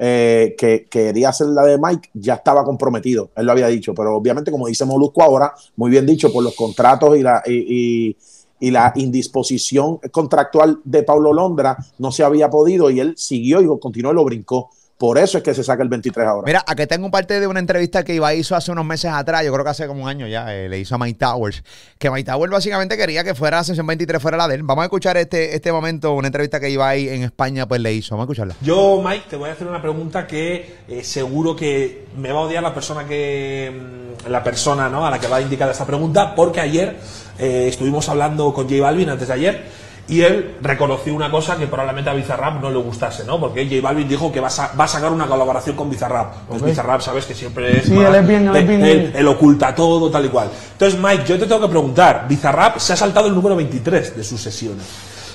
eh, 0.00 0.54
que, 0.56 0.86
quería 0.88 1.30
hacer 1.30 1.48
la 1.48 1.62
de 1.62 1.76
Mike 1.76 2.10
ya 2.14 2.34
estaba 2.34 2.64
comprometido, 2.64 3.30
él 3.34 3.46
lo 3.46 3.52
había 3.52 3.66
dicho, 3.66 3.94
pero 3.94 4.14
obviamente 4.14 4.50
como 4.50 4.68
dice 4.68 4.84
Molusco 4.84 5.22
ahora, 5.22 5.52
muy 5.76 5.90
bien 5.90 6.06
dicho, 6.06 6.32
por 6.32 6.44
los 6.44 6.54
contratos 6.54 7.16
y 7.16 7.22
la, 7.22 7.42
y, 7.46 8.16
y 8.60 8.70
la 8.70 8.92
indisposición 8.96 9.98
contractual 10.10 10.80
de 10.84 11.02
Pablo 11.02 11.32
Londra 11.32 11.76
no 11.98 12.12
se 12.12 12.22
había 12.22 12.50
podido 12.50 12.90
y 12.90 13.00
él 13.00 13.14
siguió 13.16 13.60
y 13.60 13.80
continuó 13.80 14.12
y 14.12 14.14
lo 14.14 14.24
brincó. 14.24 14.70
Por 14.98 15.16
eso 15.16 15.38
es 15.38 15.44
que 15.44 15.54
se 15.54 15.62
saca 15.62 15.84
el 15.84 15.88
23 15.88 16.26
ahora. 16.26 16.44
Mira, 16.44 16.64
aquí 16.66 16.84
tengo 16.88 17.08
parte 17.08 17.38
de 17.38 17.46
una 17.46 17.60
entrevista 17.60 18.02
que 18.02 18.14
Iba 18.14 18.34
hizo 18.34 18.56
hace 18.56 18.72
unos 18.72 18.84
meses 18.84 19.12
atrás, 19.12 19.44
yo 19.44 19.52
creo 19.52 19.64
que 19.64 19.70
hace 19.70 19.86
como 19.86 20.02
un 20.02 20.08
año 20.08 20.26
ya, 20.26 20.52
eh, 20.52 20.68
le 20.68 20.80
hizo 20.80 20.96
a 20.96 20.98
Mike 20.98 21.20
Towers, 21.20 21.62
que 21.98 22.10
Mike 22.10 22.28
Towers 22.28 22.50
básicamente 22.50 22.96
quería 22.96 23.22
que 23.22 23.36
fuera 23.36 23.58
la 23.58 23.64
sesión 23.64 23.86
23 23.86 24.20
fuera 24.20 24.36
la 24.36 24.48
de 24.48 24.56
él. 24.56 24.64
Vamos 24.64 24.82
a 24.82 24.86
escuchar 24.86 25.16
este, 25.16 25.54
este 25.54 25.70
momento, 25.70 26.14
una 26.14 26.26
entrevista 26.26 26.58
que 26.58 26.68
Iba 26.68 26.96
en 26.96 27.22
España 27.22 27.68
pues 27.68 27.80
le 27.80 27.92
hizo. 27.92 28.16
Vamos 28.16 28.24
a 28.24 28.26
escucharla. 28.26 28.56
Yo, 28.60 29.00
Mike, 29.00 29.26
te 29.30 29.36
voy 29.36 29.50
a 29.50 29.52
hacer 29.52 29.68
una 29.68 29.80
pregunta 29.80 30.26
que 30.26 30.78
eh, 30.88 31.04
seguro 31.04 31.54
que 31.54 32.06
me 32.16 32.32
va 32.32 32.40
a 32.40 32.42
odiar 32.42 32.64
la 32.64 32.74
persona 32.74 33.06
que 33.06 33.72
mm, 33.72 34.28
la 34.28 34.42
persona 34.42 34.88
¿no? 34.88 35.06
a 35.06 35.12
la 35.12 35.20
que 35.20 35.28
va 35.28 35.36
a 35.36 35.40
indicar 35.40 35.70
esta 35.70 35.86
pregunta, 35.86 36.34
porque 36.34 36.60
ayer 36.60 36.96
eh, 37.38 37.68
estuvimos 37.68 38.08
hablando 38.08 38.52
con 38.52 38.68
J 38.68 38.82
Balvin 38.82 39.10
antes 39.10 39.28
de 39.28 39.34
ayer 39.34 39.87
y 40.08 40.22
él 40.22 40.56
reconoció 40.62 41.14
una 41.14 41.30
cosa 41.30 41.58
que 41.58 41.66
probablemente 41.66 42.08
a 42.08 42.14
Bizarrap 42.14 42.62
no 42.62 42.70
le 42.70 42.78
gustase, 42.78 43.24
¿no? 43.24 43.38
Porque 43.38 43.68
J 43.68 43.82
Balvin 43.82 44.08
dijo 44.08 44.32
que 44.32 44.40
va 44.40 44.48
a, 44.48 44.74
va 44.74 44.84
a 44.84 44.88
sacar 44.88 45.12
una 45.12 45.26
colaboración 45.26 45.76
con 45.76 45.90
Bizarrap. 45.90 46.48
Pues 46.48 46.62
Bizarrap, 46.62 47.02
sabes 47.02 47.26
que 47.26 47.34
siempre 47.34 47.78
es. 47.78 47.84
Sí, 47.84 47.94
él 47.94 48.14
es 48.14 48.26
bien, 48.26 48.48
él 48.48 48.56
es 48.56 48.66
bien. 48.66 49.12
Él, 49.14 49.28
oculta 49.28 49.74
todo, 49.74 50.10
tal 50.10 50.24
y 50.24 50.28
cual. 50.30 50.48
Entonces, 50.72 50.98
Mike, 50.98 51.24
yo 51.26 51.38
te 51.38 51.46
tengo 51.46 51.60
que 51.60 51.68
preguntar: 51.68 52.24
Bizarrap 52.26 52.78
se 52.78 52.94
ha 52.94 52.96
saltado 52.96 53.26
el 53.26 53.34
número 53.34 53.54
23 53.54 54.16
de 54.16 54.24
sus 54.24 54.40
sesiones. 54.40 54.84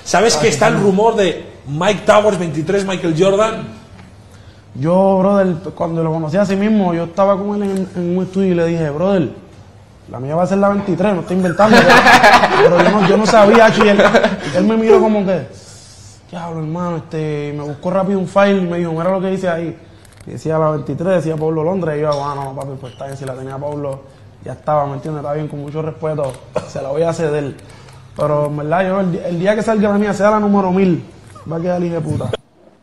¿Sabes 0.04 0.36
que 0.36 0.48
está 0.48 0.66
el 0.66 0.80
rumor 0.80 1.14
de 1.14 1.46
Mike 1.68 2.02
Towers 2.04 2.38
23, 2.38 2.84
Michael 2.84 3.14
Jordan? 3.16 3.84
Yo, 4.74 5.18
brother, 5.20 5.54
cuando 5.72 6.02
lo 6.02 6.12
conocí 6.12 6.36
a 6.36 6.44
sí 6.44 6.56
mismo, 6.56 6.92
yo 6.94 7.04
estaba 7.04 7.38
con 7.38 7.62
él 7.62 7.70
en, 7.70 7.88
en 7.94 8.18
un 8.18 8.24
estudio 8.24 8.52
y 8.52 8.54
le 8.56 8.66
dije, 8.66 8.90
brother, 8.90 9.43
la 10.10 10.20
mía 10.20 10.34
va 10.34 10.42
a 10.42 10.46
ser 10.46 10.58
la 10.58 10.68
23, 10.68 11.14
no 11.14 11.20
estoy 11.20 11.36
inventando. 11.36 11.76
pero 12.62 12.82
yo 12.82 12.90
no, 12.90 13.08
yo 13.08 13.16
no 13.16 13.26
sabía, 13.26 13.68
y 13.68 13.88
él, 13.88 14.02
él, 14.56 14.64
me 14.64 14.76
miró 14.76 15.00
como 15.00 15.24
que, 15.24 15.46
diablo, 16.30 16.60
hermano, 16.60 16.96
este, 16.98 17.54
me 17.56 17.64
buscó 17.64 17.90
rápido 17.90 18.18
un 18.18 18.28
file 18.28 18.58
y 18.58 18.66
me 18.66 18.78
dijo, 18.78 18.92
mira 18.92 19.10
lo 19.10 19.20
que 19.20 19.28
dice 19.28 19.48
ahí. 19.48 19.76
decía 20.26 20.58
la 20.58 20.70
23, 20.70 21.16
decía 21.16 21.36
Pablo 21.36 21.64
Londres. 21.64 21.96
Y 21.98 22.02
yo, 22.02 22.10
ah, 22.12 22.52
papi, 22.54 22.72
pues 22.80 22.92
está 22.92 23.06
bien, 23.06 23.16
si 23.16 23.24
la 23.24 23.34
tenía 23.34 23.56
Pablo, 23.56 24.02
ya 24.44 24.52
estaba, 24.52 24.86
¿me 24.86 24.94
entiendes? 24.94 25.22
Está 25.22 25.34
bien, 25.34 25.48
con 25.48 25.60
mucho 25.60 25.80
respeto, 25.80 26.32
se 26.68 26.82
la 26.82 26.90
voy 26.90 27.02
a 27.02 27.12
ceder. 27.12 27.54
Pero 28.16 28.46
en 28.46 28.56
verdad, 28.58 28.86
yo 28.86 29.00
el, 29.00 29.38
día 29.40 29.56
que 29.56 29.62
salga 29.62 29.88
la 29.88 29.98
mía, 29.98 30.12
sea 30.12 30.30
la 30.30 30.40
número 30.40 30.70
1000, 30.70 31.04
va 31.50 31.56
a 31.56 31.60
quedar 31.60 31.82
hijo 31.82 31.94
de 31.94 32.00
puta. 32.00 32.30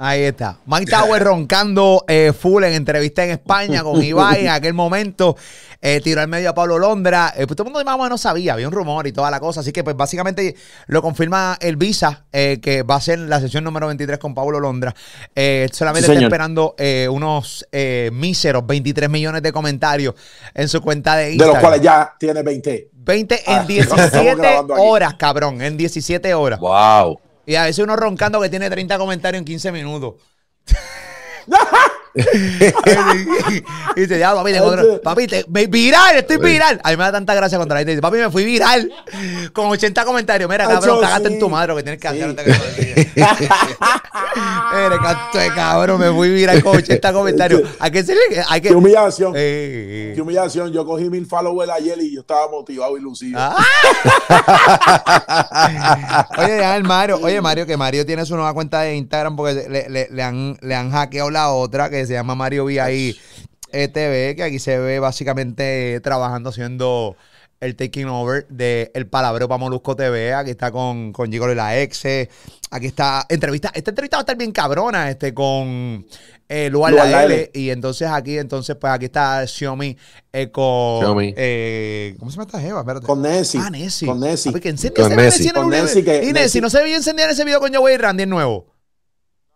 Ahí 0.03 0.23
está. 0.23 0.57
Mike 0.65 0.89
Tower 0.89 1.23
roncando 1.23 2.05
eh, 2.07 2.33
full 2.33 2.63
en 2.63 2.73
entrevista 2.73 3.23
en 3.23 3.29
España 3.29 3.83
con 3.83 4.03
Ibai 4.03 4.41
en 4.41 4.49
aquel 4.49 4.73
momento. 4.73 5.37
Eh, 5.79 6.01
tiró 6.03 6.21
al 6.21 6.27
medio 6.27 6.49
a 6.49 6.55
Pablo 6.55 6.79
Londra. 6.79 7.31
Eh, 7.37 7.45
pues 7.45 7.55
todo 7.55 7.67
el 7.67 7.71
mundo 7.71 7.85
más 7.85 7.99
o 7.99 8.03
menos 8.03 8.19
sabía, 8.19 8.53
había 8.53 8.67
un 8.67 8.73
rumor 8.73 9.05
y 9.05 9.11
toda 9.11 9.29
la 9.29 9.39
cosa. 9.39 9.59
Así 9.59 9.71
que, 9.71 9.83
pues 9.83 9.95
básicamente 9.95 10.55
lo 10.87 11.03
confirma 11.03 11.55
el 11.61 11.75
Visa, 11.75 12.25
que 12.31 12.81
va 12.81 12.95
a 12.95 13.01
ser 13.01 13.19
la 13.19 13.39
sesión 13.39 13.63
número 13.63 13.85
23 13.85 14.17
con 14.17 14.33
Pablo 14.33 14.59
Londra. 14.59 14.91
solamente 15.71 16.11
está 16.11 16.23
esperando 16.23 16.75
unos 17.11 17.67
míseros 18.11 18.65
23 18.65 19.07
millones 19.07 19.43
de 19.43 19.51
comentarios 19.51 20.15
en 20.55 20.67
su 20.67 20.81
cuenta 20.81 21.15
de 21.15 21.33
Instagram. 21.33 21.47
De 21.47 21.53
los 21.53 21.61
cuales 21.61 21.81
ya 21.83 22.15
tiene 22.17 22.41
20. 22.41 22.89
20 22.91 23.51
en 23.51 23.67
17 23.67 24.47
ah, 24.47 24.65
horas, 24.79 25.13
cabrón. 25.13 25.61
En 25.61 25.77
17 25.77 26.33
horas. 26.33 26.59
¡Wow! 26.59 27.19
Y 27.45 27.55
a 27.55 27.63
veces 27.63 27.83
uno 27.83 27.95
roncando 27.95 28.39
que 28.41 28.49
tiene 28.49 28.69
30 28.69 28.97
comentarios 28.97 29.39
en 29.39 29.45
15 29.45 29.71
minutos. 29.71 30.15
y 33.95 34.01
dice, 34.01 34.19
ya, 34.19 34.35
papi, 34.35 34.51
papi, 35.01 35.27
te, 35.27 35.45
viral, 35.47 36.17
estoy 36.17 36.37
viral. 36.37 36.81
A 36.83 36.91
mí 36.91 36.97
me 36.97 37.03
da 37.03 37.13
tanta 37.13 37.33
gracia 37.33 37.57
cuando 37.57 37.73
la 37.75 37.79
gente 37.79 37.91
dice, 37.91 38.01
papi, 38.01 38.17
me 38.17 38.29
fui 38.29 38.43
viral. 38.43 38.91
Con 39.53 39.67
80 39.67 40.03
comentarios. 40.03 40.49
Mira, 40.49 40.67
cabrón, 40.67 40.99
cagaste 40.99 41.29
en 41.29 41.39
tu 41.39 41.49
madre, 41.49 41.73
que 41.75 41.83
tienes 41.83 42.01
que 42.01 42.07
hacer. 42.07 42.27
Mira, 44.73 44.99
canto 45.01 45.37
de 45.37 45.49
cabrón, 45.53 45.99
me 45.99 46.11
fui 46.11 46.29
viral 46.29 46.61
con 46.61 46.75
80 46.77 47.13
comentarios. 47.21 47.61
Hay 47.79 47.91
que 47.91 48.03
hay 48.49 48.61
que... 48.61 48.69
Qué 48.69 48.75
humillación. 48.75 49.33
Qué 49.33 50.17
humillación. 50.21 50.71
Yo 50.73 50.85
cogí 50.85 51.09
mil 51.09 51.25
followers 51.25 51.71
ayer 51.71 51.97
y 52.01 52.15
yo 52.15 52.21
estaba 52.21 52.49
motivado 52.49 52.97
y 52.97 53.01
lucido. 53.01 53.39
Ah. 53.39 53.55
oye, 56.37 56.57
ya 56.57 56.75
el 56.75 56.83
Mario, 56.83 57.19
oye, 57.21 57.39
Mario, 57.41 57.65
que 57.65 57.77
Mario 57.77 58.05
tiene 58.05 58.25
su 58.25 58.35
nueva 58.35 58.53
cuenta 58.53 58.81
de 58.81 58.95
Instagram 58.95 59.35
porque 59.35 59.65
le, 59.69 59.89
le, 59.89 60.07
le 60.09 60.23
han, 60.23 60.57
le 60.61 60.75
han 60.75 60.91
hackeado 60.91 61.29
la 61.29 61.51
otra 61.51 61.89
que 61.89 62.00
se 62.05 62.13
llama 62.13 62.35
Mario 62.35 62.65
VI 62.65 63.17
TV, 63.71 64.35
que 64.35 64.43
aquí 64.43 64.59
se 64.59 64.77
ve 64.77 64.99
básicamente 64.99 65.99
trabajando 66.01 66.49
haciendo 66.49 67.15
el 67.61 67.75
taking 67.75 68.07
over 68.07 68.47
de 68.49 68.91
El 68.93 69.07
Palabreo 69.07 69.47
para 69.47 69.59
Molusco 69.59 69.95
TV. 69.95 70.33
Aquí 70.33 70.49
está 70.49 70.71
con, 70.71 71.13
con 71.13 71.31
Gigolo 71.31 71.53
y 71.53 71.55
la 71.55 71.79
ex. 71.79 72.03
Aquí 72.71 72.87
está 72.87 73.25
entrevista. 73.29 73.71
Esta 73.73 73.91
entrevista 73.91 74.17
va 74.17 74.21
a 74.21 74.23
estar 74.23 74.37
bien 74.37 74.51
cabrona, 74.51 75.09
este, 75.09 75.33
con 75.33 76.05
eh, 76.49 76.69
Luan 76.71 76.95
la 76.95 77.23
L. 77.23 77.51
Y 77.53 77.69
entonces 77.69 78.07
aquí, 78.09 78.37
entonces, 78.37 78.75
pues 78.75 78.91
aquí 78.91 79.05
está 79.05 79.45
Xiaomi 79.45 79.95
eh, 80.33 80.49
con. 80.49 80.99
Xiaomi. 80.99 81.33
Eh, 81.37 82.15
¿Cómo 82.17 82.31
se 82.31 82.37
llama 82.37 82.47
esta 82.47 82.59
Jeva? 82.59 82.79
Espérate. 82.79 83.05
Con 83.05 83.21
Nessie. 83.21 83.61
Ah, 83.63 83.69
Nessie. 83.69 84.07
Con 84.07 84.19
Nessie. 84.19 84.51
con 84.51 84.59
Nessie. 84.59 84.91
Con 85.53 85.69
Nessie. 85.69 86.29
Y 86.29 86.33
Nessie, 86.33 86.61
no 86.61 86.69
se 86.69 86.81
veía 86.81 86.97
encendida 86.97 87.25
en 87.25 87.31
ese 87.31 87.45
video 87.45 87.59
con 87.59 87.73
Joey 87.73 87.95
Randy, 87.95 88.23
el 88.23 88.29
nuevo. 88.29 88.70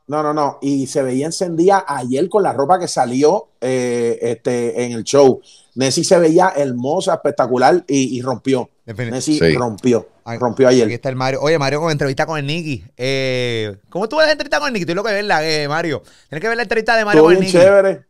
No, 0.08 0.22
no, 0.22 0.34
no. 0.34 0.60
Y 0.62 0.86
se 0.88 1.02
veía 1.02 1.26
encendida 1.26 1.84
ayer 1.88 2.30
con 2.30 2.44
la 2.44 2.54
ropa 2.54 2.80
que 2.80 2.88
salió 2.88 3.50
eh, 3.60 4.18
este, 4.22 4.84
en 4.84 4.92
el 4.92 5.04
show. 5.04 5.42
Nessie 5.76 6.04
se 6.04 6.20
veía 6.20 6.54
hermosa, 6.56 7.16
espectacular 7.16 7.84
y, 7.88 8.22
rompió. 8.22 8.70
Nessie 8.86 9.58
rompió. 9.58 10.08
rompió 10.40 10.68
ayer. 10.68 10.86
Aquí 10.86 10.94
está 10.94 11.10
el 11.10 11.16
Mario. 11.16 11.42
Oye, 11.42 11.58
Mario 11.58 11.82
con 11.82 11.92
entrevista 11.92 12.26
con 12.26 12.38
el 12.38 12.46
Nicky. 12.46 12.86
Eh, 12.96 13.78
¿Cómo 13.90 14.06
estuvo 14.06 14.22
la 14.22 14.32
entrevista 14.32 14.60
con 14.60 14.68
el 14.68 14.74
Nicky? 14.74 14.86
Tú 14.86 14.96
lo 14.96 15.04
que 15.04 15.12
verla, 15.12 15.46
eh, 15.46 15.68
Mario. 15.68 16.04
Tienes 16.30 16.42
que 16.42 16.48
ver 16.48 16.58
la 16.58 16.64
entrevista 16.64 16.96
de 16.96 17.04
Mario 17.04 17.24
con 17.24 17.34
el 17.34 17.40
Nicky. 17.40 17.52
chévere. 17.52 18.06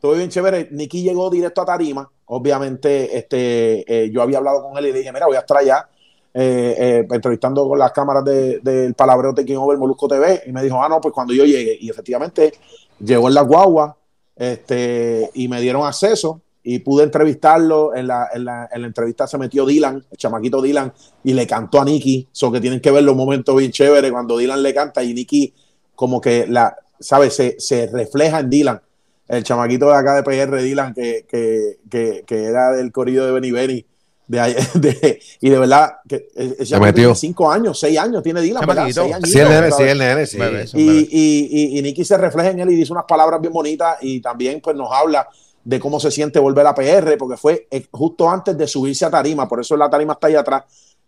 Todo 0.00 0.14
bien 0.14 0.30
chévere. 0.30 0.68
Nicky 0.72 1.02
llegó 1.02 1.30
directo 1.30 1.60
a 1.62 1.66
Tarima. 1.66 2.10
Obviamente, 2.26 3.16
este, 3.16 3.84
eh, 3.86 4.10
yo 4.10 4.22
había 4.22 4.38
hablado 4.38 4.62
con 4.62 4.78
él 4.78 4.86
y 4.86 4.92
le 4.92 4.98
dije, 4.98 5.12
mira, 5.12 5.26
voy 5.26 5.36
a 5.36 5.40
estar 5.40 5.58
allá 5.58 5.88
eh, 6.32 6.76
eh, 6.78 7.06
entrevistando 7.10 7.68
con 7.68 7.76
las 7.76 7.90
cámaras 7.90 8.24
del 8.24 8.62
de, 8.62 8.94
palabreo 8.94 9.34
Taking 9.34 9.56
Over 9.56 9.78
Molusco 9.78 10.06
TV 10.06 10.44
y 10.46 10.52
me 10.52 10.62
dijo, 10.62 10.80
ah, 10.80 10.88
no, 10.88 11.00
pues 11.00 11.12
cuando 11.12 11.34
yo 11.34 11.44
llegue. 11.44 11.76
Y 11.80 11.90
efectivamente 11.90 12.52
llegó 13.00 13.28
en 13.28 13.34
la 13.34 13.42
guagua 13.42 13.96
este, 14.36 15.28
y 15.34 15.48
me 15.48 15.60
dieron 15.60 15.84
acceso 15.84 16.40
y 16.62 16.78
pude 16.78 17.04
entrevistarlo. 17.04 17.96
En 17.96 18.06
la, 18.06 18.28
en 18.32 18.44
la, 18.44 18.68
en 18.72 18.82
la 18.82 18.86
entrevista 18.86 19.26
se 19.26 19.38
metió 19.38 19.66
Dylan, 19.66 20.04
el 20.08 20.16
chamaquito 20.16 20.62
Dylan, 20.62 20.92
y 21.24 21.32
le 21.32 21.46
cantó 21.48 21.80
a 21.80 21.84
Nicky. 21.84 22.28
So 22.30 22.52
que 22.52 22.60
tienen 22.60 22.80
que 22.80 22.92
ver 22.92 23.02
los 23.02 23.16
momentos 23.16 23.56
bien 23.56 23.72
chéveres 23.72 24.12
cuando 24.12 24.38
Dylan 24.38 24.62
le 24.62 24.72
canta 24.72 25.02
y 25.02 25.12
Nicky, 25.12 25.52
como 25.96 26.20
que 26.20 26.46
la, 26.46 26.76
¿sabes? 27.00 27.34
Se, 27.34 27.58
se 27.58 27.88
refleja 27.88 28.38
en 28.38 28.50
Dylan. 28.50 28.80
El 29.26 29.42
chamaquito 29.42 29.86
de 29.86 29.94
acá 29.94 30.14
de 30.14 30.22
PR, 30.22 30.62
Dylan, 30.62 30.94
que, 30.94 31.24
que, 31.28 31.78
que, 31.90 32.22
que 32.24 32.44
era 32.44 32.70
del 32.72 32.92
corrido 32.92 33.26
de 33.26 33.32
Benny 33.32 33.50
Benny 33.50 33.86
de, 34.74 35.20
y 35.40 35.50
de 35.50 35.58
verdad, 35.58 35.94
que 36.08 36.28
se 36.64 36.78
metió. 36.78 37.14
cinco 37.16 37.50
años, 37.50 37.80
seis 37.80 37.98
años 37.98 38.22
tiene 38.22 38.40
Dylan. 38.40 38.62
Seis 38.92 38.98
años, 38.98 39.28
sí, 39.28 39.38
el 39.38 39.48
nene, 39.48 39.72
sí, 39.72 39.82
el 39.82 39.98
nene, 39.98 40.26
sí. 40.68 40.78
Y, 40.78 41.08
y, 41.10 41.78
y, 41.78 41.82
Nicky 41.82 42.04
se 42.04 42.16
refleja 42.16 42.50
en 42.50 42.60
él 42.60 42.70
y 42.70 42.76
dice 42.76 42.92
unas 42.92 43.06
palabras 43.08 43.40
bien 43.40 43.52
bonitas 43.52 43.98
y 44.02 44.20
también 44.20 44.60
pues 44.60 44.76
nos 44.76 44.88
habla 44.92 45.28
de 45.64 45.80
cómo 45.80 45.98
se 45.98 46.12
siente 46.12 46.38
volver 46.38 46.64
a 46.66 46.74
PR, 46.74 47.16
porque 47.18 47.36
fue 47.36 47.66
eh, 47.70 47.86
justo 47.90 48.30
antes 48.30 48.56
de 48.56 48.68
subirse 48.68 49.04
a 49.04 49.10
tarima, 49.10 49.48
por 49.48 49.60
eso 49.60 49.76
la 49.76 49.90
tarima 49.90 50.12
está 50.12 50.28
ahí 50.28 50.36
atrás. 50.36 50.62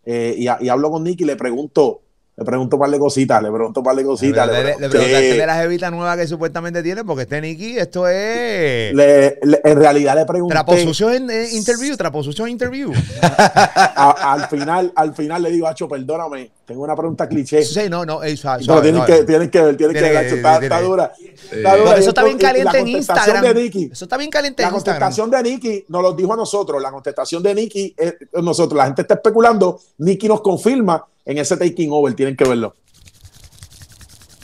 Eh, 0.05 0.35
y, 0.37 0.65
y 0.65 0.69
hablo 0.69 0.91
con 0.91 1.05
Nicky 1.05 1.23
y 1.23 1.27
le 1.27 1.37
pregunto, 1.37 2.03
le 2.35 2.47
pregunto 2.47 2.77
un 2.77 2.81
par 2.81 2.91
de 2.91 2.99
cositas, 2.99 3.43
le 3.43 3.51
pregunto 3.51 3.81
un 3.81 3.85
par 3.85 3.95
de 3.95 4.05
cositas. 4.05 4.47
Le, 4.47 4.65
le, 4.65 4.89
preguntaste 4.89 5.35
de 5.35 5.47
la 5.47 5.55
jevita 5.57 5.91
nueva 5.91 6.17
que 6.17 6.27
supuestamente 6.27 6.83
tiene, 6.83 7.05
porque 7.05 7.23
este 7.23 7.43
Nicky, 7.43 7.77
esto 7.77 8.09
es. 8.09 8.91
en 8.91 9.77
realidad 9.77 10.17
le 10.17 10.25
pregunté. 10.25 10.55
Traposucio 10.55 11.13
en 11.13 11.31
interview, 11.53 11.95
traposucio 11.95 12.47
en 12.47 12.53
interview. 12.53 12.91
al 13.97 14.49
final, 14.49 14.93
al 14.97 15.15
final 15.15 15.43
le 15.43 15.51
digo, 15.51 15.67
Hacho, 15.67 15.87
perdóname, 15.87 16.51
tengo 16.65 16.85
una 16.85 16.97
pregunta 16.97 17.29
cliché. 17.29 17.63
Sí, 17.65 17.91
no, 17.91 18.07
no, 18.07 18.23
es 18.23 18.41
suave, 18.41 18.65
no, 18.65 18.81
tienen, 18.81 19.05
que, 19.05 19.25
tienen 19.25 19.51
que 19.51 19.61
ver, 19.61 19.77
tienen 19.77 19.95
que 19.95 20.01
ver, 20.01 20.25
está, 20.25 20.81
dura. 20.81 21.13
Eso 21.99 22.09
está 22.09 22.25
bien 22.25 22.39
caliente 22.39 22.79
en 22.79 22.89
Instagram. 22.89 23.45
eso 23.45 24.05
está 24.07 24.17
bien 24.17 24.31
caliente 24.31 24.63
en 24.63 24.75
Instagram. 24.75 25.01
La 25.01 25.11
contestación 25.11 25.31
de 25.31 25.43
Nicky 25.43 25.85
nos 25.89 26.01
lo 26.01 26.13
dijo 26.15 26.33
a 26.33 26.37
nosotros. 26.37 26.81
La 26.81 26.91
contestación 26.91 27.43
de 27.43 27.55
Nicky, 27.55 27.95
nosotros, 28.41 28.79
la 28.79 28.87
gente 28.87 29.03
está 29.03 29.15
especulando. 29.15 29.79
Nicky 29.99 30.29
nos 30.29 30.41
confirma 30.41 31.05
en 31.25 31.39
ese 31.39 31.57
taking 31.57 31.91
over, 31.93 32.15
tienen 32.15 32.37
que 32.37 32.45
verlo. 32.45 32.75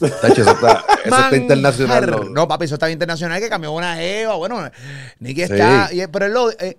eso, 0.01 0.51
está, 0.51 1.37
internacional. 1.37 2.33
No. 2.33 2.47
papi, 2.47 2.67
eso 2.67 2.75
está 2.75 2.91
internacional 2.91 3.41
que 3.41 3.49
cambió 3.49 3.73
una 3.73 4.03
Eva. 4.03 4.37
Bueno, 4.37 4.71
Nicky 5.19 5.43
está. 5.43 5.91
pero 6.13 6.29
lo, 6.29 6.51
eh, 6.53 6.79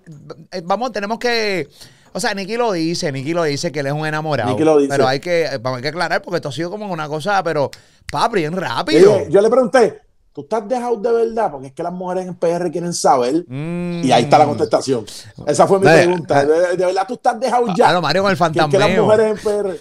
eh, 0.51 0.61
vamos, 0.63 0.91
tenemos 0.91 1.19
que. 1.19 1.67
O 2.11 2.19
sea, 2.19 2.33
Nicky 2.33 2.57
lo 2.57 2.71
dice, 2.71 3.11
Nicky 3.11 3.33
lo 3.33 3.43
dice 3.43 3.71
que 3.71 3.81
él 3.81 3.87
es 3.87 3.93
un 3.93 4.05
enamorado. 4.05 4.49
Nicky 4.49 4.63
lo 4.63 4.77
dice. 4.77 4.89
Pero 4.89 5.07
hay 5.07 5.19
que, 5.19 5.47
hay 5.47 5.81
que 5.81 5.87
aclarar 5.89 6.21
porque 6.21 6.37
esto 6.37 6.49
ha 6.49 6.51
sido 6.51 6.71
como 6.71 6.91
una 6.91 7.07
cosa, 7.07 7.43
pero, 7.43 7.69
papi, 8.11 8.39
bien 8.39 8.55
rápido. 8.55 9.27
yo 9.29 9.41
le 9.41 9.49
pregunté, 9.49 10.01
¿Tú 10.39 10.55
estás 10.55 10.69
dejado 10.69 10.95
de 10.95 11.11
verdad? 11.11 11.51
Porque 11.51 11.67
es 11.67 11.73
que 11.73 11.83
las 11.83 11.91
mujeres 11.91 12.25
en 12.25 12.33
PR 12.35 12.71
quieren 12.71 12.93
saber. 12.93 13.43
Y 13.49 14.09
ahí 14.11 14.23
está 14.23 14.37
la 14.37 14.45
mm. 14.45 14.49
contestación. 14.49 15.05
Esa 15.45 15.67
fue 15.67 15.79
mi 15.79 15.85
pregunta. 15.85 16.45
De, 16.45 16.77
verdad 16.77 17.05
tú 17.05 17.15
estás 17.15 17.37
dejado 17.37 17.67
ya? 17.67 17.73
Claro, 17.73 18.01
Mario 18.01 18.21
con 18.21 18.31
el 18.31 18.37
fantasma. 18.37 18.71
Que, 18.71 18.79
las 18.79 18.97
mujeres 18.97 19.31
en 19.31 19.37
PR, 19.37 19.75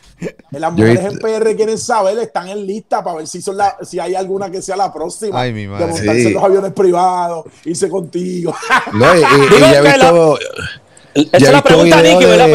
las 0.50 0.72
mujeres 0.72 1.04
en 1.04 1.18
PR 1.18 1.56
quieren 1.56 1.78
saber, 1.78 2.18
están 2.18 2.48
en 2.48 2.66
lista 2.66 3.04
para 3.04 3.18
ver 3.18 3.28
si 3.28 3.40
son 3.40 3.56
la, 3.56 3.76
si 3.82 4.00
hay 4.00 4.16
alguna 4.16 4.50
que 4.50 4.60
sea 4.60 4.76
la 4.76 4.92
próxima. 4.92 5.40
Ay, 5.40 5.52
mi 5.52 5.68
madre. 5.68 5.86
De 5.86 5.92
montarse 5.92 6.26
en 6.26 6.34
los 6.34 6.42
aviones 6.42 6.72
privados, 6.72 7.44
irse 7.64 7.88
contigo. 7.88 8.52
No, 8.94 9.14
y, 9.14 9.18
y, 9.18 9.22
ya 9.60 9.78
he 9.78 9.82
visto. 9.82 10.38
Esa 11.32 11.36
es 11.36 11.52
la 11.52 11.62
pregunta, 11.62 12.02
Nicky, 12.02 12.24
¿verdad? 12.24 12.48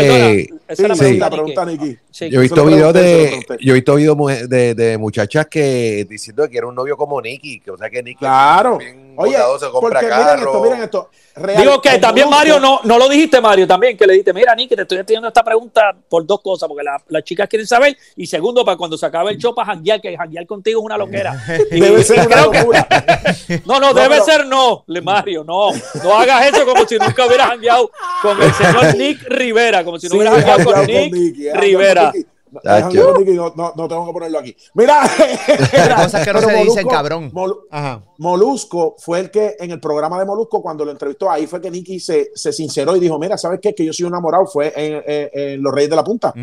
Esa 0.68 0.94
es 0.94 1.18
la 1.18 1.30
pregunta, 1.30 1.66
Nicky. 1.66 1.98
Yo 2.30 2.40
he 2.40 2.42
visto 2.44 2.66
videos 2.66 2.94
de, 2.94 3.46
yo 3.60 3.72
he 3.72 3.76
visto 3.76 3.96
videos 3.96 4.50
de, 4.50 4.76
de, 4.76 4.98
muchachas 4.98 5.48
que 5.48 6.06
diciendo 6.10 6.50
que 6.50 6.58
era 6.58 6.68
un 6.68 6.76
novio 6.76 6.96
como 6.96 7.22
Nicky, 7.22 7.60
que 7.60 7.72
o 7.72 7.78
sea 7.78 7.90
que 7.90 8.02
Nicky 8.02 8.20
claro. 8.20 8.80
Oye, 9.18 9.38
se 9.60 9.70
compra 9.70 10.00
porque 10.00 10.16
miren 10.16 10.40
esto, 10.40 10.62
miren 10.62 10.82
esto. 10.84 11.10
Digo 11.58 11.82
que 11.82 11.98
también 11.98 12.30
Mario, 12.30 12.60
no, 12.60 12.82
no 12.84 12.98
lo 13.00 13.10
dijiste 13.10 13.42
Mario 13.42 13.66
también, 13.66 13.98
que 13.98 14.06
le 14.06 14.14
dijiste, 14.14 14.34
mira 14.34 14.54
Nicky, 14.54 14.76
te 14.76 14.84
estoy 14.84 15.00
haciendo 15.00 15.28
esta 15.28 15.44
pregunta 15.44 15.96
por 16.08 16.26
dos 16.28 16.42
cosas, 16.42 16.70
porque 16.70 16.86
las 17.08 17.24
chicas 17.24 17.48
quieren 17.50 17.66
saber, 17.66 17.98
y 18.16 18.28
segundo, 18.28 18.64
para 18.64 18.78
cuando 18.78 18.98
se 18.98 19.06
acabe 19.06 19.32
el 19.32 19.38
show 19.38 19.56
para 19.56 19.74
janguear, 19.74 20.00
que 20.00 20.16
janguear 20.16 20.46
contigo 20.46 20.80
es 20.80 20.86
una 20.86 20.98
loquera. 20.98 21.36
debe 21.72 22.04
ser 22.04 22.28
una 22.28 22.42
locura. 22.42 22.88
no, 23.66 23.80
no, 23.80 23.94
debe 23.94 24.22
ser 24.22 24.46
no, 24.46 24.84
le 24.88 25.02
Mario, 25.02 25.44
no. 25.44 25.72
No 26.04 26.14
hagas 26.14 26.54
eso 26.54 26.66
como 26.66 26.88
si 26.88 26.98
nunca 26.98 27.26
hubieras 27.26 27.48
jangueado 27.48 27.90
con 28.22 28.42
el 28.42 28.54
señor 28.54 28.96
Nick 28.98 29.24
Rivera, 29.28 29.84
como 29.84 29.98
si 29.98 30.08
no 30.10 30.16
hubieras 30.16 30.36
jangueado 30.36 30.72
con 30.72 30.86
Nick, 30.86 31.56
Rivera. 31.56 32.14
No, 32.64 33.74
no, 33.76 33.88
tengo 33.88 34.06
que 34.08 34.14
ponerlo 34.14 34.40
aquí. 34.40 34.56
Mira, 34.74 35.02
cosas 35.96 36.26
que 36.26 36.34
no 36.34 36.42
se 36.42 36.64
dicen, 36.64 36.88
cabrón. 36.88 37.32
Molusco 38.18 38.96
fue 39.00 39.20
el 39.20 39.32
que 39.32 39.56
en 39.60 39.72
el 39.72 39.80
programa 39.80 40.20
de 40.20 40.26
Molusco, 40.26 40.62
cuando 40.62 40.86
lo 40.86 40.92
entrevistó, 40.92 41.30
ahí 41.30 41.48
fue 41.48 41.62
que 41.62 41.72
Nicky 41.72 42.00
se, 42.00 42.32
se 42.36 42.54
sinceró 42.54 42.96
y 42.96 43.00
dijo: 43.00 43.18
Mira, 43.20 43.38
¿sabes 43.38 43.60
qué? 43.62 43.74
Que 43.74 43.86
yo 43.86 43.94
soy 43.94 44.06
un 44.06 44.14
enamorado. 44.14 44.46
Fue 44.46 44.74
en, 44.76 45.62
Los 45.62 45.74
Reyes 45.74 45.90
de 45.90 45.96
la 45.96 46.04
Punta. 46.04 46.34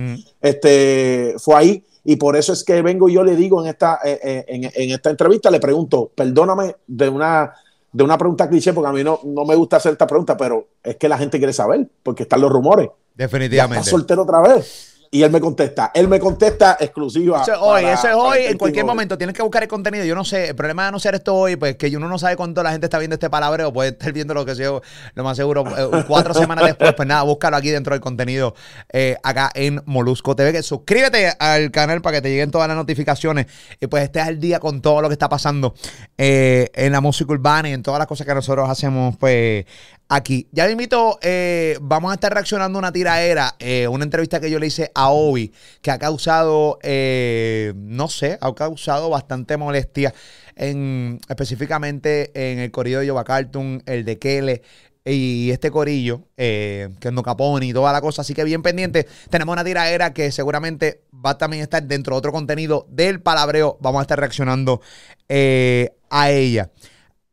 Este, 0.41 1.35
fue 1.39 1.55
ahí. 1.57 1.85
Y 2.05 2.17
por 2.17 2.37
eso 2.37 2.53
es 2.53 2.65
que 2.65 2.81
vengo 2.83 3.09
y 3.09 3.15
yo 3.15 3.23
le 3.23 3.37
digo 3.37 3.63
en 3.63 3.69
esta, 3.69 4.01
eh, 4.03 4.19
eh, 4.23 4.71
en, 4.75 4.91
esta 4.91 5.11
entrevista, 5.11 5.51
le 5.51 5.61
pregunto, 5.61 6.11
perdóname 6.15 6.77
de 6.87 7.09
una, 7.09 7.53
de 7.93 8.05
una 8.05 8.17
pregunta 8.17 8.49
cliché, 8.49 8.73
porque 8.73 8.89
a 8.89 8.93
mí 8.93 9.05
no, 9.05 9.21
no 9.25 9.45
me 9.45 9.55
gusta 9.55 9.77
hacer 9.77 9.93
esta 9.93 10.07
pregunta, 10.07 10.37
pero 10.37 10.69
es 10.83 10.97
que 10.97 11.09
la 11.09 11.19
gente 11.19 11.39
quiere 11.39 11.53
saber, 11.53 11.89
porque 12.03 12.23
están 12.23 12.41
los 12.41 12.51
rumores. 12.51 12.89
Definitivamente. 13.15 13.81
está 13.81 13.91
soltero 13.91 14.23
otra 14.23 14.41
vez. 14.41 14.90
Y 15.13 15.25
él 15.25 15.33
me 15.33 15.41
contesta, 15.41 15.91
él 15.93 16.07
me 16.07 16.21
contesta 16.21 16.77
exclusiva. 16.79 17.43
Eso 17.43 17.53
es 17.53 17.59
hoy, 17.61 17.85
eso 17.85 18.09
es 18.09 18.15
hoy, 18.15 18.39
en 18.47 18.57
cualquier 18.57 18.85
momento. 18.85 19.19
Tienes 19.19 19.35
que 19.35 19.43
buscar 19.43 19.61
el 19.61 19.69
contenido. 19.69 20.05
Yo 20.05 20.15
no 20.15 20.25
sé, 20.25 20.51
el 20.51 20.55
problema 20.55 20.87
de 20.87 20.93
no 20.93 21.01
ser 21.01 21.17
esto 21.17 21.35
hoy, 21.35 21.57
pues 21.57 21.75
que 21.75 21.89
uno 21.97 22.09
no 22.09 22.17
sabe 22.17 22.37
cuánto 22.37 22.63
la 22.63 22.71
gente 22.71 22.87
está 22.87 22.97
viendo 23.01 23.15
este 23.15 23.27
o 23.27 23.73
puede 23.73 23.91
estar 23.91 24.13
viendo 24.13 24.35
lo 24.35 24.47
que 24.47 24.55
sea, 24.55 24.71
lo 25.15 25.25
más 25.25 25.37
seguro, 25.37 25.65
eh, 25.67 26.05
cuatro 26.07 26.33
semanas 26.33 26.65
después. 26.65 26.95
Pues 26.95 27.09
nada, 27.09 27.25
búscalo 27.25 27.57
aquí 27.57 27.71
dentro 27.71 27.93
del 27.93 28.01
contenido, 28.01 28.55
eh, 28.93 29.17
acá 29.25 29.51
en 29.55 29.83
Molusco 29.85 30.37
TV. 30.37 30.53
Que 30.53 30.63
suscríbete 30.63 31.33
al 31.41 31.73
canal 31.73 32.01
para 32.03 32.19
que 32.19 32.23
te 32.23 32.29
lleguen 32.31 32.53
todas 32.53 32.69
las 32.69 32.77
notificaciones 32.77 33.47
y 33.81 33.89
pues 33.89 34.05
estés 34.05 34.23
al 34.23 34.39
día 34.39 34.61
con 34.61 34.81
todo 34.81 35.03
lo 35.03 35.09
que 35.09 35.15
está 35.15 35.29
pasando 35.29 35.75
eh, 36.19 36.71
en 36.73 36.93
la 36.93 37.01
música 37.01 37.33
urbana 37.33 37.69
y 37.69 37.73
en 37.73 37.83
todas 37.83 37.99
las 37.99 38.07
cosas 38.07 38.29
que 38.29 38.35
nosotros 38.35 38.71
hacemos, 38.71 39.17
pues 39.17 39.65
aquí. 40.11 40.49
Ya 40.51 40.67
me 40.67 40.73
invito, 40.73 41.19
eh, 41.23 41.79
vamos 41.81 42.11
a 42.11 42.15
estar 42.15 42.35
reaccionando 42.35 42.79
a 42.79 42.81
una 42.81 42.93
tiraera, 42.93 43.55
eh, 43.61 43.87
una 43.87 44.05
entrevista 44.05 44.41
que 44.41 44.51
yo 44.51 44.59
le 44.59 44.67
hice 44.67 44.91
a 44.95 45.11
Obi, 45.11 45.53
que 45.81 45.93
ha 45.93 45.99
causado, 45.99 46.79
eh, 46.83 47.73
no 47.77 48.09
sé, 48.09 48.37
ha 48.41 48.53
causado 48.55 49.09
bastante 49.09 49.57
molestia, 49.57 50.13
en, 50.57 51.21
específicamente 51.29 52.33
en 52.35 52.59
el 52.59 52.73
corrido 52.73 53.01
de 53.01 53.07
Yoba 53.07 53.25
Cartoon, 53.25 53.85
el 53.87 54.05
de 54.05 54.19
Kele, 54.19 54.63
y 55.05 55.51
este 55.51 55.71
corillo, 55.71 56.27
que 56.37 56.91
es 57.01 57.13
No 57.13 57.23
Capone 57.23 57.67
y 57.67 57.73
toda 57.73 57.91
la 57.91 58.03
cosa. 58.03 58.21
Así 58.21 58.35
que 58.35 58.45
bien 58.45 58.63
pendiente. 58.63 59.09
Tenemos 59.31 59.55
una 59.55 59.65
tiraera 59.65 60.13
que 60.13 60.31
seguramente 60.31 61.05
va 61.13 61.31
a 61.31 61.39
también 61.39 61.63
estar 61.63 61.83
dentro 61.83 62.15
de 62.15 62.19
otro 62.19 62.33
contenido 62.33 62.87
del 62.91 63.23
palabreo. 63.23 63.79
Vamos 63.81 64.01
a 64.01 64.03
estar 64.03 64.21
reaccionando 64.21 64.83
a 65.31 66.31
ella. 66.31 66.71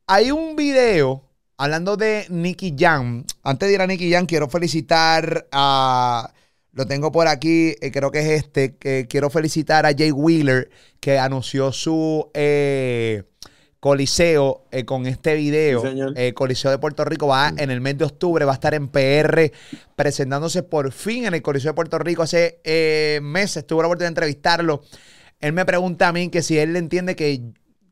Hay 0.07 0.31
un 0.31 0.55
video 0.55 1.26
hablando 1.57 1.97
de 1.97 2.25
Nicky 2.29 2.75
Jam. 2.77 3.25
Antes 3.43 3.67
de 3.67 3.75
ir 3.75 3.81
a 3.81 3.87
Nicky 3.87 4.11
Jam, 4.11 4.25
quiero 4.25 4.47
felicitar 4.47 5.47
a. 5.51 6.31
Lo 6.71 6.85
tengo 6.85 7.11
por 7.11 7.27
aquí, 7.27 7.75
eh, 7.81 7.91
creo 7.91 8.11
que 8.11 8.19
es 8.19 8.43
este. 8.43 8.75
Que 8.75 9.07
quiero 9.09 9.29
felicitar 9.29 9.85
a 9.85 9.93
Jay 9.97 10.11
Wheeler, 10.11 10.69
que 10.99 11.17
anunció 11.17 11.71
su 11.71 12.29
eh, 12.35 13.23
Coliseo 13.79 14.65
eh, 14.71 14.85
con 14.85 15.07
este 15.07 15.33
video. 15.33 15.83
Coliseo 16.35 16.69
de 16.69 16.77
Puerto 16.77 17.03
Rico 17.03 17.27
va 17.27 17.51
en 17.57 17.71
el 17.71 17.81
mes 17.81 17.97
de 17.97 18.05
octubre, 18.05 18.45
va 18.45 18.51
a 18.51 18.55
estar 18.55 18.75
en 18.75 18.89
PR, 18.89 19.51
presentándose 19.95 20.61
por 20.61 20.91
fin 20.91 21.25
en 21.25 21.33
el 21.33 21.41
Coliseo 21.41 21.71
de 21.71 21.75
Puerto 21.75 21.97
Rico. 21.97 22.21
Hace 22.21 22.59
meses 23.23 23.65
tuve 23.65 23.81
la 23.81 23.87
oportunidad 23.87 24.09
de 24.09 24.11
entrevistarlo. 24.11 24.83
Él 25.39 25.53
me 25.53 25.65
pregunta 25.65 26.07
a 26.07 26.13
mí 26.13 26.29
que 26.29 26.43
si 26.43 26.59
él 26.59 26.75
entiende 26.75 27.15
que, 27.15 27.41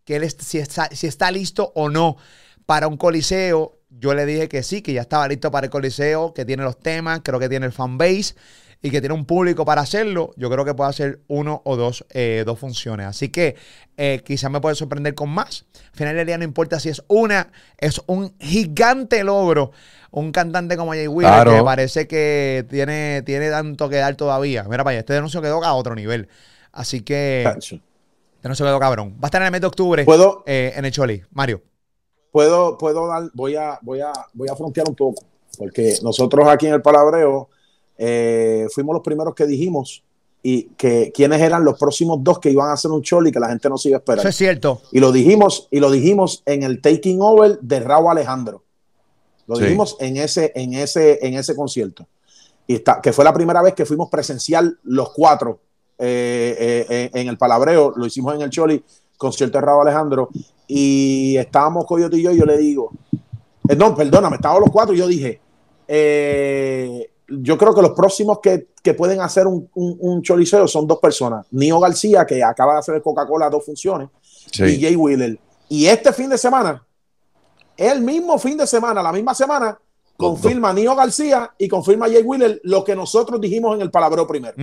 que 0.03 0.16
él 0.16 0.30
si, 0.30 0.59
está, 0.59 0.89
si 0.91 1.07
está 1.07 1.32
listo 1.32 1.72
o 1.76 1.89
no 1.89 2.18
para 2.66 2.88
un 2.88 2.97
coliseo. 2.97 3.80
Yo 3.89 4.13
le 4.13 4.26
dije 4.26 4.49
que 4.49 4.63
sí, 4.63 4.82
que 4.82 4.93
ya 4.93 5.01
estaba 5.01 5.28
listo 5.28 5.51
para 5.51 5.66
el 5.66 5.72
coliseo, 5.72 6.34
que 6.34 6.45
tiene 6.45 6.63
los 6.63 6.78
temas, 6.78 7.22
creo 7.24 7.39
que 7.39 7.47
tiene 7.47 7.66
el 7.66 7.72
fanbase 7.72 8.36
y 8.82 8.91
que 8.91 8.99
tiene 8.99 9.16
un 9.16 9.26
público 9.26 9.66
para 9.66 9.82
hacerlo. 9.82 10.32
Yo 10.36 10.49
creo 10.49 10.66
que 10.66 10.74
puede 10.74 10.89
hacer 10.89 11.22
uno 11.28 11.61
o 11.66 11.76
dos, 11.76 12.05
eh, 12.11 12.43
dos 12.45 12.59
funciones. 12.59 13.07
Así 13.07 13.30
que 13.30 13.55
eh, 13.97 14.22
quizás 14.24 14.51
me 14.51 14.59
puede 14.61 14.76
sorprender 14.76 15.16
con 15.16 15.30
más. 15.30 15.66
Al 15.91 15.97
final 15.97 16.16
del 16.16 16.28
día 16.28 16.38
no 16.38 16.43
importa 16.43 16.80
si 16.80 16.89
es 16.89 17.01
una, 17.07 17.51
es 17.78 18.01
un 18.05 18.36
gigante 18.39 19.24
logro. 19.24 19.72
Un 20.11 20.32
cantante 20.32 20.78
como 20.78 20.91
Jay 20.91 21.07
Wheeler 21.07 21.47
que 21.47 21.63
parece 21.63 22.07
que 22.07 22.66
tiene, 22.70 23.22
tiene 23.26 23.49
tanto 23.49 23.89
que 23.89 23.97
dar 23.97 24.16
todavía. 24.16 24.63
Mira, 24.66 24.84
para 24.84 24.91
allá, 24.91 24.99
este 24.99 25.13
denuncio 25.13 25.41
quedó 25.41 25.63
a 25.63 25.74
otro 25.74 25.95
nivel. 25.95 26.28
Así 26.72 27.01
que. 27.01 27.43
Este 27.57 27.82
denuncio 28.43 28.66
quedó 28.66 28.80
cabrón. 28.80 29.16
Va 29.16 29.24
a 29.24 29.28
estar 29.28 29.41
en 29.41 29.47
el 29.47 29.51
mes 29.51 29.61
de 29.61 29.68
octubre 29.68 30.05
¿Puedo? 30.05 30.43
Eh, 30.45 30.74
en 30.76 30.86
el 30.86 30.91
Choli. 30.91 31.24
Mario 31.32 31.63
puedo, 32.36 32.78
puedo 32.78 33.08
dar, 33.08 33.32
voy 33.34 33.56
a, 33.56 33.80
voy 33.82 34.02
a, 34.02 34.12
voy 34.34 34.50
a 34.50 34.56
frontear 34.58 34.90
un 34.90 34.96
poco, 34.96 35.24
porque 35.58 35.98
nosotros 36.04 36.46
aquí 36.50 36.68
en 36.68 36.74
el 36.74 36.82
Palabreo 36.82 37.48
eh, 37.98 38.68
fuimos 38.74 38.94
los 38.94 39.02
primeros 39.02 39.34
que 39.34 39.46
dijimos 39.46 40.04
y 40.44 40.64
que 40.76 41.14
quiénes 41.16 41.40
eran 41.40 41.64
los 41.64 41.80
próximos 41.80 42.22
dos 42.22 42.40
que 42.40 42.52
iban 42.52 42.68
a 42.68 42.74
hacer 42.74 42.92
un 42.92 43.02
show 43.02 43.26
y 43.26 43.32
que 43.32 43.40
la 43.40 43.48
gente 43.48 43.70
no 43.70 43.78
se 43.78 43.88
iba 43.88 44.00
a 44.00 44.00
esperar. 44.00 44.20
Eso 44.20 44.28
es 44.28 44.36
cierto. 44.36 44.82
Y 44.92 45.00
lo 45.00 45.14
dijimos, 45.14 45.70
y 45.72 45.80
lo 45.80 45.90
dijimos 45.90 46.44
en 46.46 46.64
el 46.64 46.82
Taking 46.82 47.22
Over 47.22 47.58
de 47.62 47.80
Raúl 47.80 48.12
Alejandro. 48.12 48.64
Lo 49.48 49.58
dijimos 49.58 49.96
en 50.02 50.18
ese, 50.18 50.52
en 50.56 50.74
ese, 50.74 51.26
en 51.26 51.36
ese 51.36 51.56
concierto. 51.56 52.06
Y 52.68 52.76
está, 52.76 53.00
que 53.00 53.14
fue 53.14 53.24
la 53.24 53.34
primera 53.34 53.62
vez 53.62 53.76
que 53.76 53.86
fuimos 53.86 54.10
presencial 54.10 54.78
los 54.84 55.14
cuatro 55.14 55.62
eh, 55.98 56.86
eh, 56.90 57.10
en 57.14 57.30
el 57.30 57.38
Palabreo. 57.38 57.94
Lo 57.96 58.06
hicimos 58.06 58.36
en 58.36 58.42
el 58.42 58.50
Choli, 58.50 58.84
concierto 59.18 59.57
de 59.57 59.66
Raúl 59.66 59.88
Alejandro 59.88 60.30
y 60.68 61.38
estábamos 61.38 61.86
Coyote 61.86 62.18
y 62.18 62.24
yo, 62.24 62.32
y 62.32 62.39
yo 62.39 62.45
le 62.45 62.57
digo, 62.57 62.91
eh, 63.68 63.76
no, 63.76 63.95
perdóname, 63.95 64.36
estábamos 64.36 64.63
los 64.63 64.72
cuatro 64.72 64.93
y 64.93 64.97
yo 64.97 65.07
dije, 65.07 65.39
eh, 65.88 67.09
yo 67.28 67.57
creo 67.57 67.74
que 67.74 67.82
los 67.82 67.91
próximos 67.91 68.39
que, 68.39 68.68
pueden 68.93 69.20
hacer 69.20 69.47
un, 69.47 69.68
un, 69.74 70.22
choliseo 70.22 70.68
son 70.68 70.86
dos 70.86 70.99
personas, 70.99 71.47
Nio 71.49 71.80
García, 71.80 72.24
que 72.24 72.43
acaba 72.43 72.74
de 72.74 72.80
hacer 72.80 72.95
el 72.95 73.01
Coca-Cola 73.01 73.49
dos 73.49 73.66
funciones, 73.66 74.09
y 74.53 74.80
Jay 74.80 74.95
Wheeler. 74.95 75.39
Y 75.68 75.88
este 75.88 76.13
fin 76.13 76.30
de 76.30 76.38
semana, 76.38 76.86
el 77.76 78.01
mismo 78.01 78.38
fin 78.38 78.57
de 78.57 78.68
semana, 78.68 79.01
la 79.01 79.11
misma 79.11 79.34
semana, 79.34 79.80
confirma 80.18 80.74
Nio 80.74 80.95
García 80.95 81.51
y 81.57 81.68
confirma 81.68 82.07
Jay 82.07 82.22
Wheeler 82.22 82.61
lo 82.63 82.84
que 82.84 82.95
nosotros 82.95 83.39
dijimos 83.41 83.76
en 83.76 83.82
el 83.82 83.91
palabreo 83.91 84.26
primero. 84.28 84.55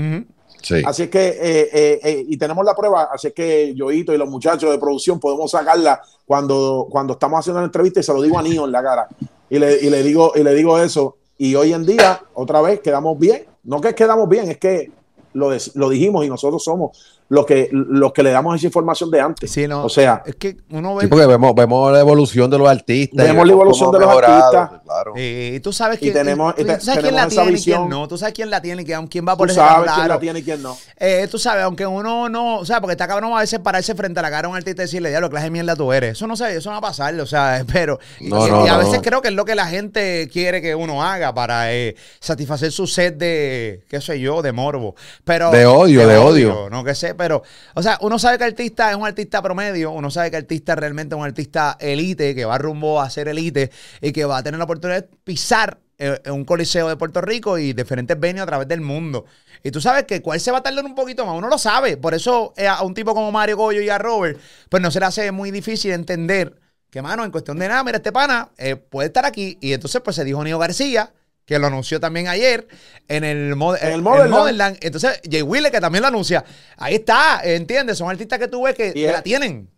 Así 0.85 1.03
es 1.05 1.11
que, 1.11 1.29
eh, 1.29 1.69
eh, 1.73 2.01
eh, 2.03 2.25
y 2.29 2.37
tenemos 2.37 2.65
la 2.65 2.75
prueba, 2.75 3.09
así 3.13 3.29
es 3.29 3.35
que 3.35 3.75
Yoito 3.75 4.15
y 4.15 4.19
los 4.19 4.29
muchachos 4.29 4.71
de 4.71 4.79
producción 4.79 5.19
podemos 5.19 5.51
sacarla 5.51 6.01
cuando, 6.25 6.87
cuando 6.89 7.15
estamos 7.15 7.41
haciendo 7.41 7.61
la 7.61 7.67
entrevista 7.67 8.01
y 8.01 8.03
se 8.03 8.13
lo 8.13 8.23
digo 8.23 8.39
a 8.39 8.43
Nio 8.43 8.65
en 8.65 8.73
la 8.73 8.83
cara. 8.83 9.09
Y 9.51 9.59
le, 9.59 9.81
y 9.83 9.91
le, 9.91 10.03
digo, 10.03 10.33
y 10.35 10.43
le 10.43 10.55
digo 10.55 10.79
eso. 10.79 11.17
Y 11.37 11.55
hoy 11.57 11.73
en 11.73 11.85
día, 11.85 12.23
otra 12.35 12.63
vez, 12.63 12.81
quedamos 12.81 13.19
bien. 13.19 13.45
No 13.65 13.81
que 13.81 13.95
quedamos 13.95 14.29
bien, 14.29 14.51
es 14.51 14.59
que 14.59 14.91
lo, 15.35 15.51
lo 15.75 15.89
dijimos 15.89 16.25
y 16.25 16.29
nosotros 16.29 16.63
somos 16.63 17.22
los 17.33 17.47
que, 17.47 17.71
los 17.73 18.13
que 18.13 18.23
le 18.23 18.31
damos 18.31 18.57
esa 18.57 18.67
información 18.67 19.11
de 19.11 19.19
antes. 19.19 19.51
Sí, 19.51 19.67
no, 19.67 19.87
o 19.87 19.89
sea, 19.89 20.23
es 20.27 20.37
que 20.37 20.59
uno 20.69 20.97
ve. 20.97 21.09
porque 21.09 21.25
vemos, 21.25 21.55
vemos 21.55 21.91
la 21.91 22.01
evolución 22.01 22.51
de 22.51 22.59
los 22.59 22.69
artistas. 22.69 23.27
Vemos 23.27 23.47
la 23.47 23.53
evolución 23.55 23.91
de 23.91 24.01
los 24.01 24.09
artistas. 24.11 24.83
Claro. 24.85 25.15
Y 25.17 25.59
tú 25.61 25.73
sabes 25.73 25.99
que. 25.99 26.09
Y 26.09 26.11
tenemos, 26.11 26.55
tú, 26.55 26.63
sabes 26.79 27.01
quién 27.01 27.15
la 27.15 27.29
tiene 27.29 27.53
y 27.53 27.63
quién 27.63 27.89
no. 27.89 28.07
Tú 28.07 28.19
sabes 28.19 28.35
quién 28.35 28.51
la 28.51 28.61
tiene 28.61 28.83
y 28.83 28.85
quién 28.85 29.27
va 29.27 29.35
por 29.35 29.49
ese 29.49 29.59
sabes 29.59 29.91
quién 29.93 30.09
la 30.09 30.21
tiene 30.21 30.39
y 30.41 30.43
quién 30.43 30.63
no. 30.63 30.77
Eh, 30.99 31.27
tú 31.31 31.39
sabes, 31.39 31.65
aunque 31.65 31.87
uno 31.87 32.29
no. 32.29 32.59
O 32.59 32.67
sea, 32.67 32.83
porque 32.83 32.93
está 32.93 33.09
cabrón 33.09 33.33
a 33.33 33.41
veces 33.41 33.61
pararse 33.61 33.95
frente 33.95 34.21
a 34.21 34.23
la 34.23 34.31
cara 34.31 34.49
a 34.49 34.51
un 34.51 34.57
artista 34.57 34.83
y 34.83 34.85
decirle, 34.85 35.09
diablo, 35.09 35.31
clase 35.31 35.45
de 35.45 35.53
mierda 35.53 35.75
tú 35.75 35.91
eres. 35.91 36.13
Eso 36.13 36.27
no 36.27 36.37
sé, 36.37 36.55
eso 36.55 36.69
no 36.69 36.75
va 36.75 36.89
a 36.89 36.91
pasar. 36.91 37.19
O 37.19 37.25
sea, 37.25 37.65
pero. 37.73 37.99
y, 38.21 38.31
a 38.31 38.77
veces 38.77 39.01
creo 39.03 39.23
que 39.23 39.29
es 39.29 39.35
lo 39.35 39.47
que 39.47 39.55
la 39.55 39.69
gente 39.69 40.29
quiere 40.31 40.61
que 40.61 40.75
uno 40.75 41.03
haga 41.03 41.33
para 41.33 41.73
eh, 41.73 41.97
satisfacer 42.21 42.73
su 42.73 42.87
sed 42.87 43.15
de. 43.15 43.85
qué 43.89 44.03
sé 44.03 44.21
yo, 44.21 44.43
de 44.43 44.53
morbo. 44.53 44.97
Pero. 45.25 45.51
De 45.51 45.65
odio, 45.65 46.07
de, 46.07 46.19
odio. 46.19 46.69
No 46.71 46.85
que 46.85 46.95
sé, 46.95 47.15
pero. 47.23 47.45
O 47.75 47.83
sea, 47.83 47.99
uno 48.01 48.19
sabe 48.19 48.37
que 48.37 48.43
artista 48.43 48.91
es 48.91 48.97
un 48.97 49.07
artista 49.07 49.41
promedio, 49.41 49.93
uno 49.93 50.11
sabe 50.11 50.33
que 50.33 50.37
artista 50.37 50.75
realmente 50.75 51.15
es 51.15 51.19
un 51.21 51.25
artista 51.25 51.77
elite, 51.79 52.35
que 52.35 52.45
va 52.45 52.59
rumbo 52.59 53.01
a 53.01 53.09
ser 53.11 53.29
elite 53.29 53.71
y 54.01 54.11
que 54.11 54.25
va 54.25 54.39
a 54.39 54.43
tener 54.43 54.59
la 54.59 54.65
oportunidad 54.65 55.03
de 55.03 55.09
pisar 55.23 55.79
en 55.99 56.19
eh, 56.25 56.31
un 56.33 56.45
coliseo 56.45 56.89
de 56.89 56.97
Puerto 56.97 57.21
Rico 57.21 57.59
y 57.59 57.75
diferentes 57.75 58.19
venues 58.19 58.43
a 58.43 58.47
través 58.47 58.67
del 58.67 58.81
mundo. 58.81 59.25
Y 59.63 59.71
tú 59.71 59.81
sabes 59.81 60.03
que 60.03 60.21
cuál 60.21 60.41
se 60.41 60.51
va 60.51 60.59
a 60.59 60.63
tardar 60.65 60.85
un 60.85 60.97
poquito 60.97 61.25
más, 61.25 61.37
uno 61.37 61.49
lo 61.49 61.59
sabe. 61.59 61.97
Por 61.97 62.13
eso 62.13 62.55
eh, 62.57 62.67
a 62.67 62.83
un 62.83 62.93
tipo 62.93 63.15
como 63.15 63.31
Mario 63.31 63.57
Goyo 63.57 63.81
y 63.81 63.89
a 63.89 63.99
Robert, 63.99 64.41
pues 64.69 64.83
no 64.83 64.91
se 64.91 64.99
le 64.99 65.07
hace 65.07 65.31
muy 65.31 65.53
difícil 65.53 65.93
entender 65.93 66.59
que, 66.91 67.03
mano, 67.03 67.25
en 67.25 67.31
cuestión 67.31 67.57
de 67.61 67.69
nada, 67.69 67.85
mira, 67.85 67.99
este 67.99 68.11
pana 68.11 68.51
eh, 68.59 68.75
puede 68.75 69.07
estar 69.07 69.25
aquí. 69.25 69.59
Y 69.61 69.75
entonces, 69.75 70.03
pues 70.03 70.17
se 70.17 70.25
dijo 70.25 70.43
Nio 70.43 70.59
García, 70.59 71.13
que 71.45 71.59
lo 71.59 71.67
anunció 71.67 72.01
también 72.01 72.29
ayer 72.29 72.67
en 73.09 73.25
el, 73.25 73.53
en 73.81 73.93
el 73.93 74.03
Modern 74.03 74.77
Entonces, 74.81 75.21
Jay 75.29 75.43
Wheeler, 75.43 75.73
que 75.73 75.81
también 75.81 76.03
lo 76.03 76.09
anuncia. 76.09 76.45
Ahí 76.77 76.97
está, 76.97 77.41
¿entiendes? 77.43 77.99
Son 77.99 78.09
artistas 78.09 78.39
que 78.39 78.49
tú 78.49 78.63
ves 78.63 78.75
que, 78.75 78.93
la 79.11 79.23
tienen. 79.23 79.69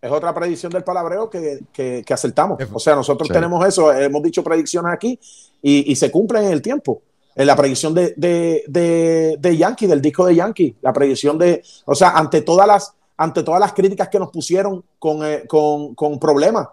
Es 0.00 0.10
otra 0.10 0.34
predicción 0.34 0.72
del 0.72 0.82
palabreo 0.82 1.30
que, 1.30 1.60
que, 1.72 2.04
acertamos. 2.12 2.58
O 2.72 2.80
sea, 2.80 2.96
nosotros 2.96 3.28
tenemos 3.28 3.64
eso, 3.66 3.92
hemos 3.92 4.22
dicho 4.22 4.42
predicciones 4.42 4.92
aquí 4.92 5.18
y, 5.62 5.94
se 5.94 6.10
cumplen 6.10 6.44
en 6.44 6.52
el 6.52 6.62
tiempo. 6.62 7.02
En 7.34 7.46
la 7.46 7.56
predicción 7.56 7.94
de, 7.94 8.12
de, 8.16 9.56
Yankee, 9.56 9.86
del 9.86 10.02
disco 10.02 10.26
de 10.26 10.34
Yankee, 10.34 10.76
la 10.82 10.92
predicción 10.92 11.38
de, 11.38 11.62
o 11.86 11.94
sea, 11.94 12.10
ante 12.10 12.42
todas 12.42 12.66
las, 12.66 12.92
ante 13.16 13.42
todas 13.42 13.60
las 13.60 13.72
críticas 13.72 14.08
que 14.08 14.18
nos 14.18 14.30
pusieron 14.30 14.84
con, 14.98 15.24
eh, 15.24 15.44
con, 15.46 15.94
con 15.94 16.18
problemas 16.18 16.68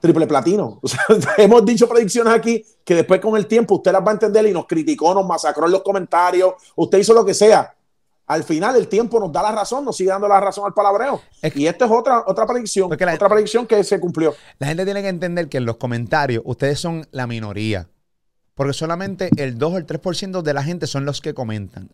triple 0.00 0.26
platino. 0.26 0.80
hemos 1.36 1.64
dicho 1.64 1.88
predicciones 1.88 2.32
aquí 2.32 2.64
que 2.84 2.94
después 2.94 3.20
con 3.20 3.36
el 3.36 3.46
tiempo 3.46 3.76
usted 3.76 3.92
las 3.92 4.02
va 4.02 4.10
a 4.10 4.14
entender 4.14 4.46
y 4.46 4.52
nos 4.52 4.66
criticó, 4.66 5.14
nos 5.14 5.26
masacró 5.26 5.66
en 5.66 5.72
los 5.72 5.82
comentarios, 5.82 6.54
usted 6.74 6.98
hizo 6.98 7.14
lo 7.14 7.24
que 7.24 7.34
sea. 7.34 7.72
Al 8.28 8.42
final 8.42 8.74
el 8.74 8.88
tiempo 8.88 9.20
nos 9.20 9.30
da 9.30 9.42
la 9.42 9.52
razón, 9.52 9.84
nos 9.84 9.96
sigue 9.96 10.10
dando 10.10 10.26
la 10.26 10.40
razón 10.40 10.64
al 10.66 10.74
palabreo. 10.74 11.20
y 11.54 11.66
esta 11.66 11.84
es 11.84 11.90
otra, 11.90 12.24
otra 12.26 12.44
predicción, 12.44 12.92
otra 12.92 13.28
predicción 13.28 13.66
que 13.66 13.84
se 13.84 14.00
cumplió. 14.00 14.34
La 14.58 14.66
gente 14.66 14.84
tiene 14.84 15.02
que 15.02 15.08
entender 15.08 15.48
que 15.48 15.58
en 15.58 15.64
los 15.64 15.76
comentarios 15.76 16.42
ustedes 16.44 16.80
son 16.80 17.06
la 17.12 17.26
minoría 17.28 17.88
porque 18.56 18.72
solamente 18.72 19.28
el 19.36 19.58
2 19.58 19.72
o 19.74 19.76
el 19.76 19.86
3% 19.86 20.40
de 20.40 20.54
la 20.54 20.62
gente 20.62 20.86
son 20.86 21.04
los 21.04 21.20
que 21.20 21.34
comentan. 21.34 21.90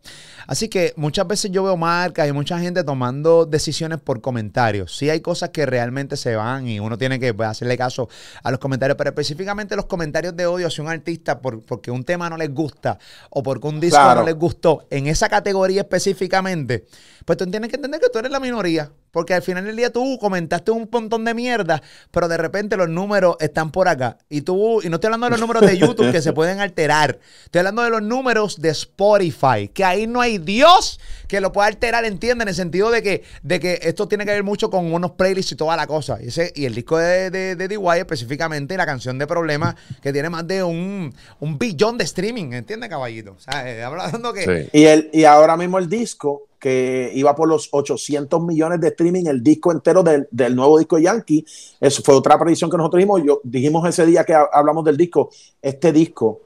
Así 0.46 0.68
que 0.68 0.94
muchas 0.96 1.26
veces 1.26 1.50
yo 1.50 1.64
veo 1.64 1.76
marcas 1.76 2.28
y 2.28 2.32
mucha 2.32 2.58
gente 2.60 2.84
tomando 2.84 3.46
decisiones 3.46 4.00
por 4.00 4.20
comentarios. 4.20 4.96
Sí 4.96 5.10
hay 5.10 5.20
cosas 5.20 5.50
que 5.50 5.66
realmente 5.66 6.16
se 6.16 6.36
van 6.36 6.68
y 6.68 6.78
uno 6.78 6.96
tiene 6.96 7.18
que 7.18 7.34
pues, 7.34 7.48
hacerle 7.48 7.76
caso 7.76 8.08
a 8.44 8.52
los 8.52 8.60
comentarios, 8.60 8.96
pero 8.96 9.10
específicamente 9.10 9.74
los 9.74 9.86
comentarios 9.86 10.36
de 10.36 10.46
odio 10.46 10.68
hacia 10.68 10.84
un 10.84 10.90
artista 10.90 11.40
por, 11.40 11.64
porque 11.64 11.90
un 11.90 12.04
tema 12.04 12.30
no 12.30 12.36
les 12.36 12.54
gusta 12.54 12.96
o 13.30 13.42
porque 13.42 13.66
un 13.66 13.80
disco 13.80 14.14
no 14.14 14.22
les 14.22 14.36
gustó, 14.36 14.86
en 14.90 15.08
esa 15.08 15.28
categoría 15.28 15.80
específicamente, 15.80 16.86
pues 17.24 17.38
tú 17.38 17.46
tienes 17.46 17.70
que 17.70 17.76
entender 17.76 18.00
que 18.00 18.08
tú 18.08 18.20
eres 18.20 18.30
la 18.30 18.38
minoría. 18.38 18.88
Porque 19.12 19.34
al 19.34 19.42
final 19.42 19.66
del 19.66 19.76
día 19.76 19.92
tú 19.92 20.18
comentaste 20.18 20.70
un 20.70 20.88
montón 20.90 21.24
de 21.24 21.34
mierda, 21.34 21.82
pero 22.10 22.28
de 22.28 22.38
repente 22.38 22.76
los 22.76 22.88
números 22.88 23.36
están 23.40 23.70
por 23.70 23.86
acá. 23.86 24.16
Y 24.28 24.40
tú, 24.40 24.80
y 24.82 24.88
no 24.88 24.96
estoy 24.96 25.08
hablando 25.08 25.26
de 25.26 25.30
los 25.32 25.40
números 25.40 25.64
de 25.64 25.76
YouTube 25.78 26.10
que 26.10 26.22
se 26.22 26.32
pueden 26.32 26.60
alterar. 26.60 27.18
Estoy 27.44 27.60
hablando 27.60 27.82
de 27.82 27.90
los 27.90 28.02
números 28.02 28.60
de 28.60 28.70
Spotify, 28.70 29.68
que 29.72 29.84
ahí 29.84 30.06
no 30.06 30.20
hay 30.20 30.38
Dios 30.38 30.98
que 31.28 31.40
lo 31.40 31.52
pueda 31.52 31.68
alterar, 31.68 32.04
entiende, 32.04 32.42
En 32.42 32.48
el 32.48 32.54
sentido 32.54 32.90
de 32.90 33.02
que, 33.02 33.22
de 33.42 33.60
que 33.60 33.78
esto 33.82 34.08
tiene 34.08 34.24
que 34.24 34.32
ver 34.32 34.42
mucho 34.42 34.70
con 34.70 34.92
unos 34.92 35.12
playlists 35.12 35.52
y 35.52 35.56
toda 35.56 35.76
la 35.76 35.86
cosa. 35.86 36.18
Y, 36.22 36.28
ese, 36.28 36.52
y 36.54 36.64
el 36.64 36.74
disco 36.74 36.96
de, 36.96 37.30
de, 37.30 37.54
de 37.54 37.68
DY, 37.68 37.98
específicamente, 37.98 38.76
la 38.76 38.86
canción 38.86 39.18
de 39.18 39.26
Problemas, 39.26 39.74
que 40.00 40.12
tiene 40.12 40.30
más 40.30 40.46
de 40.46 40.62
un, 40.62 41.14
un 41.40 41.58
billón 41.58 41.98
de 41.98 42.04
streaming, 42.04 42.52
¿entiendes, 42.52 42.88
caballito? 42.88 43.32
O 43.32 43.40
sea, 43.40 43.68
eh, 43.68 43.82
hablando 43.82 44.32
que. 44.32 44.70
Y, 44.72 44.84
el, 44.84 45.10
y 45.12 45.24
ahora 45.24 45.56
mismo 45.56 45.78
el 45.78 45.88
disco 45.88 46.48
que 46.62 47.10
iba 47.12 47.34
por 47.34 47.48
los 47.48 47.68
800 47.72 48.40
millones 48.40 48.80
de 48.80 48.86
streaming, 48.86 49.24
el 49.26 49.42
disco 49.42 49.72
entero 49.72 50.04
del, 50.04 50.28
del 50.30 50.54
nuevo 50.54 50.78
disco 50.78 50.96
Yankee. 50.96 51.44
Eso 51.80 52.04
fue 52.04 52.14
otra 52.14 52.38
predicción 52.38 52.70
que 52.70 52.76
nosotros 52.76 52.98
dijimos. 52.98 53.20
Yo, 53.26 53.40
dijimos 53.42 53.88
ese 53.88 54.06
día 54.06 54.22
que 54.22 54.32
hablamos 54.32 54.84
del 54.84 54.96
disco, 54.96 55.30
este 55.60 55.90
disco, 55.90 56.40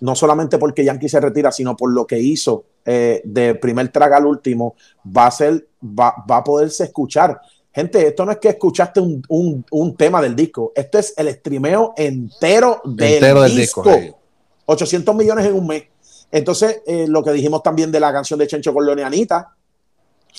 no 0.00 0.16
solamente 0.16 0.58
porque 0.58 0.84
Yankee 0.84 1.08
se 1.08 1.20
retira, 1.20 1.52
sino 1.52 1.76
por 1.76 1.92
lo 1.92 2.08
que 2.08 2.18
hizo 2.18 2.64
eh, 2.84 3.22
de 3.24 3.54
primer 3.54 3.88
trago 3.90 4.16
al 4.16 4.26
último, 4.26 4.74
va 5.16 5.28
a, 5.28 5.30
ser, 5.30 5.68
va, 5.80 6.12
va, 6.28 6.38
a 6.38 6.44
poderse 6.44 6.82
escuchar. 6.82 7.40
Gente, 7.72 8.04
esto 8.04 8.24
no 8.24 8.32
es 8.32 8.38
que 8.38 8.48
escuchaste 8.48 8.98
un, 8.98 9.22
un, 9.28 9.64
un 9.70 9.96
tema 9.96 10.20
del 10.20 10.34
disco, 10.34 10.72
esto 10.74 10.98
es 10.98 11.14
el 11.16 11.32
streameo 11.32 11.94
entero 11.96 12.80
del 12.84 13.14
entero 13.14 13.44
disco. 13.44 13.84
Del 13.84 14.02
disco 14.02 14.18
800 14.66 15.14
millones 15.14 15.46
en 15.46 15.54
un 15.54 15.66
mes. 15.66 15.84
Entonces, 16.30 16.82
eh, 16.86 17.06
lo 17.08 17.22
que 17.22 17.32
dijimos 17.32 17.62
también 17.62 17.92
de 17.92 18.00
la 18.00 18.12
canción 18.12 18.38
de 18.38 18.46
Chencho 18.46 18.74
con 18.74 18.84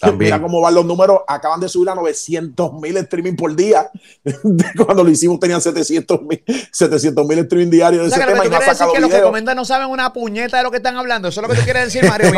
Mira 0.17 0.41
cómo 0.41 0.61
van 0.61 0.75
los 0.75 0.85
números. 0.85 1.21
Acaban 1.27 1.59
de 1.59 1.69
subir 1.69 1.89
a 1.89 1.95
900 1.95 2.73
mil 2.73 2.97
streaming 2.97 3.35
por 3.35 3.55
día. 3.55 3.89
Cuando 4.85 5.03
lo 5.03 5.09
hicimos 5.09 5.39
tenían 5.39 5.61
700 5.61 6.21
mil 6.21 6.43
700 6.71 7.29
streaming 7.29 7.69
diarios 7.69 8.03
de 8.03 8.09
ese 8.09 8.19
tema. 8.19 8.45
y 8.45 8.49
no 8.49 8.59
decir 8.59 8.87
que 8.93 8.99
los 8.99 9.11
que 9.11 9.21
comentan 9.21 9.55
no 9.55 9.65
saben 9.65 9.89
una 9.89 10.13
puñeta 10.13 10.57
de 10.57 10.63
lo 10.63 10.71
que 10.71 10.77
están 10.77 10.97
hablando. 10.97 11.27
Eso 11.27 11.41
es 11.41 11.47
lo 11.47 11.53
que 11.53 11.59
tú 11.59 11.63
quieres 11.63 11.85
decir, 11.85 12.03
Mario. 12.09 12.31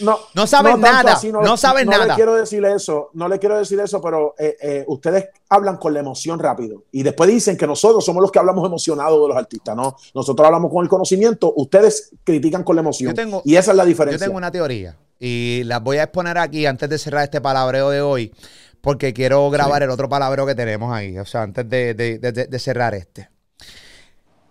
no, 0.00 0.18
no, 0.34 0.46
saben 0.46 0.80
nada. 0.80 1.18
no, 1.42 1.56
saben 1.56 1.88
nada. 1.88 2.04
No 2.04 2.10
le 2.10 2.14
quiero 2.14 2.34
decir 2.34 2.64
eso. 2.64 3.10
No 3.14 3.28
le 3.28 3.38
quiero 3.38 3.58
decir 3.58 3.78
eso, 3.80 4.00
pero 4.00 4.34
eh, 4.38 4.56
eh, 4.60 4.84
ustedes 4.86 5.26
hablan 5.48 5.76
con 5.76 5.92
la 5.92 6.00
emoción 6.00 6.38
rápido. 6.38 6.84
Y 6.92 7.02
después 7.02 7.28
dicen 7.28 7.56
que 7.56 7.66
nosotros 7.66 8.04
somos 8.04 8.22
los 8.22 8.30
que 8.30 8.38
hablamos 8.38 8.66
emocionados 8.66 9.20
de 9.22 9.28
los 9.28 9.36
artistas. 9.36 9.76
No, 9.76 9.96
nosotros 10.14 10.46
hablamos 10.46 10.70
con 10.72 10.82
el 10.82 10.88
conocimiento. 10.88 11.52
Ustedes 11.56 12.10
critican 12.24 12.64
con 12.64 12.76
la 12.76 12.80
emoción. 12.80 13.14
y 13.44 13.56
esa 13.56 13.70
es 13.72 13.76
la 13.76 13.84
diferencia. 13.84 14.18
Yo 14.18 14.24
tengo 14.26 14.38
una 14.38 14.50
teoría 14.50 14.96
y 15.18 15.62
las 15.64 15.82
voy 15.82 15.98
a 15.98 16.04
exponer 16.04 16.38
aquí 16.38 16.66
antes 16.66 16.88
de 16.88 16.98
cerrar 16.98 17.24
este 17.24 17.40
palabreo 17.40 17.90
de 17.90 18.00
hoy, 18.00 18.34
porque 18.80 19.12
quiero 19.12 19.48
grabar 19.50 19.82
el 19.82 19.90
otro 19.90 20.08
palabreo 20.08 20.46
que 20.46 20.54
tenemos 20.54 20.92
ahí, 20.92 21.18
o 21.18 21.24
sea, 21.24 21.42
antes 21.42 21.68
de, 21.68 22.58
cerrar 22.58 22.94
este. 22.94 23.28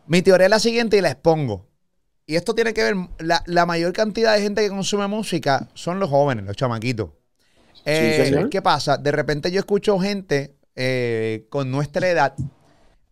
Mi 0.07 0.21
teoría 0.21 0.45
es 0.45 0.51
la 0.51 0.59
siguiente 0.59 0.97
y 0.97 1.01
la 1.01 1.11
expongo. 1.11 1.67
Y 2.27 2.35
esto 2.35 2.55
tiene 2.55 2.73
que 2.73 2.83
ver, 2.83 2.95
la, 3.19 3.65
mayor 3.65 3.93
cantidad 3.93 4.35
de 4.35 4.41
gente 4.41 4.61
que 4.61 4.69
consume 4.69 5.07
música 5.07 5.69
son 5.73 5.99
los 5.99 6.09
jóvenes, 6.09 6.45
los 6.45 6.55
chamaquitos. 6.55 7.11
Eh, 7.85 8.47
¿Qué 8.49 8.61
pasa? 8.63 8.97
De 8.97 9.11
repente 9.11 9.51
yo 9.51 9.59
escucho 9.59 9.99
gente 9.99 10.55
eh, 10.75 11.45
con 11.49 11.69
nuestra 11.69 12.09
edad 12.09 12.33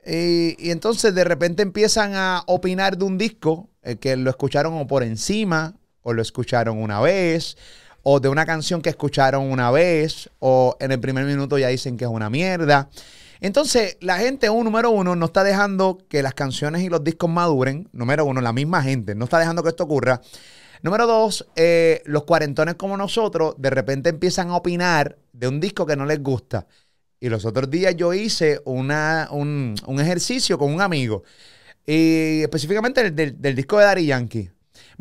y, 0.06 0.70
entonces 0.72 1.16
de 1.16 1.24
repente 1.24 1.64
empiezan 1.64 2.16
a 2.16 2.43
opinar 2.47 2.97
de 2.97 3.06
un 3.06 3.18
disco 3.18 3.70
eh, 3.84 3.97
que 3.97 4.18
lo 4.18 4.30
escucharon 4.30 4.74
o 4.76 4.88
por 4.88 5.04
encima 5.04 5.76
o 6.04 6.14
lo 6.14 6.22
escucharon 6.22 6.82
una 6.82 7.01
vez, 7.01 7.58
o 8.04 8.20
de 8.20 8.30
una 8.30 8.45
canción 8.45 8.82
que 8.82 8.89
escucharon 8.89 9.49
una 9.51 9.72
vez, 9.72 10.30
o 10.39 10.76
en 10.80 10.91
el 10.91 10.99
primer 10.99 11.26
minuto 11.26 11.58
ya 11.58 11.70
dicen 11.70 11.97
que 11.97 12.06
es 12.06 12.12
una 12.12 12.30
mierda. 12.30 12.89
Entonces, 13.39 13.97
la 13.99 14.18
gente, 14.20 14.49
un 14.49 14.64
número 14.64 14.89
uno, 14.91 15.16
no 15.16 15.26
está 15.26 15.43
dejando 15.43 15.97
que 16.08 16.24
las 16.24 16.34
canciones 16.34 16.82
y 16.82 16.89
los 16.89 17.04
discos 17.04 17.30
maduren. 17.30 17.89
Número 17.91 18.26
uno, 18.26 18.39
la 18.39 18.54
misma 18.54 18.82
gente, 18.82 19.16
no 19.16 19.26
está 19.26 19.39
dejando 19.39 19.64
que 19.64 19.70
esto 19.70 19.84
ocurra. 19.84 20.22
Número 20.82 21.08
dos, 21.08 21.47
eh, 21.56 22.01
los 22.06 22.24
cuarentones 22.24 22.76
como 22.76 22.97
nosotros 22.97 23.56
de 23.58 23.70
repente 23.70 24.10
empiezan 24.10 24.49
a 24.49 24.58
opinar 24.58 25.18
de 25.32 25.47
un 25.47 25.60
disco 25.60 25.86
que 25.86 25.95
no 25.95 26.06
les 26.06 26.22
gusta. 26.22 26.68
Y 27.20 27.30
los 27.30 27.45
otros 27.45 27.70
días 27.70 27.95
yo 27.95 28.14
hice 28.14 28.62
una, 28.66 29.30
un, 29.32 29.76
ejercicio 29.99 30.58
con 30.58 30.74
un 30.74 30.82
amigo, 30.82 31.24
y 31.86 32.41
específicamente 32.41 33.12
del, 33.12 33.41
del 33.41 33.56
disco 33.56 33.78
de 33.78 33.86
Daddy 33.86 34.06
Yankee. 34.06 34.51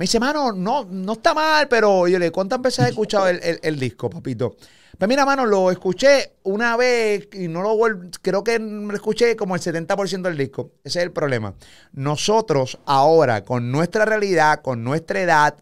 Me 0.03 0.07
dice, 0.07 0.19
mano, 0.19 0.51
no, 0.51 0.85
no 0.91 1.13
está 1.13 1.33
mal, 1.33 1.69
pero 1.69 2.09
yo 2.09 2.19
le 2.19 2.33
¿cuántas 2.33 2.61
veces 2.61 2.81
has 2.81 2.89
escuchado 2.91 3.29
el, 3.29 3.79
disco, 3.79 4.11
papito? 4.11 4.57
Pues 4.99 5.09
mira, 5.09 5.25
mano, 5.25 5.47
lo 5.47 5.71
escuché 5.71 6.39
una 6.43 6.77
vez 6.77 7.29
y 7.35 7.47
no 7.47 7.63
lo 7.63 7.77
vuelvo, 7.77 8.11
creo 8.21 8.43
que 8.43 8.59
lo 8.59 8.93
escuché 8.97 9.37
como 9.37 9.55
el 9.55 9.61
70% 9.61 10.23
del 10.23 10.37
disco. 10.37 10.73
Ese 10.83 10.99
es 10.99 11.05
el 11.05 11.13
problema. 11.13 11.55
Nosotros 11.93 12.81
ahora, 12.85 13.45
con 13.45 13.71
nuestra 13.71 14.05
realidad, 14.05 14.61
con 14.61 14.83
nuestra 14.83 15.21
edad, 15.21 15.55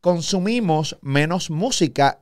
consumimos 0.00 0.96
menos 1.02 1.50
música 1.50 2.18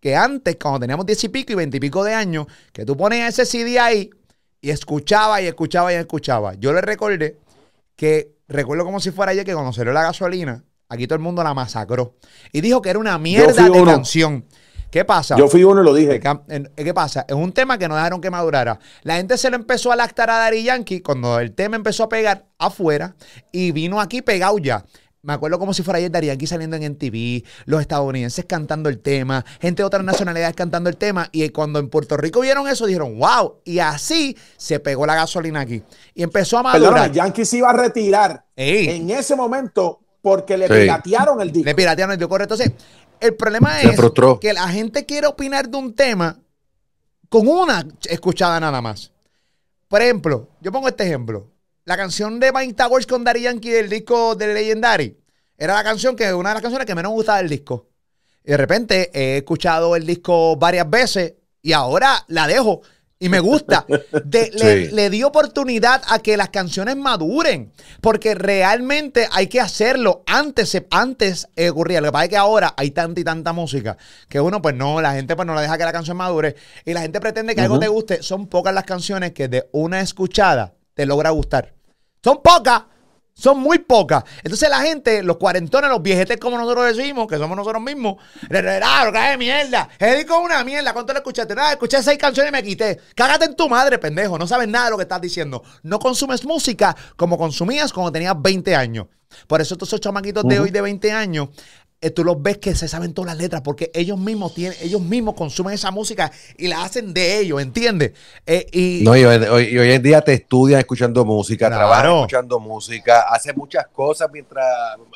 que 0.00 0.16
antes, 0.16 0.56
cuando 0.60 0.80
teníamos 0.80 1.06
10 1.06 1.22
y 1.22 1.28
pico 1.28 1.52
y 1.52 1.54
20 1.54 1.76
y 1.76 1.80
pico 1.80 2.02
de 2.02 2.14
años, 2.14 2.48
que 2.72 2.84
tú 2.84 2.96
ponías 2.96 3.38
ese 3.38 3.46
CD 3.46 3.78
ahí 3.78 4.10
y 4.60 4.70
escuchaba 4.70 5.40
y 5.40 5.46
escuchaba 5.46 5.92
y 5.92 5.96
escuchaba. 5.98 6.54
Yo 6.54 6.72
le 6.72 6.80
recordé 6.80 7.38
que, 7.94 8.34
recuerdo 8.48 8.84
como 8.84 8.98
si 8.98 9.12
fuera 9.12 9.30
ayer 9.30 9.44
que 9.44 9.54
cuando 9.54 9.72
salió 9.72 9.92
la 9.92 10.02
gasolina, 10.02 10.64
Aquí 10.88 11.06
todo 11.06 11.16
el 11.16 11.22
mundo 11.22 11.42
la 11.42 11.52
masacró. 11.54 12.14
Y 12.52 12.60
dijo 12.60 12.80
que 12.80 12.90
era 12.90 12.98
una 12.98 13.18
mierda 13.18 13.68
de 13.68 13.84
canción. 13.84 14.44
¿Qué 14.90 15.04
pasa? 15.04 15.36
Yo 15.36 15.48
fui 15.48 15.64
uno 15.64 15.82
y 15.82 15.84
lo 15.84 15.92
dije. 15.92 16.20
¿Qué 16.76 16.94
pasa? 16.94 17.26
Es 17.28 17.34
un 17.34 17.52
tema 17.52 17.76
que 17.76 17.88
no 17.88 17.96
dejaron 17.96 18.20
que 18.20 18.30
madurara. 18.30 18.78
La 19.02 19.16
gente 19.16 19.36
se 19.36 19.50
lo 19.50 19.56
empezó 19.56 19.90
a 19.92 19.96
lactar 19.96 20.30
a 20.30 20.38
Dari 20.38 20.62
Yankee 20.62 21.00
cuando 21.00 21.40
el 21.40 21.52
tema 21.52 21.76
empezó 21.76 22.04
a 22.04 22.08
pegar 22.08 22.46
afuera 22.56 23.16
y 23.52 23.72
vino 23.72 24.00
aquí 24.00 24.22
pegado 24.22 24.58
ya. 24.58 24.84
Me 25.22 25.32
acuerdo 25.32 25.58
como 25.58 25.74
si 25.74 25.82
fuera 25.82 25.98
ayer 25.98 26.08
Dari 26.08 26.28
Yankee 26.28 26.46
saliendo 26.46 26.76
en 26.76 26.92
MTV, 26.92 27.42
los 27.64 27.80
estadounidenses 27.80 28.44
cantando 28.44 28.88
el 28.88 29.00
tema, 29.00 29.44
gente 29.60 29.82
de 29.82 29.86
otras 29.86 30.04
nacionalidades 30.04 30.54
cantando 30.54 30.88
el 30.88 30.96
tema. 30.96 31.28
Y 31.32 31.48
cuando 31.48 31.80
en 31.80 31.90
Puerto 31.90 32.16
Rico 32.16 32.40
vieron 32.40 32.68
eso, 32.68 32.86
dijeron, 32.86 33.18
wow. 33.18 33.60
Y 33.64 33.80
así 33.80 34.38
se 34.56 34.78
pegó 34.78 35.04
la 35.04 35.16
gasolina 35.16 35.60
aquí. 35.60 35.82
Y 36.14 36.22
empezó 36.22 36.58
a 36.58 36.62
madurar. 36.62 36.92
Perdona, 36.92 37.12
Yankee 37.12 37.44
se 37.44 37.56
iba 37.56 37.70
a 37.70 37.72
retirar. 37.72 38.46
En 38.54 39.10
ese 39.10 39.34
momento 39.34 40.00
porque 40.26 40.58
le 40.58 40.68
piratearon 40.68 41.40
el 41.40 41.52
disco. 41.52 41.66
Le 41.66 41.74
piratearon 41.76 42.12
el 42.14 42.18
disco, 42.18 42.28
correcto. 42.28 42.54
Entonces, 42.54 42.76
el 43.20 43.36
problema 43.36 43.80
es 43.80 43.96
que 44.40 44.52
la 44.52 44.66
gente 44.66 45.06
quiere 45.06 45.28
opinar 45.28 45.68
de 45.68 45.76
un 45.76 45.94
tema 45.94 46.36
con 47.28 47.46
una 47.46 47.86
escuchada 48.08 48.58
nada 48.58 48.82
más. 48.82 49.12
Por 49.86 50.02
ejemplo, 50.02 50.48
yo 50.60 50.72
pongo 50.72 50.88
este 50.88 51.04
ejemplo. 51.04 51.52
La 51.84 51.96
canción 51.96 52.40
de 52.40 52.50
Mind 52.50 52.74
Towers 52.74 53.06
con 53.06 53.22
Daddy 53.22 53.42
Yankee 53.42 53.70
del 53.70 53.88
disco 53.88 54.34
de 54.34 54.52
Legendary 54.52 55.16
era 55.56 55.74
la 55.74 55.84
canción 55.84 56.16
que 56.16 56.34
una 56.34 56.48
de 56.48 56.54
las 56.54 56.62
canciones 56.62 56.88
que 56.88 56.96
menos 56.96 57.12
me 57.12 57.18
gustaba 57.18 57.38
del 57.38 57.48
disco. 57.48 57.86
Y 58.44 58.50
de 58.50 58.56
repente 58.56 59.10
he 59.14 59.36
escuchado 59.36 59.94
el 59.94 60.04
disco 60.04 60.56
varias 60.56 60.90
veces 60.90 61.34
y 61.62 61.72
ahora 61.72 62.24
la 62.26 62.48
dejo 62.48 62.82
y 63.18 63.28
me 63.28 63.40
gusta. 63.40 63.86
le, 64.92 65.10
di 65.10 65.22
oportunidad 65.22 66.02
a 66.08 66.18
que 66.18 66.36
las 66.36 66.50
canciones 66.50 66.96
maduren. 66.96 67.72
Porque 68.00 68.34
realmente 68.34 69.28
hay 69.32 69.46
que 69.46 69.60
hacerlo. 69.60 70.22
Antes, 70.26 70.76
antes 70.90 71.48
ocurría. 71.68 72.00
Lo 72.00 72.08
que 72.08 72.12
pasa 72.12 72.24
es 72.24 72.30
que 72.30 72.36
ahora 72.36 72.74
hay 72.76 72.90
tanta 72.90 73.20
y 73.20 73.24
tanta 73.24 73.52
música 73.52 73.96
que 74.28 74.40
uno, 74.40 74.60
pues 74.60 74.74
no, 74.74 75.00
la 75.00 75.14
gente 75.14 75.34
pues 75.36 75.46
no 75.46 75.54
la 75.54 75.62
deja 75.62 75.78
que 75.78 75.84
la 75.84 75.92
canción 75.92 76.16
madure. 76.16 76.56
Y 76.84 76.92
la 76.92 77.00
gente 77.00 77.20
pretende 77.20 77.54
que 77.54 77.62
algo 77.62 77.78
te 77.78 77.88
guste. 77.88 78.22
Son 78.22 78.46
pocas 78.46 78.74
las 78.74 78.84
canciones 78.84 79.32
que 79.32 79.48
de 79.48 79.68
una 79.72 80.00
escuchada 80.00 80.74
te 80.94 81.06
logra 81.06 81.30
gustar. 81.30 81.74
Son 82.22 82.40
pocas. 82.42 82.82
Son 83.38 83.58
muy 83.58 83.80
pocas. 83.80 84.24
Entonces 84.42 84.70
la 84.70 84.80
gente, 84.80 85.22
los 85.22 85.36
cuarentones, 85.36 85.90
los 85.90 86.00
viejetes 86.00 86.38
como 86.38 86.56
nosotros 86.56 86.96
decimos, 86.96 87.26
que 87.26 87.36
somos 87.36 87.54
nosotros 87.54 87.82
mismos, 87.82 88.16
ah, 88.44 89.10
que 89.12 89.18
de 89.30 89.36
mierda. 89.36 89.90
Es 89.98 90.24
con 90.24 90.42
una 90.42 90.64
mierda. 90.64 90.94
¿Cuánto 90.94 91.12
le 91.12 91.18
escuchaste? 91.18 91.54
Nada, 91.54 91.72
escuché 91.72 92.02
seis 92.02 92.16
canciones 92.16 92.50
y 92.50 92.52
me 92.52 92.62
quité. 92.62 92.98
Cágate 93.14 93.44
en 93.44 93.54
tu 93.54 93.68
madre, 93.68 93.98
pendejo. 93.98 94.38
No 94.38 94.46
sabes 94.46 94.68
nada 94.68 94.86
de 94.86 94.90
lo 94.92 94.96
que 94.96 95.02
estás 95.02 95.20
diciendo. 95.20 95.62
No 95.82 95.98
consumes 95.98 96.46
música 96.46 96.96
como 97.16 97.36
consumías 97.36 97.92
cuando 97.92 98.10
tenías 98.10 98.40
20 98.40 98.74
años. 98.74 99.08
Por 99.46 99.60
eso 99.60 99.74
estos 99.74 100.00
chamaquitos 100.00 100.44
de 100.44 100.58
hoy 100.58 100.70
de 100.70 100.80
20 100.80 101.12
años 101.12 101.48
tú 102.14 102.24
los 102.24 102.40
ves 102.42 102.58
que 102.58 102.74
se 102.74 102.88
saben 102.88 103.14
todas 103.14 103.32
las 103.32 103.38
letras 103.38 103.62
porque 103.62 103.90
ellos 103.94 104.18
mismos 104.18 104.54
tienen, 104.54 104.76
ellos 104.80 105.00
mismos 105.00 105.34
consumen 105.34 105.74
esa 105.74 105.90
música 105.90 106.30
y 106.56 106.68
la 106.68 106.84
hacen 106.84 107.12
de 107.14 107.38
ellos, 107.38 107.60
¿entiendes? 107.60 108.12
Eh, 108.46 108.66
y, 108.72 109.00
no, 109.02 109.16
y 109.16 109.24
hoy, 109.24 109.92
en 109.92 110.02
día 110.02 110.20
te 110.20 110.34
estudian 110.34 110.80
escuchando 110.80 111.24
música, 111.24 111.68
trabajan 111.68 112.14
escuchando 112.14 112.60
música, 112.60 113.22
hacen 113.30 113.56
muchas 113.56 113.86
cosas 113.88 114.28
mientras 114.32 114.66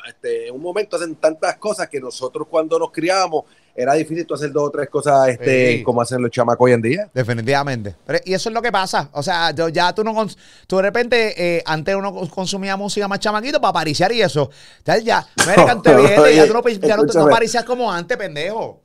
este, 0.07 0.47
en 0.47 0.55
un 0.55 0.61
momento 0.61 0.97
hacen 0.97 1.15
tantas 1.15 1.57
cosas 1.57 1.87
que 1.87 1.99
nosotros 1.99 2.47
cuando 2.49 2.77
nos 2.79 2.91
criábamos 2.91 3.45
era 3.75 3.93
difícil 3.93 4.25
tú 4.25 4.33
hacer 4.33 4.51
dos 4.51 4.67
o 4.67 4.71
tres 4.71 4.89
cosas 4.89 5.29
este, 5.29 5.83
como 5.83 6.01
hacen 6.01 6.21
los 6.21 6.31
chamacos 6.31 6.65
hoy 6.65 6.73
en 6.73 6.81
día. 6.81 7.09
Definitivamente. 7.13 7.95
y 8.25 8.33
eso 8.33 8.49
es 8.49 8.53
lo 8.53 8.61
que 8.61 8.71
pasa. 8.71 9.09
O 9.13 9.23
sea, 9.23 9.51
ya 9.51 9.93
tú 9.93 10.03
no. 10.03 10.27
Tú 10.67 10.77
de 10.77 10.81
repente, 10.81 11.57
eh, 11.57 11.63
antes 11.65 11.95
uno 11.95 12.27
consumía 12.29 12.75
música 12.77 13.07
más 13.07 13.19
chamaquito 13.19 13.59
para 13.61 13.73
pariciar 13.73 14.11
y 14.11 14.21
eso. 14.21 14.49
Ya, 14.85 14.97
ya, 14.97 15.27
canté 15.65 15.95
bien, 15.95 16.09
ya 16.35 16.47
tú 16.47 16.53
no, 16.53 16.61
ya 16.69 17.61
no, 17.61 17.65
como 17.65 17.91
antes, 17.91 18.17
pendejo. 18.17 18.81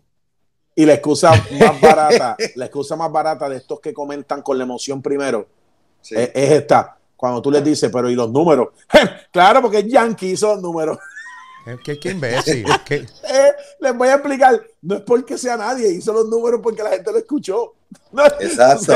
Y 0.75 0.85
la 0.85 0.95
excusa 0.95 1.31
más 1.59 1.81
barata, 1.81 2.37
la 2.55 2.67
excusa 2.67 2.97
más 2.97 3.11
barata 3.11 3.49
de 3.49 3.57
estos 3.57 3.81
que 3.81 3.95
comentan 3.95 4.43
con 4.43 4.59
la 4.59 4.65
emoción 4.65 5.01
primero 5.01 5.49
es, 6.11 6.31
esta. 6.35 6.99
Cuando 7.17 7.41
tú 7.41 7.51
les 7.51 7.65
dices, 7.65 7.91
pero 7.91 8.11
¿y 8.11 8.15
los 8.15 8.31
números? 8.31 8.69
claro, 9.33 9.63
porque 9.63 9.89
Yankee 9.89 10.33
hizo 10.33 10.55
los 10.55 10.63
números. 10.63 10.99
¿Qué, 11.83 11.99
qué 11.99 12.11
imbécil? 12.11 12.65
Eh, 12.89 13.53
les 13.81 13.97
voy 13.97 14.09
a 14.09 14.15
explicar. 14.15 14.63
No 14.83 14.97
es 14.97 15.01
porque 15.03 15.37
sea 15.37 15.57
nadie, 15.57 15.91
hizo 15.91 16.13
los 16.13 16.29
números 16.29 16.61
porque 16.63 16.83
la 16.83 16.91
gente 16.91 17.11
lo 17.11 17.19
escuchó. 17.19 17.75
exacto, 18.41 18.93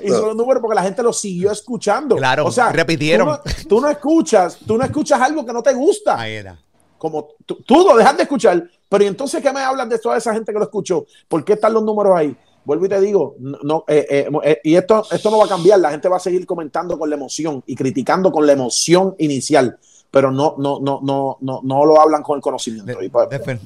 Hizo 0.00 0.26
los 0.26 0.36
números 0.36 0.60
porque 0.60 0.76
la 0.76 0.82
gente 0.82 1.02
lo 1.02 1.12
siguió 1.12 1.50
escuchando. 1.50 2.16
Claro, 2.16 2.46
o 2.46 2.52
sea, 2.52 2.70
repitieron. 2.70 3.38
Tú 3.68 3.80
no, 3.80 3.88
escuchas, 3.88 4.58
tú 4.66 4.78
no 4.78 4.84
escuchas 4.84 5.20
algo 5.20 5.44
que 5.44 5.52
no 5.52 5.62
te 5.62 5.74
gusta. 5.74 6.18
Ahí 6.18 6.34
era. 6.34 6.58
Como 6.96 7.30
tú, 7.44 7.56
tú 7.66 7.84
lo 7.84 7.96
dejas 7.96 8.16
de 8.16 8.22
escuchar, 8.22 8.70
pero 8.88 9.04
entonces 9.04 9.42
qué 9.42 9.52
me 9.52 9.60
hablan 9.60 9.88
de 9.88 9.98
toda 9.98 10.16
esa 10.16 10.32
gente 10.32 10.52
que 10.52 10.58
lo 10.58 10.64
escuchó? 10.64 11.04
¿Por 11.26 11.44
qué 11.44 11.54
están 11.54 11.72
los 11.72 11.82
números 11.82 12.12
ahí? 12.14 12.36
Vuelvo 12.64 12.86
y 12.86 12.88
te 12.88 13.00
digo, 13.00 13.34
no, 13.40 13.84
eh, 13.88 14.06
eh, 14.08 14.28
eh, 14.44 14.60
y 14.62 14.76
esto, 14.76 15.04
esto 15.10 15.30
no 15.32 15.38
va 15.38 15.46
a 15.46 15.48
cambiar, 15.48 15.80
la 15.80 15.90
gente 15.90 16.08
va 16.08 16.18
a 16.18 16.20
seguir 16.20 16.46
comentando 16.46 16.96
con 16.96 17.10
la 17.10 17.16
emoción 17.16 17.64
y 17.66 17.74
criticando 17.74 18.30
con 18.30 18.46
la 18.46 18.52
emoción 18.52 19.16
inicial 19.18 19.78
pero 20.12 20.30
no, 20.30 20.56
no, 20.58 20.78
no, 20.78 21.00
no, 21.02 21.38
no, 21.40 21.60
no 21.64 21.86
lo 21.86 21.98
hablan 21.98 22.22
con 22.22 22.36
el 22.36 22.42
conocimiento. 22.42 22.92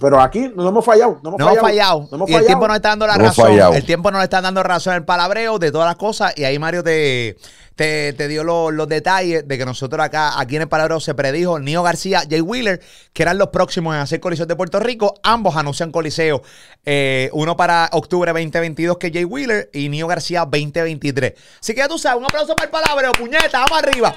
Pero 0.01 0.21
aquí 0.21 0.49
no 0.55 0.69
hemos 0.69 0.85
fallado. 0.85 1.19
No 1.21 1.31
hemos, 1.31 1.59
fallado, 1.59 2.09
y 2.29 2.35
el 2.35 2.47
tiempo 2.47 2.69
nos 2.69 2.77
está 2.77 2.91
dando 2.91 3.07
la 3.09 3.17
razón. 3.17 3.51
El 3.75 3.85
tiempo 3.85 4.13
nos 4.13 4.23
está 4.23 4.41
dando 4.41 4.63
razón 4.63 4.95
el 4.95 5.05
palabreo 5.05 5.59
de 5.59 5.73
todas 5.73 5.89
las 5.89 5.97
cosas. 5.97 6.33
Y 6.39 6.45
ahí 6.45 6.57
Mario 6.61 6.85
te, 6.85 7.37
te, 7.77 8.29
dio 8.29 8.43
los, 8.43 8.89
detalles 8.89 9.47
de 9.47 9.59
que 9.59 9.67
nosotros 9.67 10.05
acá, 10.05 10.41
aquí 10.41 10.57
en 10.57 10.63
el 10.63 10.69
palabreo 10.69 10.99
se 10.99 11.15
predijo 11.15 11.59
Nio 11.59 11.83
García, 11.83 12.23
Jay 12.29 12.41
Wheeler, 12.41 12.81
que 13.13 13.23
eran 13.23 13.37
los 13.37 13.49
próximos 13.49 13.95
en 13.95 14.01
hacer 14.01 14.19
Coliseo 14.19 14.47
de 14.47 14.57
Puerto 14.57 14.81
Rico. 14.81 15.15
Ambos 15.23 15.57
anuncian 15.57 15.93
Coliseo. 15.93 16.43
Eh, 16.87 17.29
uno 17.35 17.57
para 17.57 17.91
octubre 17.93 18.33
2022, 18.33 18.97
que 18.97 19.09
es 19.09 19.13
Jay 19.13 19.25
Wheeler, 19.25 19.69
y 19.75 19.91
Nio 19.91 20.07
García 20.07 20.41
2023. 20.41 21.35
Así 21.61 21.75
que 21.75 21.81
ya 21.81 21.89
tú 21.89 21.99
sabes, 21.99 22.19
un 22.19 22.25
aplauso 22.25 22.57
para 22.57 22.67
el 22.67 22.71
palabreo, 22.71 23.13
puñeta, 23.13 23.61
vamos 23.61 23.79
arriba. 23.83 24.15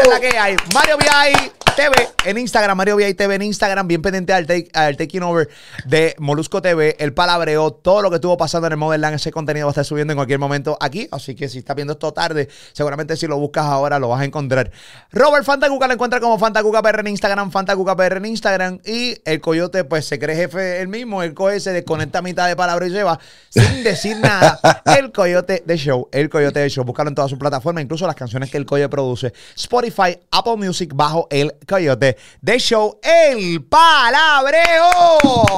Es 0.00 0.08
la 0.08 0.20
que 0.20 0.38
hay. 0.38 0.56
Mario 0.72 0.96
VI 0.96 1.50
TV 1.74 2.08
en 2.24 2.38
Instagram, 2.38 2.76
Mario 2.76 2.96
VI 2.96 3.14
TV 3.14 3.34
en 3.34 3.42
Instagram, 3.42 3.88
bien 3.88 4.02
pendiente 4.02 4.32
al, 4.32 4.46
al 4.74 4.96
taking 4.96 5.22
over 5.22 5.48
de 5.86 6.14
Molusco 6.18 6.62
TV, 6.62 6.96
el 6.98 7.12
palabreo, 7.12 7.72
todo 7.72 8.02
lo 8.02 8.10
que 8.10 8.16
estuvo 8.16 8.36
pasando 8.36 8.66
en 8.66 8.74
el 8.74 8.78
Model 8.78 9.00
Land, 9.00 9.16
ese 9.16 9.32
contenido 9.32 9.66
va 9.66 9.70
a 9.70 9.72
estar 9.72 9.84
subiendo 9.84 10.12
en 10.12 10.16
cualquier 10.16 10.38
momento 10.38 10.76
aquí. 10.80 11.08
Así 11.10 11.34
que 11.34 11.48
si 11.48 11.58
estás 11.58 11.74
viendo 11.74 11.94
esto 11.94 12.12
tarde, 12.12 12.48
seguramente 12.72 12.99
si 13.16 13.26
lo 13.26 13.38
buscas 13.38 13.64
ahora 13.64 13.98
lo 13.98 14.08
vas 14.08 14.20
a 14.20 14.24
encontrar. 14.24 14.70
Robert 15.12 15.44
Fantacuca 15.44 15.86
lo 15.86 15.94
encuentra 15.94 16.20
como 16.20 16.38
Fantacuca 16.38 16.82
PR 16.82 17.00
en 17.00 17.08
Instagram, 17.08 17.50
Fantacuca 17.50 17.96
PR 17.96 18.18
en 18.18 18.26
Instagram. 18.26 18.80
Y 18.84 19.16
el 19.24 19.40
coyote, 19.40 19.84
pues 19.84 20.06
se 20.06 20.18
cree 20.18 20.36
jefe 20.36 20.80
él 20.80 20.88
mismo. 20.88 21.22
El 21.22 21.34
coyote 21.34 21.60
se 21.60 21.72
desconecta 21.72 22.18
a 22.18 22.22
mitad 22.22 22.48
de 22.48 22.56
palabra 22.56 22.86
y 22.86 22.90
lleva 22.90 23.18
sin 23.48 23.82
decir 23.82 24.16
nada. 24.18 24.58
El 25.00 25.12
coyote 25.12 25.62
de 25.64 25.76
show, 25.76 26.08
el 26.12 26.28
coyote 26.28 26.60
de 26.60 26.68
show. 26.68 26.84
Búscalo 26.84 27.08
en 27.08 27.14
todas 27.14 27.30
sus 27.30 27.38
plataformas, 27.38 27.82
incluso 27.82 28.06
las 28.06 28.16
canciones 28.16 28.50
que 28.50 28.56
el 28.56 28.66
coyote 28.66 28.88
produce. 28.88 29.32
Spotify, 29.56 30.18
Apple 30.30 30.56
Music, 30.56 30.92
bajo 30.94 31.26
el 31.30 31.54
coyote 31.66 32.16
de 32.40 32.58
show, 32.58 32.98
el 33.02 33.64
palabreo. 33.64 34.90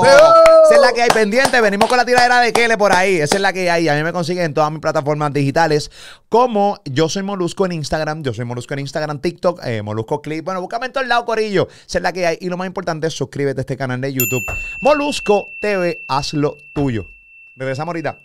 Esa 0.02 0.74
es 0.74 0.80
la 0.80 0.92
que 0.92 1.02
hay 1.02 1.10
pendiente. 1.10 1.60
Venimos 1.60 1.88
con 1.88 1.98
la 1.98 2.04
tiradera 2.04 2.40
de 2.40 2.52
Kele 2.52 2.76
por 2.76 2.92
ahí. 2.92 3.16
Esa 3.16 3.36
es 3.36 3.42
la 3.42 3.52
que 3.52 3.70
hay. 3.70 3.88
A 3.88 3.94
mí 3.94 4.02
me 4.02 4.12
consiguen 4.12 4.44
en 4.44 4.54
todas 4.54 4.70
mis 4.70 4.80
plataformas 4.80 5.32
digitales 5.32 5.90
como 6.28 6.80
yo 6.86 7.10
soy 7.10 7.22
Molusco 7.32 7.64
en 7.64 7.72
Instagram. 7.72 8.22
Yo 8.22 8.34
soy 8.34 8.44
Molusco 8.44 8.74
en 8.74 8.80
Instagram, 8.80 9.18
TikTok, 9.18 9.64
eh, 9.64 9.80
Molusco 9.80 10.20
Clip. 10.20 10.44
Bueno, 10.44 10.60
búscame 10.60 10.86
en 10.86 10.92
todo 10.92 11.02
el 11.02 11.08
lado, 11.08 11.24
Corillo. 11.24 11.66
Esa 11.86 11.98
es 11.98 12.02
la 12.02 12.12
que 12.12 12.26
hay. 12.26 12.36
Y 12.42 12.50
lo 12.50 12.58
más 12.58 12.66
importante 12.66 13.08
suscríbete 13.08 13.60
a 13.60 13.62
este 13.62 13.78
canal 13.78 14.02
de 14.02 14.12
YouTube. 14.12 14.44
Molusco 14.82 15.54
TV, 15.58 16.02
haz 16.08 16.34
lo 16.34 16.58
tuyo. 16.74 17.06
Regresamos 17.56 17.88
ahorita. 17.88 18.18